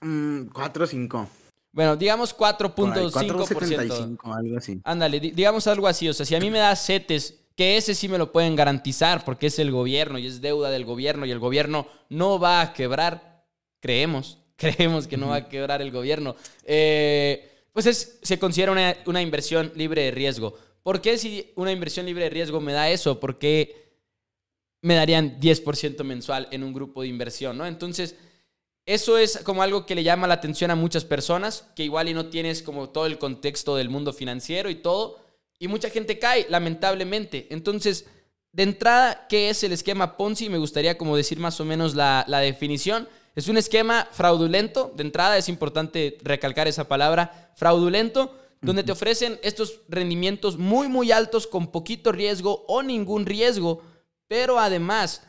Mm, 0.00 0.46
cuatro 0.52 0.84
o 0.84 0.86
cinco. 0.86 1.28
Bueno, 1.72 1.96
digamos 1.96 2.34
Por 2.34 2.46
ahí, 2.48 2.54
4.5%. 2.54 3.12
4.75, 3.12 4.34
algo 4.36 4.58
así. 4.58 4.80
Ándale, 4.84 5.20
di- 5.20 5.30
digamos 5.30 5.66
algo 5.66 5.86
así. 5.86 6.08
O 6.08 6.12
sea, 6.14 6.26
si 6.26 6.34
a 6.34 6.40
mí 6.40 6.50
me 6.50 6.58
da 6.58 6.74
CETES, 6.76 7.38
que 7.56 7.76
ese 7.76 7.94
sí 7.94 8.08
me 8.08 8.18
lo 8.18 8.32
pueden 8.32 8.56
garantizar 8.56 9.24
porque 9.24 9.46
es 9.46 9.58
el 9.58 9.70
gobierno 9.70 10.18
y 10.18 10.26
es 10.26 10.40
deuda 10.40 10.70
del 10.70 10.84
gobierno 10.84 11.24
y 11.26 11.30
el 11.30 11.38
gobierno 11.38 11.86
no 12.08 12.38
va 12.38 12.60
a 12.60 12.72
quebrar, 12.72 13.44
creemos, 13.80 14.38
creemos 14.56 15.06
que 15.06 15.16
no 15.16 15.28
va 15.28 15.36
a 15.36 15.48
quebrar 15.48 15.82
el 15.82 15.90
gobierno. 15.92 16.36
Eh, 16.64 17.48
pues 17.72 17.86
es, 17.86 18.18
se 18.22 18.38
considera 18.38 18.72
una, 18.72 18.96
una 19.06 19.22
inversión 19.22 19.72
libre 19.74 20.02
de 20.02 20.10
riesgo. 20.10 20.58
¿Por 20.82 21.00
qué 21.00 21.16
si 21.18 21.52
una 21.54 21.72
inversión 21.72 22.06
libre 22.06 22.24
de 22.24 22.30
riesgo 22.30 22.60
me 22.60 22.72
da 22.72 22.90
eso? 22.90 23.20
¿Por 23.20 23.38
qué 23.38 23.82
me 24.80 24.94
darían 24.94 25.38
10% 25.40 26.02
mensual 26.02 26.48
en 26.50 26.64
un 26.64 26.72
grupo 26.72 27.02
de 27.02 27.08
inversión? 27.08 27.56
¿no? 27.56 27.66
Entonces, 27.66 28.16
eso 28.84 29.16
es 29.16 29.38
como 29.44 29.62
algo 29.62 29.86
que 29.86 29.94
le 29.94 30.02
llama 30.02 30.26
la 30.26 30.34
atención 30.34 30.72
a 30.72 30.76
muchas 30.76 31.04
personas, 31.04 31.68
que 31.76 31.84
igual 31.84 32.08
y 32.08 32.14
no 32.14 32.26
tienes 32.26 32.62
como 32.62 32.88
todo 32.88 33.06
el 33.06 33.18
contexto 33.18 33.76
del 33.76 33.90
mundo 33.90 34.12
financiero 34.12 34.70
y 34.70 34.74
todo, 34.74 35.20
y 35.60 35.68
mucha 35.68 35.88
gente 35.88 36.18
cae, 36.18 36.46
lamentablemente. 36.48 37.46
Entonces, 37.50 38.06
de 38.50 38.64
entrada, 38.64 39.26
¿qué 39.28 39.50
es 39.50 39.62
el 39.62 39.72
esquema 39.72 40.16
Ponzi? 40.16 40.48
Me 40.48 40.58
gustaría 40.58 40.98
como 40.98 41.16
decir 41.16 41.38
más 41.38 41.60
o 41.60 41.64
menos 41.64 41.94
la, 41.94 42.24
la 42.26 42.40
definición. 42.40 43.08
Es 43.36 43.46
un 43.46 43.56
esquema 43.56 44.08
fraudulento, 44.10 44.92
de 44.96 45.04
entrada 45.04 45.38
es 45.38 45.48
importante 45.48 46.18
recalcar 46.22 46.66
esa 46.66 46.88
palabra, 46.88 47.52
fraudulento, 47.54 48.36
donde 48.62 48.84
te 48.84 48.92
ofrecen 48.92 49.38
estos 49.42 49.80
rendimientos 49.88 50.56
muy, 50.56 50.88
muy 50.88 51.10
altos 51.10 51.46
con 51.46 51.72
poquito 51.72 52.12
riesgo 52.12 52.64
o 52.68 52.82
ningún 52.82 53.26
riesgo, 53.26 53.82
pero 54.28 54.58
además 54.58 55.22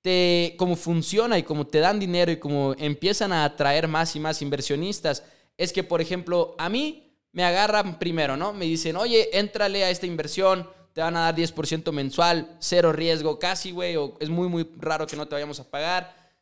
te, 0.00 0.54
como 0.58 0.74
funciona 0.74 1.38
y 1.38 1.42
como 1.42 1.66
te 1.66 1.80
dan 1.80 2.00
dinero 2.00 2.32
y 2.32 2.38
como 2.38 2.74
empiezan 2.78 3.32
a 3.32 3.44
atraer 3.44 3.88
más 3.88 4.16
y 4.16 4.20
más 4.20 4.40
inversionistas, 4.40 5.22
es 5.58 5.72
que, 5.72 5.84
por 5.84 6.00
ejemplo, 6.00 6.54
a 6.58 6.70
mí 6.70 7.12
me 7.32 7.44
agarran 7.44 7.98
primero, 7.98 8.36
¿no? 8.36 8.54
Me 8.54 8.64
dicen, 8.64 8.96
oye, 8.96 9.38
éntrale 9.38 9.84
a 9.84 9.90
esta 9.90 10.06
inversión, 10.06 10.68
te 10.94 11.02
van 11.02 11.16
a 11.16 11.20
dar 11.20 11.36
10% 11.36 11.92
mensual, 11.92 12.56
cero 12.58 12.92
riesgo 12.92 13.38
casi, 13.38 13.70
güey, 13.70 13.96
o 13.96 14.16
es 14.18 14.30
muy, 14.30 14.48
muy 14.48 14.68
raro 14.78 15.06
que 15.06 15.16
no 15.16 15.28
te 15.28 15.34
vayamos 15.34 15.60
a 15.60 15.70
pagar. 15.70 16.32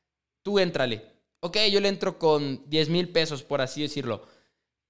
Tú 0.42 0.60
éntrale. 0.60 1.02
Ok, 1.40 1.58
yo 1.70 1.80
le 1.80 1.88
entro 1.88 2.18
con 2.18 2.62
10 2.70 2.88
mil 2.88 3.08
pesos, 3.08 3.42
por 3.42 3.60
así 3.60 3.82
decirlo. 3.82 4.35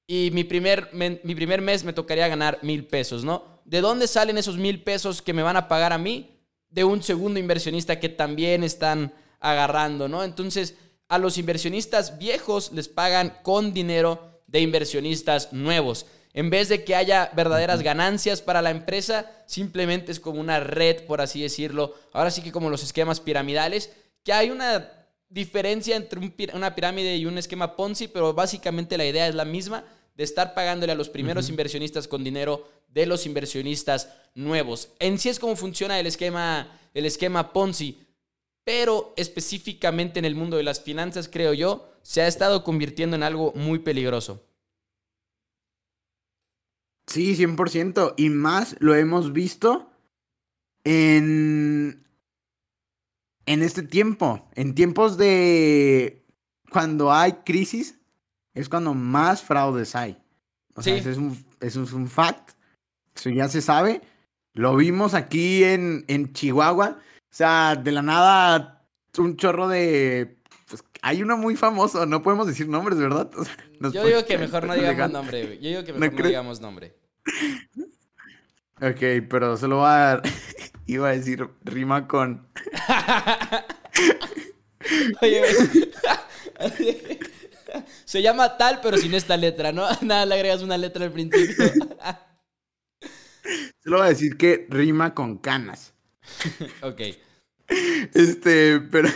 Y 0.06 0.30
mi 0.32 0.44
primer, 0.44 0.90
mi 0.92 1.34
primer 1.34 1.60
mes 1.60 1.82
me 1.82 1.92
tocaría 1.92 2.28
ganar 2.28 2.58
mil 2.62 2.86
pesos, 2.86 3.24
¿no? 3.24 3.60
¿De 3.64 3.80
dónde 3.80 4.06
salen 4.06 4.38
esos 4.38 4.56
mil 4.56 4.82
pesos 4.82 5.20
que 5.20 5.32
me 5.32 5.42
van 5.42 5.56
a 5.56 5.66
pagar 5.66 5.92
a 5.92 5.98
mí? 5.98 6.38
De 6.70 6.84
un 6.84 7.02
segundo 7.02 7.40
inversionista 7.40 7.98
que 7.98 8.08
también 8.08 8.62
están 8.62 9.12
agarrando, 9.40 10.08
¿no? 10.08 10.22
Entonces, 10.22 10.74
a 11.08 11.18
los 11.18 11.38
inversionistas 11.38 12.18
viejos 12.18 12.72
les 12.72 12.88
pagan 12.88 13.38
con 13.42 13.72
dinero 13.72 14.42
de 14.46 14.60
inversionistas 14.60 15.52
nuevos. 15.52 16.06
En 16.32 16.50
vez 16.50 16.68
de 16.68 16.84
que 16.84 16.94
haya 16.94 17.30
verdaderas 17.34 17.82
ganancias 17.82 18.42
para 18.42 18.62
la 18.62 18.70
empresa, 18.70 19.30
simplemente 19.46 20.12
es 20.12 20.20
como 20.20 20.40
una 20.40 20.60
red, 20.60 21.04
por 21.06 21.20
así 21.20 21.42
decirlo. 21.42 21.94
Ahora 22.12 22.30
sí 22.30 22.42
que 22.42 22.52
como 22.52 22.70
los 22.70 22.84
esquemas 22.84 23.20
piramidales, 23.20 23.90
que 24.22 24.32
hay 24.32 24.50
una 24.50 24.92
diferencia 25.28 25.96
entre 25.96 26.20
una 26.54 26.74
pirámide 26.74 27.16
y 27.16 27.26
un 27.26 27.38
esquema 27.38 27.74
Ponzi, 27.74 28.06
pero 28.06 28.34
básicamente 28.34 28.98
la 28.98 29.06
idea 29.06 29.26
es 29.26 29.34
la 29.34 29.44
misma 29.44 29.84
de 30.16 30.24
estar 30.24 30.54
pagándole 30.54 30.92
a 30.92 30.96
los 30.96 31.08
primeros 31.08 31.48
inversionistas 31.48 32.08
con 32.08 32.24
dinero 32.24 32.68
de 32.88 33.06
los 33.06 33.26
inversionistas 33.26 34.08
nuevos. 34.34 34.88
En 34.98 35.18
sí 35.18 35.28
es 35.28 35.38
como 35.38 35.56
funciona 35.56 36.00
el 36.00 36.06
esquema, 36.06 36.78
el 36.94 37.04
esquema 37.04 37.52
Ponzi, 37.52 37.98
pero 38.64 39.12
específicamente 39.16 40.18
en 40.18 40.24
el 40.24 40.34
mundo 40.34 40.56
de 40.56 40.62
las 40.62 40.80
finanzas, 40.80 41.28
creo 41.30 41.52
yo, 41.52 41.92
se 42.02 42.22
ha 42.22 42.26
estado 42.26 42.64
convirtiendo 42.64 43.14
en 43.14 43.22
algo 43.22 43.52
muy 43.54 43.78
peligroso. 43.78 44.42
Sí, 47.06 47.36
100%. 47.36 48.14
Y 48.16 48.30
más 48.30 48.76
lo 48.80 48.94
hemos 48.94 49.32
visto 49.32 49.90
en, 50.82 52.04
en 53.44 53.62
este 53.62 53.82
tiempo. 53.82 54.48
En 54.54 54.74
tiempos 54.74 55.16
de 55.16 56.24
cuando 56.70 57.12
hay 57.12 57.32
crisis, 57.44 57.95
es 58.56 58.68
cuando 58.68 58.94
más 58.94 59.42
fraudes 59.42 59.94
hay. 59.94 60.18
O 60.74 60.82
sea, 60.82 60.96
es 60.96 61.16
un, 61.16 61.46
es 61.60 61.76
un 61.76 62.08
fact. 62.08 62.50
Eso 63.14 63.30
ya 63.30 63.48
se 63.48 63.62
sabe. 63.62 64.02
Lo 64.52 64.74
vimos 64.76 65.14
aquí 65.14 65.62
en, 65.62 66.04
en 66.08 66.32
Chihuahua. 66.32 66.98
O 66.98 67.28
sea, 67.30 67.76
de 67.76 67.92
la 67.92 68.02
nada, 68.02 68.84
un 69.18 69.36
chorro 69.36 69.68
de 69.68 70.36
pues, 70.68 70.82
hay 71.02 71.22
uno 71.22 71.36
muy 71.36 71.56
famoso, 71.56 72.06
no 72.06 72.22
podemos 72.22 72.46
decir 72.46 72.68
nombres, 72.68 72.98
¿verdad? 72.98 73.30
Yo 73.92 74.04
digo 74.04 74.24
que 74.24 74.38
mejor 74.38 74.66
no 74.66 74.74
digamos 74.74 75.12
nombre, 75.12 75.58
Yo 75.60 75.68
digo 75.68 75.84
que 75.84 75.92
mejor 75.92 76.20
no, 76.20 76.26
digamos 76.26 76.60
nombre. 76.60 76.96
Ok, 78.80 79.26
pero 79.28 79.56
solo 79.56 79.78
va 79.78 80.14
a... 80.14 80.22
Iba 80.86 81.08
a 81.08 81.12
decir 81.12 81.48
rima 81.64 82.06
con... 82.06 82.46
Oye, 85.20 85.42
se 88.06 88.22
llama 88.22 88.56
tal, 88.56 88.80
pero 88.80 88.96
sin 88.96 89.14
esta 89.14 89.36
letra, 89.36 89.72
¿no? 89.72 89.86
Nada, 90.00 90.24
le 90.24 90.36
agregas 90.36 90.62
una 90.62 90.78
letra 90.78 91.04
al 91.04 91.12
principio. 91.12 91.56
Solo 93.82 93.98
va 93.98 94.06
a 94.06 94.10
decir 94.10 94.36
que 94.36 94.66
rima 94.70 95.12
con 95.12 95.38
canas. 95.38 95.92
ok. 96.82 97.00
Este, 98.14 98.80
pero... 98.80 99.08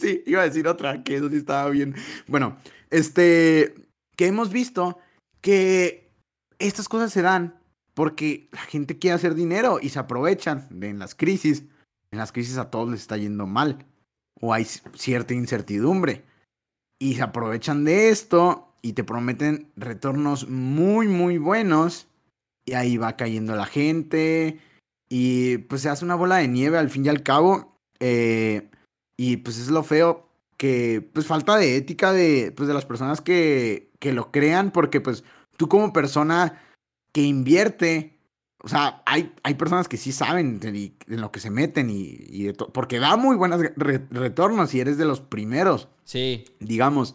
Sí, 0.00 0.22
iba 0.26 0.42
a 0.42 0.44
decir 0.44 0.68
otra, 0.68 1.02
que 1.02 1.16
eso 1.16 1.28
sí 1.28 1.36
estaba 1.36 1.68
bien. 1.70 1.94
Bueno, 2.26 2.58
este, 2.90 3.74
que 4.16 4.26
hemos 4.26 4.52
visto 4.52 4.98
que 5.40 6.12
estas 6.58 6.88
cosas 6.88 7.12
se 7.12 7.22
dan 7.22 7.60
porque 7.94 8.48
la 8.52 8.60
gente 8.60 8.98
quiere 8.98 9.16
hacer 9.16 9.34
dinero 9.34 9.78
y 9.82 9.88
se 9.88 9.98
aprovechan 9.98 10.66
de 10.70 10.90
en 10.90 10.98
las 10.98 11.14
crisis. 11.14 11.64
En 12.10 12.18
las 12.18 12.32
crisis 12.32 12.58
a 12.58 12.70
todos 12.70 12.90
les 12.90 13.00
está 13.00 13.16
yendo 13.16 13.46
mal 13.46 13.86
o 14.40 14.54
hay 14.54 14.64
cierta 14.64 15.34
incertidumbre 15.34 16.24
y 16.98 17.14
se 17.14 17.22
aprovechan 17.22 17.84
de 17.84 18.08
esto 18.10 18.74
y 18.82 18.92
te 18.92 19.04
prometen 19.04 19.70
retornos 19.76 20.48
muy 20.48 21.08
muy 21.08 21.38
buenos 21.38 22.08
y 22.64 22.74
ahí 22.74 22.96
va 22.96 23.16
cayendo 23.16 23.56
la 23.56 23.66
gente 23.66 24.60
y 25.08 25.58
pues 25.58 25.82
se 25.82 25.88
hace 25.88 26.04
una 26.04 26.14
bola 26.14 26.36
de 26.36 26.48
nieve 26.48 26.78
al 26.78 26.90
fin 26.90 27.06
y 27.06 27.08
al 27.08 27.22
cabo 27.22 27.76
eh, 28.00 28.68
y 29.16 29.38
pues 29.38 29.58
es 29.58 29.68
lo 29.68 29.82
feo 29.82 30.28
que 30.58 31.08
pues 31.12 31.26
falta 31.26 31.56
de 31.56 31.76
ética 31.76 32.12
de, 32.12 32.52
pues, 32.54 32.68
de 32.68 32.74
las 32.74 32.84
personas 32.84 33.20
que, 33.22 33.90
que 34.00 34.12
lo 34.12 34.30
crean, 34.30 34.72
porque 34.72 35.00
pues 35.00 35.24
tú 35.56 35.68
como 35.68 35.92
persona 35.92 36.60
que 37.12 37.22
invierte, 37.22 38.17
o 38.60 38.68
sea, 38.68 39.02
hay, 39.06 39.32
hay 39.44 39.54
personas 39.54 39.86
que 39.86 39.96
sí 39.96 40.10
saben 40.10 40.60
en 40.62 41.20
lo 41.20 41.30
que 41.30 41.40
se 41.40 41.50
meten 41.50 41.90
y, 41.90 42.52
porque 42.72 42.98
da 42.98 43.16
muy 43.16 43.36
buenos 43.36 43.60
retornos 43.76 44.74
y 44.74 44.80
eres 44.80 44.98
de 44.98 45.04
los 45.04 45.20
primeros. 45.20 45.88
Sí. 46.04 46.44
Digamos, 46.58 47.14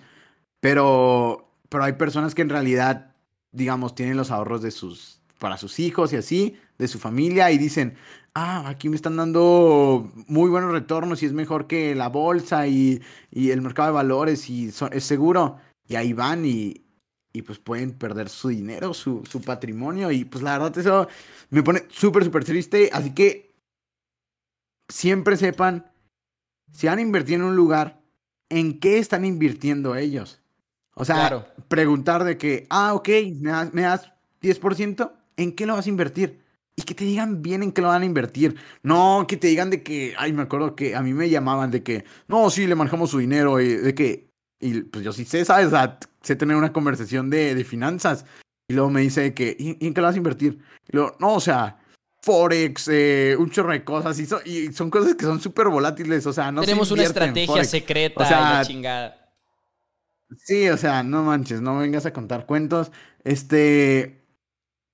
pero, 0.62 1.50
pero 1.68 1.84
hay 1.84 1.94
personas 1.94 2.34
que 2.34 2.44
en 2.44 2.50
realidad, 2.50 3.14
digamos, 3.52 3.94
tienen 3.94 4.16
los 4.16 4.32
ahorros 4.32 4.62
de 4.62 4.72
sus, 4.72 5.20
para 5.38 5.58
sus 5.58 5.80
hijos 5.80 6.14
y 6.14 6.16
así, 6.16 6.56
de 6.78 6.88
su 6.88 6.98
familia 6.98 7.52
y 7.52 7.58
dicen, 7.58 7.96
ah, 8.34 8.64
aquí 8.70 8.88
me 8.88 8.96
están 8.96 9.18
dando 9.18 10.10
muy 10.28 10.50
buenos 10.50 10.72
retornos 10.72 11.22
y 11.24 11.26
es 11.26 11.34
mejor 11.34 11.68
que 11.68 11.94
la 11.94 12.08
bolsa 12.08 12.68
y, 12.68 13.02
el 13.32 13.62
mercado 13.62 13.90
de 13.90 13.96
valores 13.96 14.50
y 14.50 14.70
es 14.70 15.04
seguro. 15.04 15.58
Y 15.90 15.96
ahí 15.96 16.14
van 16.14 16.46
y, 16.46 16.86
y 17.34 17.42
pues 17.42 17.58
pueden 17.58 17.92
perder 17.94 18.30
su 18.30 18.50
dinero, 18.50 18.94
su, 18.94 19.24
su 19.30 19.42
patrimonio. 19.42 20.12
Y 20.12 20.24
pues 20.24 20.44
la 20.44 20.58
verdad 20.58 20.78
eso 20.78 21.08
me 21.50 21.64
pone 21.64 21.84
súper, 21.90 22.24
súper 22.24 22.46
triste. 22.46 22.92
Así 22.94 23.14
que 23.14 23.56
siempre 24.88 25.36
sepan, 25.36 25.92
si 26.72 26.88
van 26.88 27.00
a 27.00 27.02
invertir 27.02 27.36
en 27.36 27.44
un 27.44 27.56
lugar, 27.56 28.00
¿en 28.50 28.80
qué 28.80 29.00
están 29.00 29.26
invirtiendo 29.26 29.96
ellos? 29.96 30.40
O 30.94 31.06
sea, 31.06 31.54
preguntar 31.68 32.24
de 32.24 32.38
que, 32.38 32.68
ah, 32.70 32.94
ok, 32.94 33.10
me 33.40 33.50
das, 33.50 33.74
me 33.74 33.82
das 33.82 34.14
10%, 34.42 35.12
¿en 35.38 35.56
qué 35.56 35.66
lo 35.66 35.74
vas 35.74 35.88
a 35.88 35.90
invertir? 35.90 36.44
y 36.76 36.82
que 36.84 36.96
te 36.96 37.06
digan 37.06 37.42
bien 37.42 37.62
en 37.64 37.72
qué 37.72 37.82
lo 37.82 37.90
van 37.90 38.02
a 38.02 38.06
invertir. 38.06 38.56
No, 38.82 39.26
que 39.28 39.38
te 39.38 39.48
digan 39.48 39.70
de 39.70 39.84
que, 39.84 40.16
ay, 40.18 40.34
me 40.34 40.42
acuerdo 40.42 40.76
que 40.76 40.96
a 40.96 41.02
mí 41.02 41.14
me 41.14 41.30
llamaban 41.30 41.72
de 41.72 41.84
que, 41.84 42.04
no, 42.28 42.50
sí, 42.50 42.66
le 42.68 42.76
manejamos 42.76 43.12
su 43.12 43.20
dinero, 43.20 43.62
y 43.62 43.68
de 43.68 43.94
que, 43.94 44.33
y 44.64 44.82
pues 44.82 45.04
yo 45.04 45.14
sí 45.14 45.26
sé, 45.26 45.46
¿sabes? 45.46 45.68
O 45.68 45.72
sea, 45.72 46.00
sé 46.22 46.36
tener 46.36 46.56
una 46.56 46.74
conversación 46.74 47.30
de, 47.30 47.54
de 47.56 47.64
finanzas. 47.64 48.26
Y 48.68 48.74
luego 48.74 48.90
me 48.90 49.02
dice 49.02 49.34
que, 49.34 49.56
¿y, 49.60 49.86
en 49.86 49.94
qué 49.94 50.02
lo 50.02 50.08
vas 50.08 50.16
a 50.16 50.18
invertir? 50.18 50.60
Y 50.88 50.96
luego, 50.96 51.16
no, 51.20 51.36
o 51.36 51.40
sea, 51.40 51.78
Forex, 52.22 52.88
eh, 52.92 53.36
un 53.38 53.50
chorro 53.50 53.74
de 53.74 53.84
cosas, 53.84 54.18
y, 54.20 54.50
y 54.50 54.74
son 54.74 54.90
cosas 54.90 55.16
que 55.16 55.26
son 55.26 55.42
súper 55.42 55.68
volátiles, 55.68 56.26
o 56.26 56.34
sea, 56.34 56.52
no 56.52 56.62
Tenemos 56.62 56.90
una 56.92 57.04
estrategia 57.04 57.64
secreta, 57.66 58.24
o 58.24 58.26
sea, 58.26 58.64
chingada. 58.66 59.34
Sí, 60.38 60.70
o 60.70 60.78
sea, 60.78 61.04
no 61.04 61.24
manches, 61.24 61.62
no 61.62 61.78
vengas 61.78 62.06
a 62.06 62.14
contar 62.14 62.46
cuentos. 62.46 62.92
Este, 63.24 64.24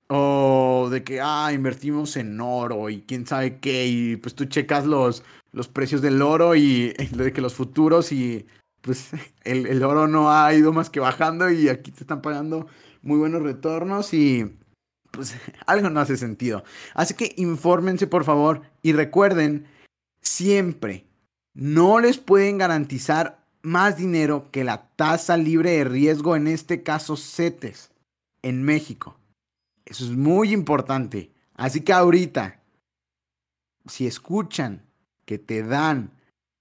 o 0.07 0.89
de 0.91 1.03
que, 1.03 1.21
ah, 1.21 1.51
invertimos 1.53 2.17
en 2.17 2.39
oro 2.41 2.89
y 2.89 3.01
quién 3.01 3.27
sabe 3.27 3.59
qué, 3.59 3.85
y 3.85 4.15
pues 4.17 4.33
tú 4.33 4.45
checas 4.45 4.85
los, 4.85 5.23
los 5.51 5.67
precios 5.67 6.01
del 6.01 6.21
oro 6.21 6.55
y 6.55 6.93
de 7.11 7.31
que 7.31 7.41
los 7.41 7.53
futuros 7.53 8.11
y 8.11 8.47
pues 8.81 9.09
el, 9.43 9.65
el, 9.67 9.83
oro 9.83 10.07
no 10.07 10.31
ha 10.31 10.53
ido 10.53 10.73
más 10.73 10.89
que 10.89 10.99
bajando 10.99 11.49
y 11.49 11.69
aquí 11.69 11.91
te 11.91 12.01
están 12.01 12.21
pagando 12.21 12.67
muy 13.01 13.17
buenos 13.17 13.41
retornos 13.41 14.13
y 14.13 14.57
pues 15.11 15.35
algo 15.65 15.89
no 15.89 15.99
hace 15.99 16.17
sentido. 16.17 16.63
Así 16.93 17.13
que 17.13 17.33
infórmense 17.37 18.07
por 18.07 18.23
favor 18.23 18.61
y 18.81 18.93
recuerden, 18.93 19.67
siempre 20.21 21.05
no 21.53 21.99
les 21.99 22.17
pueden 22.17 22.57
garantizar 22.57 23.45
más 23.61 23.97
dinero 23.97 24.49
que 24.51 24.63
la 24.63 24.89
tasa 24.95 25.35
libre 25.37 25.71
de 25.71 25.83
riesgo, 25.83 26.35
en 26.35 26.47
este 26.47 26.83
caso 26.83 27.17
CETES, 27.17 27.91
en 28.41 28.63
México. 28.63 29.17
Eso 29.85 30.05
es 30.05 30.11
muy 30.11 30.53
importante. 30.53 31.31
Así 31.55 31.81
que 31.81 31.91
ahorita, 31.91 32.61
si 33.85 34.07
escuchan 34.07 34.85
que 35.25 35.37
te 35.37 35.63
dan 35.63 36.11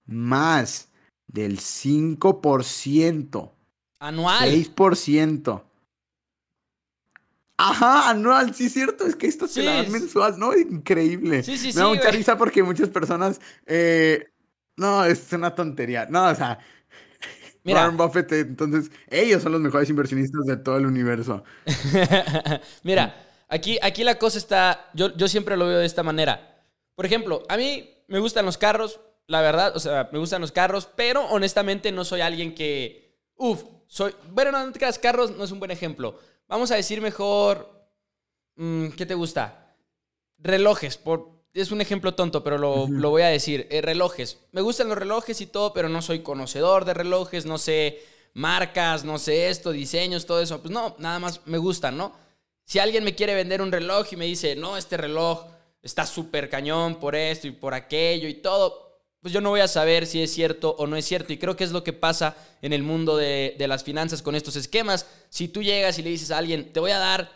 más 0.05 0.88
del 1.29 1.59
5%, 1.59 3.51
anual, 3.99 4.51
6%. 4.51 5.63
Ajá, 7.61 8.09
anual, 8.09 8.55
sí 8.55 8.65
es 8.65 8.73
cierto, 8.73 9.05
es 9.05 9.15
que 9.15 9.27
esto 9.27 9.47
se 9.47 9.61
la 9.61 9.73
dan 9.73 9.91
mensual, 9.91 10.39
¿no? 10.39 10.55
Increíble. 10.57 11.43
Sí, 11.43 11.57
sí, 11.57 11.73
Me 11.73 11.81
da 11.81 11.87
mucha 11.89 12.09
risa 12.09 12.37
porque 12.37 12.63
muchas 12.63 12.87
personas, 12.87 13.41
eh, 13.65 14.29
no, 14.77 15.03
es 15.03 15.31
una 15.33 15.53
tontería. 15.53 16.07
No, 16.09 16.29
o 16.29 16.35
sea, 16.35 16.57
Mira. 17.63 17.81
Warren 17.81 17.97
Buffett, 17.97 18.31
entonces 18.31 18.89
ellos 19.09 19.43
son 19.43 19.51
los 19.51 19.61
mejores 19.61 19.89
inversionistas 19.89 20.45
de 20.45 20.55
todo 20.55 20.77
el 20.77 20.85
universo. 20.85 21.43
Mira, 22.83 23.13
aquí, 23.49 23.77
aquí 23.81 24.05
la 24.05 24.17
cosa 24.17 24.37
está, 24.37 24.89
yo, 24.93 25.15
yo 25.17 25.27
siempre 25.27 25.57
lo 25.57 25.67
veo 25.67 25.79
de 25.79 25.85
esta 25.85 26.01
manera. 26.01 26.63
Por 26.95 27.05
ejemplo, 27.05 27.43
a 27.49 27.57
mí 27.57 27.89
me 28.07 28.19
gustan 28.19 28.45
los 28.45 28.57
carros, 28.57 29.01
la 29.29 29.41
verdad, 29.41 29.75
o 29.75 29.79
sea, 29.79 30.09
me 30.11 30.17
gustan 30.17 30.41
los 30.41 30.51
carros, 30.51 30.89
pero 30.95 31.23
honestamente 31.27 31.91
no 31.91 32.03
soy 32.03 32.21
alguien 32.21 32.55
que, 32.55 33.15
uff, 33.35 33.63
soy, 33.85 34.15
bueno, 34.31 34.51
no, 34.51 34.71
te 34.71 34.79
creas, 34.79 34.97
carros 34.97 35.29
no 35.37 35.43
es 35.43 35.51
un 35.51 35.59
buen 35.59 35.69
ejemplo. 35.69 36.19
Vamos 36.47 36.71
a 36.71 36.75
decir 36.75 36.99
mejor, 36.99 37.87
mm, 38.55 38.87
¿qué 38.89 39.05
te 39.05 39.13
gusta? 39.13 39.75
Relojes, 40.39 40.97
por, 40.97 41.43
es 41.53 41.71
un 41.71 41.79
ejemplo 41.79 42.15
tonto, 42.15 42.43
pero 42.43 42.57
lo, 42.57 42.87
voy 42.87 43.21
a 43.21 43.27
decir. 43.27 43.67
Eh, 43.69 43.81
relojes. 43.81 44.39
Me 44.51 44.61
gustan 44.61 44.89
los 44.89 44.97
relojes 44.97 45.41
y 45.41 45.45
todo, 45.45 45.73
pero 45.73 45.89
no 45.89 46.01
soy 46.01 46.21
conocedor 46.21 46.83
de 46.85 46.95
relojes, 46.95 47.45
no 47.45 47.59
sé 47.59 48.01
marcas, 48.33 49.05
no 49.05 49.19
sé 49.19 49.49
esto, 49.49 49.71
diseños, 49.71 50.25
todo 50.25 50.41
eso. 50.41 50.59
Pues 50.59 50.71
no, 50.71 50.95
nada 50.97 51.19
más 51.19 51.45
me 51.45 51.59
gustan, 51.59 51.97
¿no? 51.97 52.13
Si 52.63 52.79
alguien 52.79 53.03
me 53.03 53.13
quiere 53.13 53.35
vender 53.35 53.61
un 53.61 53.71
reloj 53.71 54.07
y 54.11 54.15
me 54.15 54.25
dice, 54.25 54.55
no, 54.55 54.75
este 54.75 54.97
reloj 54.97 55.45
está 55.83 56.07
súper 56.07 56.49
cañón 56.49 56.99
por 56.99 57.15
esto 57.15 57.47
y 57.47 57.51
por 57.51 57.75
aquello 57.75 58.27
y 58.27 58.35
todo, 58.35 58.88
pues 59.21 59.33
yo 59.33 59.41
no 59.41 59.49
voy 59.49 59.59
a 59.59 59.67
saber 59.67 60.05
si 60.05 60.21
es 60.21 60.33
cierto 60.33 60.75
o 60.77 60.87
no 60.87 60.95
es 60.95 61.05
cierto. 61.05 61.33
Y 61.33 61.37
creo 61.37 61.55
que 61.55 61.63
es 61.63 61.71
lo 61.71 61.83
que 61.83 61.93
pasa 61.93 62.37
en 62.61 62.73
el 62.73 62.83
mundo 62.83 63.17
de, 63.17 63.55
de 63.57 63.67
las 63.67 63.83
finanzas 63.83 64.21
con 64.21 64.35
estos 64.35 64.55
esquemas. 64.55 65.05
Si 65.29 65.47
tú 65.47 65.61
llegas 65.61 65.99
y 65.99 66.03
le 66.03 66.09
dices 66.09 66.31
a 66.31 66.37
alguien, 66.37 66.71
te 66.71 66.79
voy 66.79 66.91
a 66.91 66.99
dar 66.99 67.31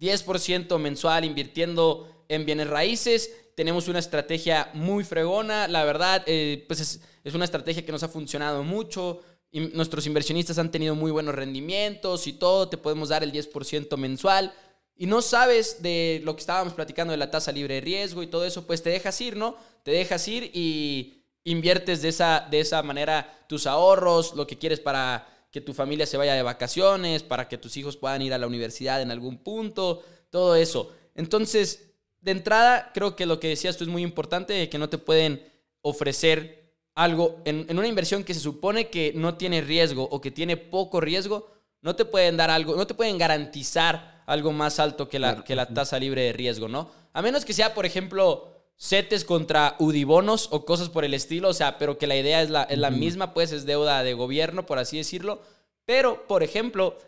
10% 0.00 0.78
mensual 0.78 1.24
invirtiendo 1.24 2.24
en 2.28 2.46
bienes 2.46 2.68
raíces, 2.68 3.30
tenemos 3.54 3.88
una 3.88 4.00
estrategia 4.00 4.70
muy 4.74 5.04
fregona, 5.04 5.68
la 5.68 5.84
verdad, 5.84 6.22
eh, 6.26 6.64
pues 6.66 6.80
es, 6.80 7.34
una 7.34 7.44
estrategia 7.44 7.84
que 7.84 7.92
nos 7.92 8.02
ha 8.02 8.08
funcionado 8.08 8.62
mucho. 8.64 9.22
Nuestros 9.52 10.06
inversionistas 10.06 10.58
han 10.58 10.70
tenido 10.70 10.96
muy 10.96 11.12
buenos 11.12 11.34
rendimientos 11.34 12.26
y 12.26 12.32
todo, 12.32 12.68
te 12.68 12.76
podemos 12.76 13.08
dar 13.10 13.22
el 13.22 13.32
10% 13.32 13.96
mensual. 13.96 14.52
Y 14.96 15.06
no 15.06 15.22
sabes 15.22 15.82
de 15.82 16.20
lo 16.24 16.34
que 16.34 16.40
estábamos 16.40 16.74
platicando 16.74 17.12
de 17.12 17.16
la 17.16 17.30
tasa 17.30 17.52
libre 17.52 17.74
de 17.74 17.80
riesgo 17.80 18.22
y 18.22 18.26
todo 18.26 18.44
eso, 18.44 18.66
pues 18.66 18.82
te 18.82 18.90
dejas 18.90 19.20
ir, 19.20 19.36
¿no? 19.36 19.56
Te 19.84 19.92
dejas 19.92 20.26
ir 20.26 20.50
y 20.52 21.23
inviertes 21.44 22.02
de 22.02 22.08
esa, 22.08 22.46
de 22.50 22.60
esa 22.60 22.82
manera 22.82 23.44
tus 23.46 23.66
ahorros, 23.66 24.34
lo 24.34 24.46
que 24.46 24.58
quieres 24.58 24.80
para 24.80 25.28
que 25.50 25.60
tu 25.60 25.72
familia 25.72 26.06
se 26.06 26.16
vaya 26.16 26.34
de 26.34 26.42
vacaciones, 26.42 27.22
para 27.22 27.46
que 27.46 27.58
tus 27.58 27.76
hijos 27.76 27.96
puedan 27.96 28.22
ir 28.22 28.34
a 28.34 28.38
la 28.38 28.46
universidad 28.46 29.00
en 29.00 29.10
algún 29.10 29.38
punto, 29.38 30.02
todo 30.30 30.56
eso. 30.56 30.92
Entonces, 31.14 31.92
de 32.20 32.32
entrada, 32.32 32.90
creo 32.92 33.14
que 33.14 33.26
lo 33.26 33.38
que 33.38 33.48
decías 33.48 33.76
tú 33.76 33.84
es 33.84 33.90
muy 33.90 34.02
importante, 34.02 34.68
que 34.68 34.78
no 34.78 34.88
te 34.88 34.98
pueden 34.98 35.46
ofrecer 35.82 36.72
algo 36.94 37.40
en, 37.44 37.66
una 37.76 37.86
inversión 37.86 38.24
que 38.24 38.34
se 38.34 38.40
supone 38.40 38.88
que 38.88 39.12
no 39.14 39.36
tiene 39.36 39.60
riesgo 39.60 40.04
o 40.10 40.20
que 40.20 40.30
tiene 40.30 40.56
poco 40.56 41.00
riesgo, 41.00 41.50
no 41.82 41.94
te 41.94 42.04
pueden 42.04 42.36
dar 42.36 42.50
algo, 42.50 42.76
no 42.76 42.86
te 42.86 42.94
pueden 42.94 43.18
garantizar 43.18 44.22
algo 44.26 44.52
más 44.52 44.80
alto 44.80 45.08
que 45.08 45.18
la, 45.18 45.44
que 45.44 45.54
la 45.54 45.66
tasa 45.66 45.98
libre 45.98 46.22
de 46.22 46.32
riesgo, 46.32 46.66
¿no? 46.66 46.90
A 47.12 47.20
menos 47.20 47.44
que 47.44 47.52
sea, 47.52 47.74
por 47.74 47.84
ejemplo, 47.84 48.53
setes 48.76 49.24
contra 49.24 49.76
udibonos 49.78 50.48
o 50.50 50.64
cosas 50.64 50.88
por 50.88 51.04
el 51.04 51.14
estilo, 51.14 51.48
o 51.48 51.54
sea, 51.54 51.78
pero 51.78 51.98
que 51.98 52.06
la 52.06 52.16
idea 52.16 52.42
es 52.42 52.50
la, 52.50 52.64
es 52.64 52.78
la 52.78 52.90
misma, 52.90 53.32
pues 53.32 53.52
es 53.52 53.66
deuda 53.66 54.02
de 54.02 54.14
gobierno, 54.14 54.66
por 54.66 54.78
así 54.78 54.96
decirlo. 54.96 55.42
Pero, 55.84 56.26
por 56.26 56.42
ejemplo, 56.42 56.98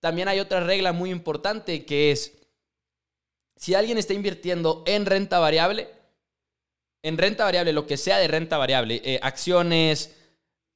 también 0.00 0.28
hay 0.28 0.40
otra 0.40 0.60
regla 0.60 0.92
muy 0.92 1.10
importante 1.10 1.84
que 1.84 2.10
es 2.12 2.32
si 3.56 3.74
alguien 3.74 3.98
está 3.98 4.12
invirtiendo 4.12 4.82
en 4.86 5.06
renta 5.06 5.38
variable, 5.38 5.88
en 7.02 7.18
renta 7.18 7.44
variable, 7.44 7.72
lo 7.72 7.86
que 7.86 7.96
sea 7.96 8.18
de 8.18 8.28
renta 8.28 8.58
variable, 8.58 9.00
eh, 9.04 9.18
acciones, 9.22 10.14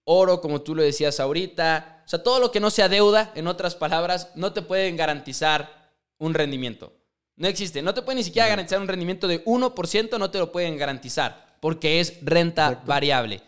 oro, 0.05 0.41
como 0.41 0.63
tú 0.63 0.75
lo 0.75 0.83
decías 0.83 1.21
ahorita, 1.21 2.03
o 2.05 2.09
sea, 2.09 2.23
todo 2.23 2.41
lo 2.41 2.51
que 2.51 2.61
no 2.61 2.71
sea 2.71 2.89
deuda, 2.89 3.33
en 3.35 3.47
otras 3.47 3.77
palabras, 3.77 4.31
no 4.35 4.53
te 4.53 4.63
pueden 4.63 4.97
garantizar 4.97 5.93
un 6.19 6.35
rendimiento. 6.35 6.93
No 7.37 7.49
existe, 7.49 7.83
no 7.83 7.95
te 7.95 8.03
pueden 8.03 8.19
ni 8.19 8.25
siquiera 8.25 8.49
garantizar 8.49 8.81
un 8.81 8.89
rendimiento 8.89 9.27
de 9.27 9.45
1%, 9.45 10.19
no 10.19 10.31
te 10.31 10.39
lo 10.39 10.53
pueden 10.53 10.77
garantizar, 10.77 11.57
porque 11.61 12.01
es 12.01 12.19
renta 12.23 12.83
variable. 12.87 13.43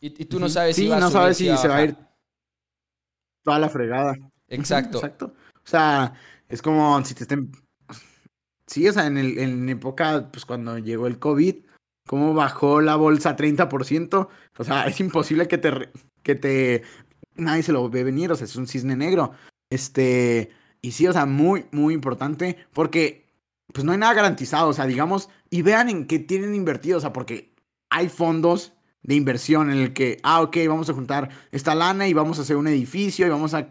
Y, 0.00 0.10
tú 0.26 0.40
no 0.40 0.48
sabes 0.48 0.76
si 0.76 0.88
va 0.88 0.98
no 0.98 1.10
sabes 1.10 1.36
si, 1.36 1.56
se 1.56 1.68
va 1.68 1.76
a 1.76 1.84
ir 1.84 1.96
toda 3.42 3.58
la 3.58 3.68
fregada. 3.68 4.16
Exacto. 4.48 4.98
Exacto. 4.98 5.34
O 5.54 5.68
sea, 5.68 6.12
es 6.48 6.60
como 6.60 7.04
si 7.04 7.14
te 7.14 7.22
estén 7.22 7.52
Sí, 8.72 8.88
o 8.88 8.92
sea, 8.94 9.06
en, 9.06 9.18
el, 9.18 9.38
en 9.38 9.68
época, 9.68 10.30
pues 10.32 10.46
cuando 10.46 10.78
llegó 10.78 11.06
el 11.06 11.18
COVID, 11.18 11.56
cómo 12.06 12.32
bajó 12.32 12.80
la 12.80 12.96
bolsa 12.96 13.36
30%. 13.36 14.28
O 14.56 14.64
sea, 14.64 14.86
es 14.86 14.98
imposible 14.98 15.46
que 15.46 15.58
te, 15.58 15.90
que 16.22 16.34
te, 16.34 16.82
nadie 17.34 17.62
se 17.62 17.72
lo 17.72 17.90
ve 17.90 18.02
venir, 18.02 18.32
o 18.32 18.34
sea, 18.34 18.46
es 18.46 18.56
un 18.56 18.66
cisne 18.66 18.96
negro. 18.96 19.32
Este, 19.68 20.50
y 20.82 20.92
sí, 20.92 21.06
o 21.06 21.12
sea, 21.12 21.26
muy, 21.26 21.66
muy 21.70 21.94
importante, 21.94 22.58
porque 22.72 23.22
pues 23.72 23.84
no 23.84 23.92
hay 23.92 23.98
nada 23.98 24.14
garantizado, 24.14 24.68
o 24.68 24.72
sea, 24.72 24.86
digamos, 24.86 25.30
y 25.48 25.62
vean 25.62 25.88
en 25.88 26.06
qué 26.06 26.18
tienen 26.18 26.54
invertido, 26.54 26.98
o 26.98 27.00
sea, 27.00 27.12
porque 27.12 27.54
hay 27.88 28.08
fondos 28.08 28.72
de 29.02 29.14
inversión 29.14 29.70
en 29.70 29.78
el 29.78 29.92
que, 29.92 30.18
ah, 30.22 30.42
ok, 30.42 30.56
vamos 30.68 30.90
a 30.90 30.94
juntar 30.94 31.30
esta 31.50 31.74
lana 31.74 32.06
y 32.08 32.12
vamos 32.12 32.38
a 32.38 32.42
hacer 32.42 32.56
un 32.56 32.68
edificio 32.68 33.26
y 33.26 33.30
vamos 33.30 33.54
a, 33.54 33.68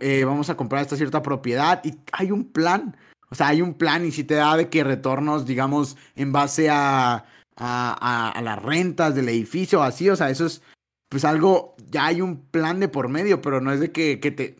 eh, 0.00 0.24
vamos 0.24 0.50
a 0.50 0.56
comprar 0.56 0.82
esta 0.82 0.96
cierta 0.96 1.22
propiedad 1.22 1.80
y 1.84 1.94
hay 2.12 2.30
un 2.30 2.44
plan. 2.44 2.96
O 3.30 3.34
sea, 3.34 3.48
hay 3.48 3.62
un 3.62 3.74
plan 3.74 4.06
y 4.06 4.12
si 4.12 4.24
te 4.24 4.34
da 4.34 4.56
de 4.56 4.68
que 4.68 4.84
retornos, 4.84 5.46
digamos, 5.46 5.96
en 6.16 6.32
base 6.32 6.70
a, 6.70 7.24
a, 7.56 8.30
a, 8.30 8.42
las 8.42 8.62
rentas 8.62 9.14
del 9.14 9.28
edificio, 9.28 9.82
así, 9.82 10.08
o 10.08 10.16
sea, 10.16 10.30
eso 10.30 10.46
es 10.46 10.62
pues 11.08 11.24
algo, 11.24 11.74
ya 11.90 12.06
hay 12.06 12.20
un 12.20 12.42
plan 12.42 12.80
de 12.80 12.88
por 12.88 13.08
medio, 13.08 13.40
pero 13.40 13.60
no 13.60 13.72
es 13.72 13.80
de 13.80 13.92
que, 13.92 14.20
que 14.20 14.30
te, 14.30 14.56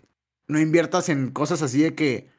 no 0.49 0.59
inviertas 0.59 1.09
en 1.09 1.31
cosas 1.31 1.63
así 1.63 1.83
de 1.83 1.95
que 1.95 2.31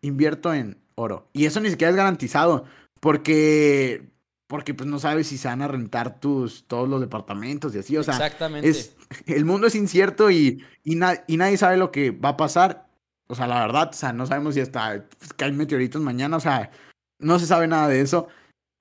invierto 0.00 0.52
en 0.52 0.78
oro. 0.94 1.28
Y 1.32 1.46
eso 1.46 1.60
ni 1.60 1.70
siquiera 1.70 1.90
es 1.90 1.96
garantizado, 1.96 2.64
porque, 3.00 4.10
porque 4.46 4.74
pues 4.74 4.88
no 4.88 4.98
sabes 4.98 5.28
si 5.28 5.38
se 5.38 5.48
van 5.48 5.62
a 5.62 5.68
rentar 5.68 6.18
tus, 6.18 6.66
todos 6.66 6.88
los 6.88 7.00
departamentos 7.00 7.74
y 7.74 7.78
así, 7.78 7.96
o 7.96 8.02
sea, 8.02 8.14
Exactamente. 8.14 8.68
Es, 8.68 8.96
el 9.26 9.44
mundo 9.44 9.68
es 9.68 9.74
incierto 9.74 10.30
y, 10.30 10.64
y, 10.82 10.98
y 11.26 11.36
nadie 11.36 11.56
sabe 11.56 11.76
lo 11.76 11.92
que 11.92 12.10
va 12.10 12.30
a 12.30 12.36
pasar 12.36 12.88
o 13.28 13.34
sea, 13.34 13.46
la 13.46 13.60
verdad, 13.60 13.90
o 13.90 13.92
sea, 13.92 14.12
no 14.12 14.26
sabemos 14.26 14.54
si 14.54 14.60
hasta 14.60 15.04
caen 15.36 15.56
meteoritos 15.56 16.00
mañana, 16.00 16.38
o 16.38 16.40
sea, 16.40 16.70
no 17.18 17.38
se 17.38 17.46
sabe 17.46 17.68
nada 17.68 17.88
de 17.88 18.00
eso. 18.00 18.28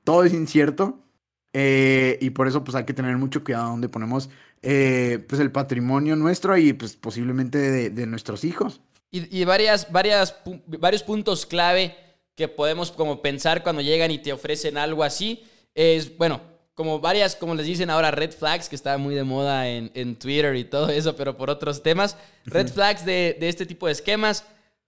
Todo 0.03 0.23
es 0.23 0.33
incierto. 0.33 1.03
Eh, 1.53 2.17
y 2.21 2.29
por 2.31 2.47
eso, 2.47 2.63
pues 2.63 2.75
hay 2.75 2.85
que 2.85 2.93
tener 2.93 3.17
mucho 3.17 3.43
cuidado 3.43 3.69
donde 3.69 3.89
ponemos 3.89 4.29
eh, 4.61 5.25
pues 5.27 5.41
el 5.41 5.51
patrimonio 5.51 6.15
nuestro 6.15 6.57
y 6.57 6.73
pues 6.73 6.95
posiblemente 6.95 7.89
de, 7.89 8.05
nuestros 8.05 8.43
hijos. 8.43 8.81
Y, 9.09 9.45
varias, 9.45 9.91
varias, 9.91 10.35
varios 10.67 11.01
puntos 11.01 11.45
clave 11.45 11.95
que 12.35 12.47
podemos 12.47 12.91
como 12.91 13.21
pensar 13.21 13.63
cuando 13.63 13.81
llegan 13.81 14.11
y 14.11 14.19
te 14.19 14.33
ofrecen 14.33 14.77
algo 14.77 15.03
así 15.03 15.43
es, 15.73 16.15
bueno, 16.17 16.41
como 16.77 16.99
varias, 16.99 17.35
como 17.35 17.55
les 17.55 17.65
dicen 17.65 17.89
ahora, 17.89 18.11
red 18.11 18.31
flags, 18.31 18.69
que 18.69 18.75
está 18.75 18.99
muy 18.99 19.15
de 19.15 19.23
moda 19.23 19.67
en, 19.67 20.15
Twitter 20.17 20.55
y 20.55 20.63
todo 20.63 20.89
eso, 20.89 21.15
pero 21.15 21.35
por 21.35 21.49
otros 21.49 21.81
temas. 21.81 22.15
Red 22.45 22.67
flags 22.67 23.03
de, 23.03 23.35
este 23.41 23.65
tipo 23.65 23.87
de 23.87 23.93
esquemas, 23.93 24.45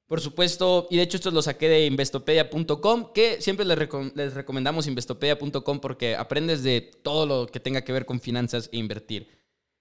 por 0.09 0.21
supuesto, 0.21 0.87
y 0.89 0.97
de 0.97 1.03
hecho 1.03 1.17
estos 1.17 1.35
los 1.35 1.45
saqué 1.45 1.69
de 1.69 1.85
investopedia.com, 1.85 3.13
que 3.13 3.39
siempre 3.43 3.63
les, 3.63 3.77
les 4.15 4.33
recomendamos 4.33 4.87
investopedia.com 4.87 5.79
porque 5.79 6.15
aprendes 6.15 6.63
de 6.63 6.81
todo 6.81 7.27
lo 7.27 7.45
que 7.45 7.59
tenga 7.59 7.83
que 7.83 7.93
ver 7.93 8.07
con 8.07 8.19
finanzas 8.19 8.69
e 8.71 8.77
invertir. 8.77 9.29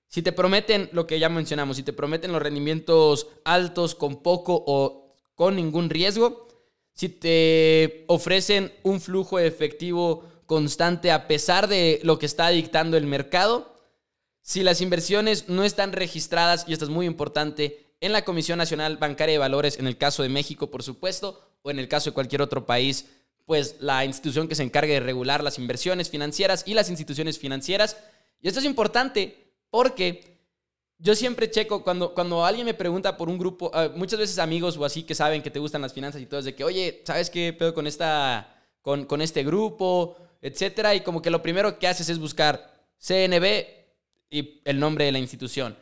Si 0.07 0.21
te 0.21 0.33
prometen 0.33 0.91
lo 0.93 1.07
que 1.07 1.19
ya 1.19 1.31
mencionamos, 1.31 1.79
si 1.79 1.83
te 1.83 1.95
prometen 1.95 2.31
los 2.31 2.43
rendimientos 2.43 3.29
altos 3.43 3.95
con 3.95 4.23
poco 4.23 4.63
o 4.67 5.15
con 5.35 5.57
ningún 5.57 5.89
riesgo, 5.89 6.47
si 6.93 7.09
te 7.09 8.05
ofrecen 8.07 8.71
un 8.83 9.01
flujo 9.01 9.39
efectivo 9.39 10.25
constante 10.45 11.11
a 11.11 11.27
pesar 11.27 11.69
de 11.69 12.01
lo 12.03 12.19
que 12.19 12.27
está 12.27 12.51
dictando 12.51 12.99
el 12.99 13.07
mercado. 13.07 13.81
Si 14.43 14.63
las 14.63 14.83
inversiones 14.83 15.49
no 15.49 15.65
están 15.65 15.93
registradas, 15.93 16.67
y 16.69 16.75
esto 16.75 16.85
es 16.85 16.91
muy 16.91 17.07
importante, 17.07 17.88
en 18.01 18.13
la 18.13 18.25
Comisión 18.25 18.59
Nacional 18.59 18.97
Bancaria 18.97 19.33
de 19.33 19.39
Valores, 19.39 19.79
en 19.79 19.87
el 19.87 19.97
caso 19.97 20.23
de 20.23 20.29
México, 20.29 20.71
por 20.71 20.83
supuesto, 20.83 21.41
o 21.63 21.71
en 21.71 21.79
el 21.79 21.89
caso 21.89 22.11
de 22.11 22.15
cualquier 22.15 22.43
otro 22.43 22.67
país, 22.67 23.07
pues 23.45 23.77
la 23.81 24.05
institución 24.05 24.49
que 24.49 24.55
se 24.55 24.63
encargue 24.63 24.95
de 24.95 25.01
regular 25.01 25.43
las 25.43 25.59
inversiones 25.59 26.11
financieras 26.11 26.65
y 26.67 26.75
las 26.75 26.91
instituciones 26.91 27.39
financieras. 27.39 27.97
Y 28.41 28.49
esto 28.49 28.61
es 28.61 28.67
importante 28.67 29.53
porque 29.71 30.39
yo 30.99 31.15
siempre 31.15 31.51
checo 31.51 31.83
cuando, 31.83 32.15
cuando 32.15 32.45
alguien 32.45 32.67
me 32.67 32.75
pregunta 32.75 33.17
por 33.17 33.29
un 33.29 33.39
grupo, 33.39 33.71
ah, 33.75 33.89
muchas 33.95 34.19
veces 34.19 34.39
amigos 34.39 34.77
o 34.77 34.85
así 34.85 35.03
que 35.03 35.15
saben 35.15 35.43
que 35.43 35.51
te 35.51 35.59
gustan 35.59 35.83
las 35.83 35.95
finanzas 35.95 36.21
y 36.21 36.27
todo, 36.27 36.41
es 36.41 36.47
de 36.47 36.55
que, 36.55 36.65
oye, 36.65 37.03
¿sabes 37.05 37.31
qué 37.31 37.53
pedo 37.53 37.75
con, 37.75 37.87
esta, 37.87 38.55
con, 38.83 39.05
con 39.07 39.23
este 39.23 39.43
grupo? 39.45 40.17
etcétera, 40.41 40.95
y 40.95 41.01
como 41.01 41.23
que 41.23 41.31
lo 41.31 41.43
primero 41.43 41.79
que 41.79 41.89
haces 41.89 42.09
es 42.09 42.19
buscar 42.19 42.73
CNB 42.99 43.67
y 44.31 44.61
el 44.65 44.79
nombre 44.79 45.05
de 45.05 45.13
la 45.13 45.19
institución. 45.19 45.77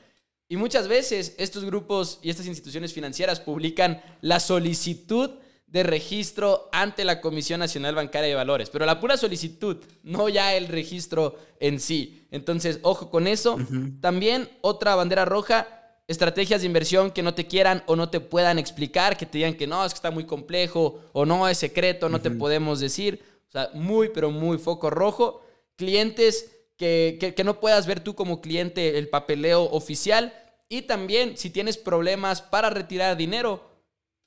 Y 0.48 0.56
muchas 0.56 0.88
veces 0.88 1.34
estos 1.38 1.64
grupos 1.64 2.20
y 2.22 2.30
estas 2.30 2.46
instituciones 2.46 2.92
financieras 2.92 3.40
publican 3.40 4.00
la 4.20 4.38
solicitud 4.38 5.30
de 5.66 5.82
registro 5.82 6.68
ante 6.72 7.04
la 7.04 7.20
Comisión 7.20 7.58
Nacional 7.58 7.96
Bancaria 7.96 8.28
de 8.28 8.34
Valores, 8.36 8.70
pero 8.70 8.86
la 8.86 9.00
pura 9.00 9.16
solicitud, 9.16 9.78
no 10.04 10.28
ya 10.28 10.54
el 10.54 10.68
registro 10.68 11.36
en 11.58 11.80
sí. 11.80 12.26
Entonces, 12.30 12.78
ojo 12.82 13.10
con 13.10 13.26
eso. 13.26 13.58
También 14.00 14.48
otra 14.60 14.94
bandera 14.94 15.24
roja, 15.24 15.66
estrategias 16.06 16.60
de 16.60 16.68
inversión 16.68 17.10
que 17.10 17.24
no 17.24 17.34
te 17.34 17.48
quieran 17.48 17.82
o 17.86 17.96
no 17.96 18.08
te 18.10 18.20
puedan 18.20 18.60
explicar, 18.60 19.16
que 19.16 19.26
te 19.26 19.38
digan 19.38 19.54
que 19.54 19.66
no, 19.66 19.84
es 19.84 19.92
que 19.92 19.96
está 19.96 20.12
muy 20.12 20.24
complejo 20.24 21.00
o 21.12 21.26
no, 21.26 21.48
es 21.48 21.58
secreto, 21.58 22.08
no 22.08 22.20
te 22.20 22.30
podemos 22.30 22.78
decir 22.78 23.22
o 23.48 23.50
sea, 23.50 23.70
muy, 23.74 24.10
pero 24.10 24.30
muy 24.30 24.58
foco 24.58 24.90
rojo. 24.90 25.42
Clientes 25.76 26.55
que, 26.76 27.42
no 27.44 27.60
puedas 27.60 27.86
ver 27.86 28.00
tú 28.00 28.14
como 28.14 28.40
cliente 28.40 28.98
el 28.98 29.08
papeleo 29.08 29.64
oficial. 29.64 30.32
Y 30.68 30.82
también, 30.82 31.36
si 31.36 31.50
tienes 31.50 31.76
problemas 31.76 32.42
para 32.42 32.70
retirar 32.70 33.16
dinero, 33.16 33.70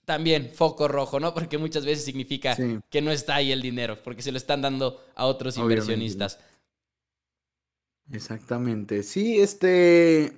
también 0.05 0.51
foco 0.53 0.87
rojo, 0.87 1.19
¿no? 1.19 1.33
Porque 1.33 1.57
muchas 1.57 1.85
veces 1.85 2.05
significa 2.05 2.57
que 2.89 3.01
no 3.01 3.11
está 3.11 3.35
ahí 3.35 3.51
el 3.51 3.61
dinero, 3.61 3.97
porque 4.03 4.21
se 4.21 4.31
lo 4.31 4.37
están 4.37 4.61
dando 4.61 5.03
a 5.15 5.25
otros 5.25 5.57
inversionistas. 5.57 6.39
Exactamente. 8.11 9.03
Sí, 9.03 9.39
este. 9.39 10.33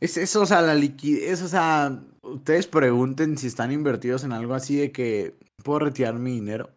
Es 0.00 0.16
eso, 0.16 0.42
o 0.42 0.46
sea, 0.46 0.62
la 0.62 0.74
liquidez, 0.74 1.42
o 1.42 1.48
sea, 1.48 2.02
ustedes 2.22 2.66
pregunten 2.66 3.36
si 3.36 3.46
están 3.46 3.70
invertidos 3.70 4.24
en 4.24 4.32
algo 4.32 4.54
así 4.54 4.76
de 4.76 4.92
que 4.92 5.34
puedo 5.62 5.80
retirar 5.80 6.14
mi 6.14 6.32
dinero. 6.32 6.70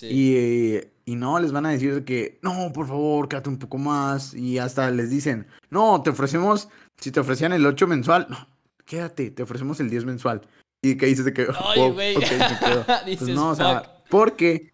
Y, 0.00 0.78
y, 1.04 1.16
no, 1.16 1.38
les 1.38 1.52
van 1.52 1.66
a 1.66 1.70
decir 1.70 2.04
que, 2.04 2.38
no, 2.42 2.72
por 2.72 2.86
favor, 2.86 3.28
quédate 3.28 3.48
un 3.48 3.58
poco 3.58 3.78
más. 3.78 4.34
Y 4.34 4.58
hasta 4.58 4.90
les 4.90 5.10
dicen, 5.10 5.46
no, 5.70 6.02
te 6.02 6.10
ofrecemos, 6.10 6.68
si 6.98 7.10
te 7.10 7.20
ofrecían 7.20 7.52
el 7.52 7.66
8 7.66 7.86
mensual, 7.86 8.26
no, 8.30 8.46
quédate, 8.84 9.30
te 9.30 9.42
ofrecemos 9.42 9.80
el 9.80 9.90
10 9.90 10.04
mensual. 10.04 10.42
Y 10.82 10.96
que 10.96 11.06
dices 11.06 11.24
de 11.24 11.32
que, 11.32 11.46
Ay, 11.64 11.90
güey. 11.90 12.14
pues 13.18 13.28
no, 13.28 13.50
o 13.50 13.54
sea, 13.54 14.02
porque, 14.10 14.72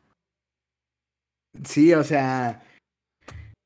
sí, 1.65 1.93
o 1.95 2.05
sea, 2.05 2.63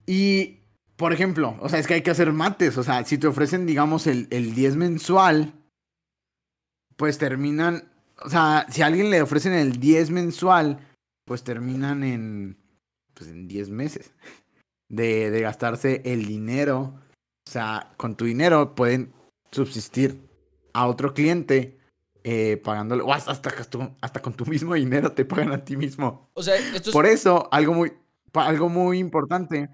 y, 0.07 0.61
por 0.97 1.13
ejemplo, 1.13 1.57
o 1.61 1.69
sea, 1.69 1.79
es 1.79 1.87
que 1.87 1.95
hay 1.95 2.03
que 2.03 2.11
hacer 2.11 2.33
mates, 2.33 2.77
o 2.79 2.83
sea, 2.83 3.05
si 3.05 3.19
te 3.19 3.27
ofrecen, 3.27 3.67
digamos, 3.67 4.07
el, 4.07 4.29
el 4.31 4.55
10 4.55 4.77
mensual, 4.77 5.55
pues 6.97 7.19
terminan, 7.19 7.91
o 8.25 8.31
sea, 8.31 8.67
si 8.71 8.83
a 8.83 8.87
alguien 8.87 9.11
le 9.11 9.23
ofrecen 9.23 9.53
el 9.53 9.81
10 9.81 10.11
mensual, 10.11 10.79
pues 11.25 11.45
terminan 11.45 12.05
en, 12.05 12.57
pues 13.15 13.31
en 13.31 13.49
10 13.49 13.71
meses 13.71 14.13
de, 14.89 15.31
de 15.31 15.41
gastarse 15.41 16.03
el 16.05 16.27
dinero. 16.27 16.95
O 17.47 17.51
sea, 17.51 17.93
con 17.97 18.17
tu 18.17 18.25
dinero 18.25 18.75
pueden 18.75 19.13
subsistir 19.51 20.29
a 20.73 20.87
otro 20.87 21.15
cliente 21.15 21.79
eh, 22.25 22.57
pagándole, 22.63 23.03
o 23.03 23.13
hasta, 23.13 23.33
hasta, 23.33 23.51
hasta, 24.01 24.23
con 24.23 24.35
tu 24.35 24.47
mismo 24.47 24.75
dinero 24.75 25.11
te 25.11 25.25
pagan 25.25 25.53
a 25.53 25.65
ti 25.65 25.77
mismo. 25.77 26.31
O 26.35 26.43
sea, 26.43 26.55
esto 26.55 26.91
es... 26.91 26.95
Por 26.95 27.07
eso, 27.07 27.49
algo 27.51 27.75
muy, 27.75 27.93
algo 28.33 28.69
muy 28.69 28.99
importante, 28.99 29.71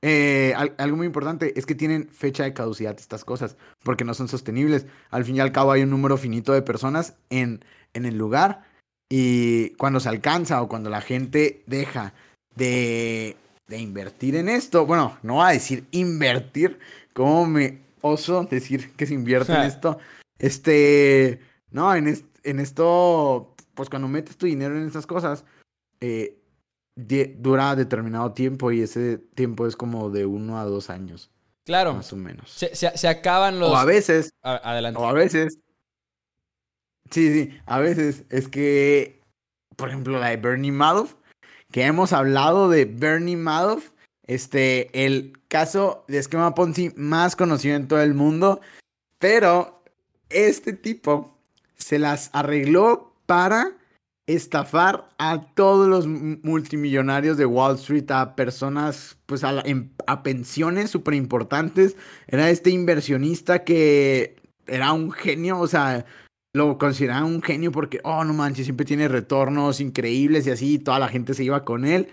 eh, 0.00 0.54
algo 0.78 0.96
muy 0.96 1.06
importante 1.06 1.58
es 1.58 1.66
que 1.66 1.74
tienen 1.74 2.08
fecha 2.10 2.44
de 2.44 2.54
caducidad 2.54 2.96
estas 2.96 3.24
cosas, 3.24 3.56
porque 3.82 4.04
no 4.04 4.14
son 4.14 4.28
sostenibles. 4.28 4.86
Al 5.10 5.24
fin 5.24 5.36
y 5.36 5.40
al 5.40 5.50
cabo 5.50 5.72
hay 5.72 5.82
un 5.82 5.90
número 5.90 6.16
finito 6.16 6.52
de 6.52 6.62
personas 6.62 7.16
en, 7.28 7.64
en 7.92 8.04
el 8.04 8.16
lugar 8.16 8.62
y 9.12 9.70
cuando 9.70 9.98
se 9.98 10.08
alcanza 10.08 10.62
o 10.62 10.68
cuando 10.68 10.88
la 10.88 11.00
gente 11.00 11.62
deja 11.66 12.14
de, 12.54 13.36
de 13.66 13.78
invertir 13.78 14.36
en 14.36 14.48
esto, 14.48 14.86
bueno, 14.86 15.18
no 15.22 15.36
va 15.36 15.48
a 15.48 15.52
decir 15.52 15.84
invertir, 15.90 16.78
como 17.12 17.44
me 17.44 17.80
oso 18.00 18.44
decir 18.44 18.92
que 18.92 19.06
se 19.06 19.14
invierte 19.14 19.52
en 19.52 19.62
esto? 19.62 19.98
Este, 20.38 21.40
no, 21.72 21.94
en, 21.94 22.24
en 22.44 22.60
esto, 22.60 23.54
pues 23.74 23.90
cuando 23.90 24.06
metes 24.06 24.36
tu 24.36 24.46
dinero 24.46 24.76
en 24.76 24.86
estas 24.86 25.06
cosas, 25.06 25.44
eh, 26.00 26.36
dura 26.94 27.74
determinado 27.74 28.32
tiempo 28.32 28.70
y 28.70 28.82
ese 28.82 29.18
tiempo 29.18 29.66
es 29.66 29.74
como 29.74 30.10
de 30.10 30.24
uno 30.24 30.58
a 30.58 30.64
dos 30.64 30.88
años. 30.88 31.30
Claro. 31.64 31.94
Más 31.94 32.12
o 32.12 32.16
menos. 32.16 32.50
Se, 32.50 32.74
se, 32.74 33.08
acaban 33.08 33.58
los... 33.58 33.70
O 33.70 33.76
a 33.76 33.84
veces. 33.84 34.30
adelante. 34.42 35.00
O 35.00 35.06
a 35.06 35.12
veces 35.12 35.58
Sí, 37.10 37.32
sí, 37.32 37.58
a 37.66 37.78
veces 37.80 38.24
es 38.30 38.48
que, 38.48 39.20
por 39.76 39.88
ejemplo, 39.88 40.18
la 40.18 40.28
de 40.28 40.36
Bernie 40.36 40.72
Madoff, 40.72 41.14
que 41.72 41.84
hemos 41.84 42.12
hablado 42.12 42.68
de 42.68 42.84
Bernie 42.84 43.36
Madoff, 43.36 43.90
este, 44.26 45.06
el 45.06 45.32
caso 45.48 46.04
de 46.06 46.18
esquema 46.18 46.54
Ponzi 46.54 46.92
más 46.96 47.34
conocido 47.34 47.74
en 47.74 47.88
todo 47.88 48.00
el 48.00 48.14
mundo, 48.14 48.60
pero 49.18 49.82
este 50.28 50.72
tipo 50.72 51.36
se 51.76 51.98
las 51.98 52.30
arregló 52.32 53.12
para 53.26 53.72
estafar 54.26 55.08
a 55.18 55.52
todos 55.54 55.88
los 55.88 56.06
multimillonarios 56.06 57.36
de 57.36 57.46
Wall 57.46 57.74
Street, 57.76 58.10
a 58.10 58.36
personas, 58.36 59.18
pues 59.26 59.42
a, 59.44 60.22
pensiones 60.22 60.90
súper 60.90 61.14
importantes. 61.14 61.96
Era 62.28 62.50
este 62.50 62.70
inversionista 62.70 63.64
que 63.64 64.36
era 64.66 64.92
un 64.92 65.10
genio, 65.10 65.58
o 65.58 65.66
sea, 65.66 66.04
lo 66.52 66.78
consideraban 66.78 67.24
un 67.24 67.42
genio 67.42 67.70
porque, 67.70 68.00
oh, 68.04 68.24
no 68.24 68.32
manches, 68.32 68.66
siempre 68.66 68.86
tiene 68.86 69.08
retornos 69.08 69.80
increíbles 69.80 70.46
y 70.46 70.50
así, 70.50 70.78
toda 70.78 70.98
la 70.98 71.08
gente 71.08 71.34
se 71.34 71.44
iba 71.44 71.64
con 71.64 71.84
él, 71.84 72.08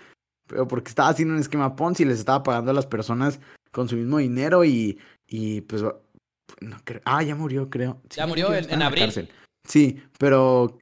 pero 0.48 0.68
porque 0.68 0.90
estaba 0.90 1.10
haciendo 1.10 1.34
un 1.34 1.40
esquema 1.40 1.76
Ponzi 1.76 2.04
y 2.04 2.06
les 2.06 2.20
estaba 2.20 2.44
pagando 2.44 2.72
a 2.72 2.74
las 2.74 2.86
personas 2.86 3.40
con 3.72 3.90
su 3.90 3.96
mismo 3.96 4.20
dinero 4.20 4.64
y, 4.64 5.00
y 5.28 5.62
pues, 5.62 5.82
no 5.82 6.78
creo, 6.84 7.02
ah, 7.06 7.24
ya 7.24 7.36
murió, 7.36 7.70
creo. 7.70 8.02
ya 8.10 8.28
murió 8.28 8.54
en, 8.54 8.82
abril. 8.82 9.30
Sí, 9.64 10.02
pero, 10.18 10.78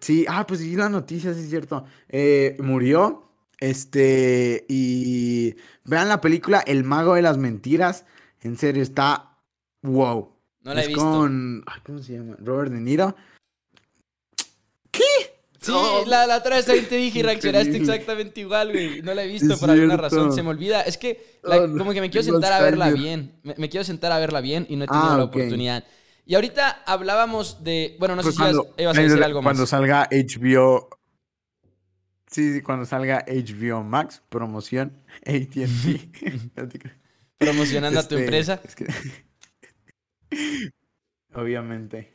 sí, 0.00 0.24
ah, 0.28 0.46
pues 0.46 0.60
sí, 0.60 0.74
la 0.76 0.88
noticia, 0.88 1.34
sí 1.34 1.40
es 1.40 1.50
cierto. 1.50 1.84
Eh, 2.08 2.56
murió, 2.60 3.28
este, 3.58 4.64
y 4.68 5.54
vean 5.84 6.08
la 6.08 6.20
película 6.20 6.60
El 6.60 6.84
Mago 6.84 7.14
de 7.14 7.22
las 7.22 7.36
Mentiras, 7.36 8.06
en 8.40 8.56
serio, 8.56 8.82
está 8.82 9.36
wow. 9.82 10.31
No 10.64 10.74
la 10.74 10.84
he 10.84 10.86
visto. 10.86 11.02
con. 11.02 11.64
¿Cómo 11.84 12.02
se 12.02 12.14
llama? 12.14 12.36
Robert 12.38 12.72
De 12.72 12.80
Niro. 12.80 13.16
¿Qué? 14.90 15.02
Sí, 15.60 15.72
la, 16.06 16.26
la 16.26 16.38
otra 16.38 16.56
vez 16.56 16.66
te 16.66 16.96
dije 16.96 17.20
y 17.20 17.22
reaccionaste 17.22 17.76
exactamente 17.76 18.40
igual, 18.40 18.72
güey. 18.72 19.00
No 19.00 19.14
la 19.14 19.22
he 19.22 19.28
visto 19.28 19.56
por 19.58 19.70
alguna 19.70 19.96
razón. 19.96 20.32
Se 20.32 20.42
me 20.42 20.50
olvida. 20.50 20.82
Es 20.82 20.98
que 20.98 21.40
como 21.42 21.92
que 21.92 22.00
me 22.00 22.10
quiero 22.10 22.24
sentar 22.24 22.52
a 22.52 22.60
verla 22.60 22.90
bien. 22.90 23.32
Me, 23.42 23.68
quiero 23.68 23.84
sentar 23.84 24.10
a 24.12 24.18
verla 24.18 24.40
bien 24.40 24.66
y 24.68 24.76
no 24.76 24.84
he 24.84 24.88
tenido 24.88 25.10
ah, 25.10 25.18
la 25.18 25.24
oportunidad. 25.24 25.84
Y 26.26 26.34
ahorita 26.34 26.82
hablábamos 26.86 27.62
de. 27.62 27.96
Bueno, 27.98 28.16
no 28.16 28.22
sé 28.22 28.32
pues 28.32 28.36
si 28.36 28.82
ibas, 28.82 28.98
a 28.98 29.02
decir 29.02 29.22
algo 29.22 29.40
más. 29.40 29.52
Cuando 29.52 29.66
salga 29.66 30.08
HBO. 30.10 30.88
Sí, 32.28 32.54
sí, 32.54 32.62
cuando 32.62 32.86
salga 32.86 33.24
HBO 33.28 33.82
Max, 33.82 34.22
promoción 34.28 34.92
ATT. 35.26 35.56
Promocionando 37.38 38.00
a 38.00 38.08
tu 38.08 38.14
este, 38.14 38.24
empresa. 38.24 38.60
Es 38.64 38.74
que... 38.74 38.86
Obviamente. 41.34 42.12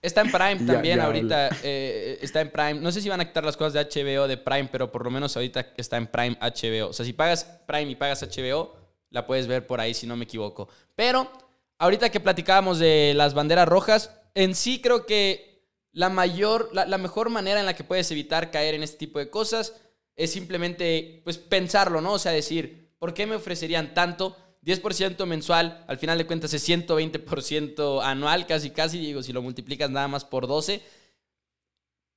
Está 0.00 0.22
en 0.22 0.32
Prime 0.32 0.56
también 0.66 1.00
ahorita. 1.00 1.50
Eh, 1.62 2.18
está 2.20 2.40
en 2.40 2.50
Prime. 2.50 2.74
No 2.74 2.92
sé 2.92 3.00
si 3.00 3.08
van 3.08 3.20
a 3.20 3.24
quitar 3.24 3.44
las 3.44 3.56
cosas 3.56 3.72
de 3.72 3.80
HBO 3.80 4.28
de 4.28 4.36
Prime, 4.36 4.68
pero 4.70 4.90
por 4.90 5.04
lo 5.04 5.10
menos 5.10 5.36
ahorita 5.36 5.72
está 5.76 5.96
en 5.96 6.06
Prime 6.06 6.36
HBO. 6.40 6.88
O 6.88 6.92
sea, 6.92 7.06
si 7.06 7.12
pagas 7.12 7.44
Prime 7.66 7.90
y 7.90 7.94
pagas 7.94 8.22
HBO, 8.22 8.76
la 9.10 9.26
puedes 9.26 9.46
ver 9.46 9.66
por 9.66 9.80
ahí 9.80 9.94
si 9.94 10.06
no 10.06 10.16
me 10.16 10.24
equivoco. 10.24 10.68
Pero 10.94 11.30
ahorita 11.78 12.10
que 12.10 12.20
platicábamos 12.20 12.78
de 12.78 13.12
las 13.14 13.34
banderas 13.34 13.68
rojas, 13.68 14.14
en 14.34 14.54
sí 14.54 14.80
creo 14.80 15.06
que 15.06 15.66
la 15.92 16.08
mayor, 16.08 16.70
la, 16.72 16.86
la 16.86 16.98
mejor 16.98 17.30
manera 17.30 17.60
en 17.60 17.66
la 17.66 17.74
que 17.74 17.84
puedes 17.84 18.10
evitar 18.10 18.50
caer 18.50 18.74
en 18.74 18.82
este 18.82 18.98
tipo 18.98 19.18
de 19.18 19.30
cosas 19.30 19.80
es 20.16 20.32
simplemente 20.32 21.20
pues 21.24 21.38
pensarlo, 21.38 22.00
¿no? 22.00 22.14
O 22.14 22.18
sea, 22.18 22.32
decir, 22.32 22.94
¿por 22.98 23.14
qué 23.14 23.26
me 23.26 23.36
ofrecerían 23.36 23.94
tanto? 23.94 24.36
10% 24.64 25.26
mensual, 25.26 25.84
al 25.88 25.98
final 25.98 26.18
de 26.18 26.26
cuentas 26.26 26.54
es 26.54 26.68
120% 26.68 28.02
anual, 28.02 28.46
casi 28.46 28.70
casi, 28.70 28.98
digo, 28.98 29.22
si 29.22 29.32
lo 29.32 29.42
multiplicas 29.42 29.90
nada 29.90 30.08
más 30.08 30.24
por 30.24 30.46
12. 30.46 30.80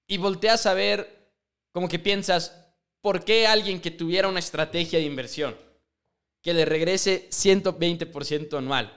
Y 0.07 0.17
volteas 0.17 0.65
a 0.65 0.73
ver, 0.73 1.31
como 1.71 1.87
que 1.87 1.99
piensas, 1.99 2.55
¿por 3.01 3.25
qué 3.25 3.47
alguien 3.47 3.81
que 3.81 3.91
tuviera 3.91 4.27
una 4.27 4.39
estrategia 4.39 4.99
de 4.99 5.05
inversión 5.05 5.55
que 6.45 6.53
le 6.53 6.63
regrese 6.63 7.27
120% 7.31 8.59
anual, 8.59 8.95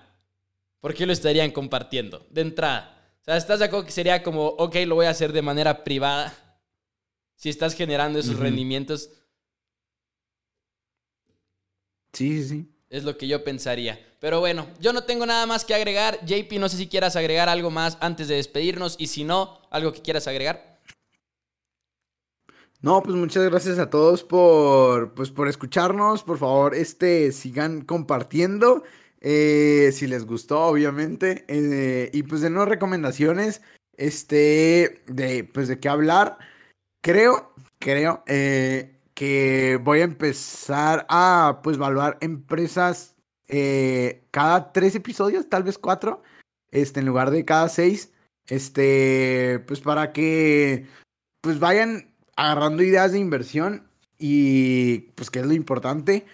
¿por 0.80 0.92
qué 0.92 1.07
lo 1.07 1.14
estarían 1.14 1.51
compartiendo? 1.51 2.26
De 2.28 2.42
entrada. 2.42 3.11
O 3.22 3.24
sea, 3.24 3.38
¿estás 3.38 3.61
de 3.61 3.64
acuerdo 3.64 3.86
que 3.86 3.90
sería 3.90 4.22
como, 4.22 4.49
ok, 4.49 4.76
lo 4.86 4.96
voy 4.96 5.07
a 5.07 5.11
hacer 5.11 5.32
de 5.32 5.40
manera 5.42 5.82
privada? 5.82 6.36
Si 7.40 7.49
estás 7.49 7.74
generando 7.74 8.18
esos 8.18 8.36
rendimientos. 8.36 9.11
Sí, 12.12 12.42
sí, 12.42 12.49
sí. 12.49 12.77
Es 12.91 13.05
lo 13.05 13.18
que 13.18 13.28
yo 13.28 13.45
pensaría. 13.45 13.99
Pero 14.20 14.41
bueno, 14.41 14.66
yo 14.80 14.93
no 14.93 15.05
tengo 15.05 15.26
nada 15.26 15.47
más 15.47 15.64
que 15.64 15.74
agregar. 15.74 16.18
JP, 16.24 16.59
no 16.59 16.68
sé 16.68 16.76
si 16.76 16.89
quieras 16.89 17.16
agregar 17.16 17.49
algo 17.49 17.70
más 17.70 17.99
antes 18.01 18.28
de 18.28 18.36
despedirnos 18.36 18.97
y 18.99 19.09
si 19.09 19.24
no, 19.24 19.61
algo 19.70 19.93
que 19.93 20.03
quieras 20.03 20.26
agregar. 20.26 20.78
No, 22.80 23.03
pues 23.03 23.16
muchas 23.16 23.45
gracias 23.45 23.78
a 23.78 23.91
todos 23.91 24.22
por, 24.22 25.12
pues, 25.14 25.30
por 25.30 25.49
escucharnos. 25.49 26.22
Por 26.22 26.39
favor, 26.39 26.74
este, 26.74 27.32
sigan 27.32 27.82
compartiendo. 27.82 28.84
Eh, 29.20 29.91
si 29.93 30.07
les 30.07 30.24
gustó, 30.24 30.66
obviamente. 30.66 31.45
Eh, 31.49 32.11
y 32.12 32.22
pues 32.22 32.41
de 32.41 32.51
nuevo 32.51 32.66
recomendaciones. 32.66 33.62
Este, 33.97 35.03
de, 35.09 35.45
pues 35.45 35.68
de 35.68 35.80
qué 35.80 35.89
hablar. 35.89 36.39
Creo, 37.03 37.53
creo, 37.78 38.22
eh, 38.28 38.97
que 39.18 39.80
voy 39.82 39.98
a 39.98 40.04
empezar 40.04 41.04
a 41.08 41.58
pues 41.64 41.76
evaluar 41.76 42.18
empresas 42.20 43.16
eh, 43.48 44.22
cada 44.30 44.72
tres 44.72 44.94
episodios, 44.94 45.48
tal 45.48 45.64
vez 45.64 45.76
cuatro, 45.76 46.22
este, 46.70 47.00
en 47.00 47.06
lugar 47.06 47.32
de 47.32 47.44
cada 47.44 47.68
seis, 47.68 48.12
este, 48.46 49.58
pues 49.66 49.80
para 49.80 50.12
que 50.12 50.86
pues 51.40 51.58
vayan 51.58 52.14
agarrando 52.36 52.84
ideas 52.84 53.10
de 53.10 53.18
inversión 53.18 53.90
y 54.20 55.00
pues 55.16 55.30
que 55.30 55.40
es 55.40 55.46
lo 55.46 55.52
importante. 55.52 56.24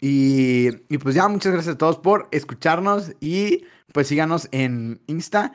Y, 0.00 0.68
y 0.88 0.98
pues 0.98 1.16
ya, 1.16 1.26
muchas 1.26 1.52
gracias 1.52 1.74
a 1.74 1.78
todos 1.78 1.98
por 1.98 2.28
escucharnos 2.30 3.16
y 3.18 3.64
pues 3.92 4.06
síganos 4.06 4.46
en 4.52 5.00
Insta 5.08 5.54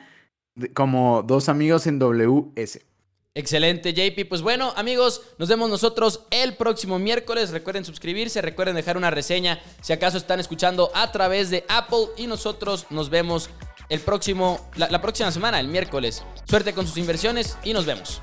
como 0.74 1.22
dos 1.22 1.48
amigos 1.48 1.86
en 1.86 1.98
WS. 1.98 2.84
Excelente, 3.36 3.92
JP. 3.92 4.28
Pues 4.28 4.42
bueno, 4.42 4.72
amigos, 4.76 5.22
nos 5.38 5.48
vemos 5.48 5.68
nosotros 5.68 6.20
el 6.30 6.54
próximo 6.54 7.00
miércoles. 7.00 7.50
Recuerden 7.50 7.84
suscribirse, 7.84 8.40
recuerden 8.40 8.76
dejar 8.76 8.96
una 8.96 9.10
reseña 9.10 9.60
si 9.82 9.92
acaso 9.92 10.18
están 10.18 10.38
escuchando 10.38 10.92
a 10.94 11.10
través 11.10 11.50
de 11.50 11.64
Apple. 11.68 12.06
Y 12.16 12.28
nosotros 12.28 12.86
nos 12.90 13.10
vemos 13.10 13.50
el 13.88 13.98
próximo, 13.98 14.70
la 14.76 15.02
próxima 15.02 15.32
semana, 15.32 15.58
el 15.58 15.66
miércoles. 15.66 16.22
Suerte 16.48 16.74
con 16.74 16.86
sus 16.86 16.96
inversiones 16.96 17.58
y 17.64 17.72
nos 17.72 17.86
vemos. 17.86 18.22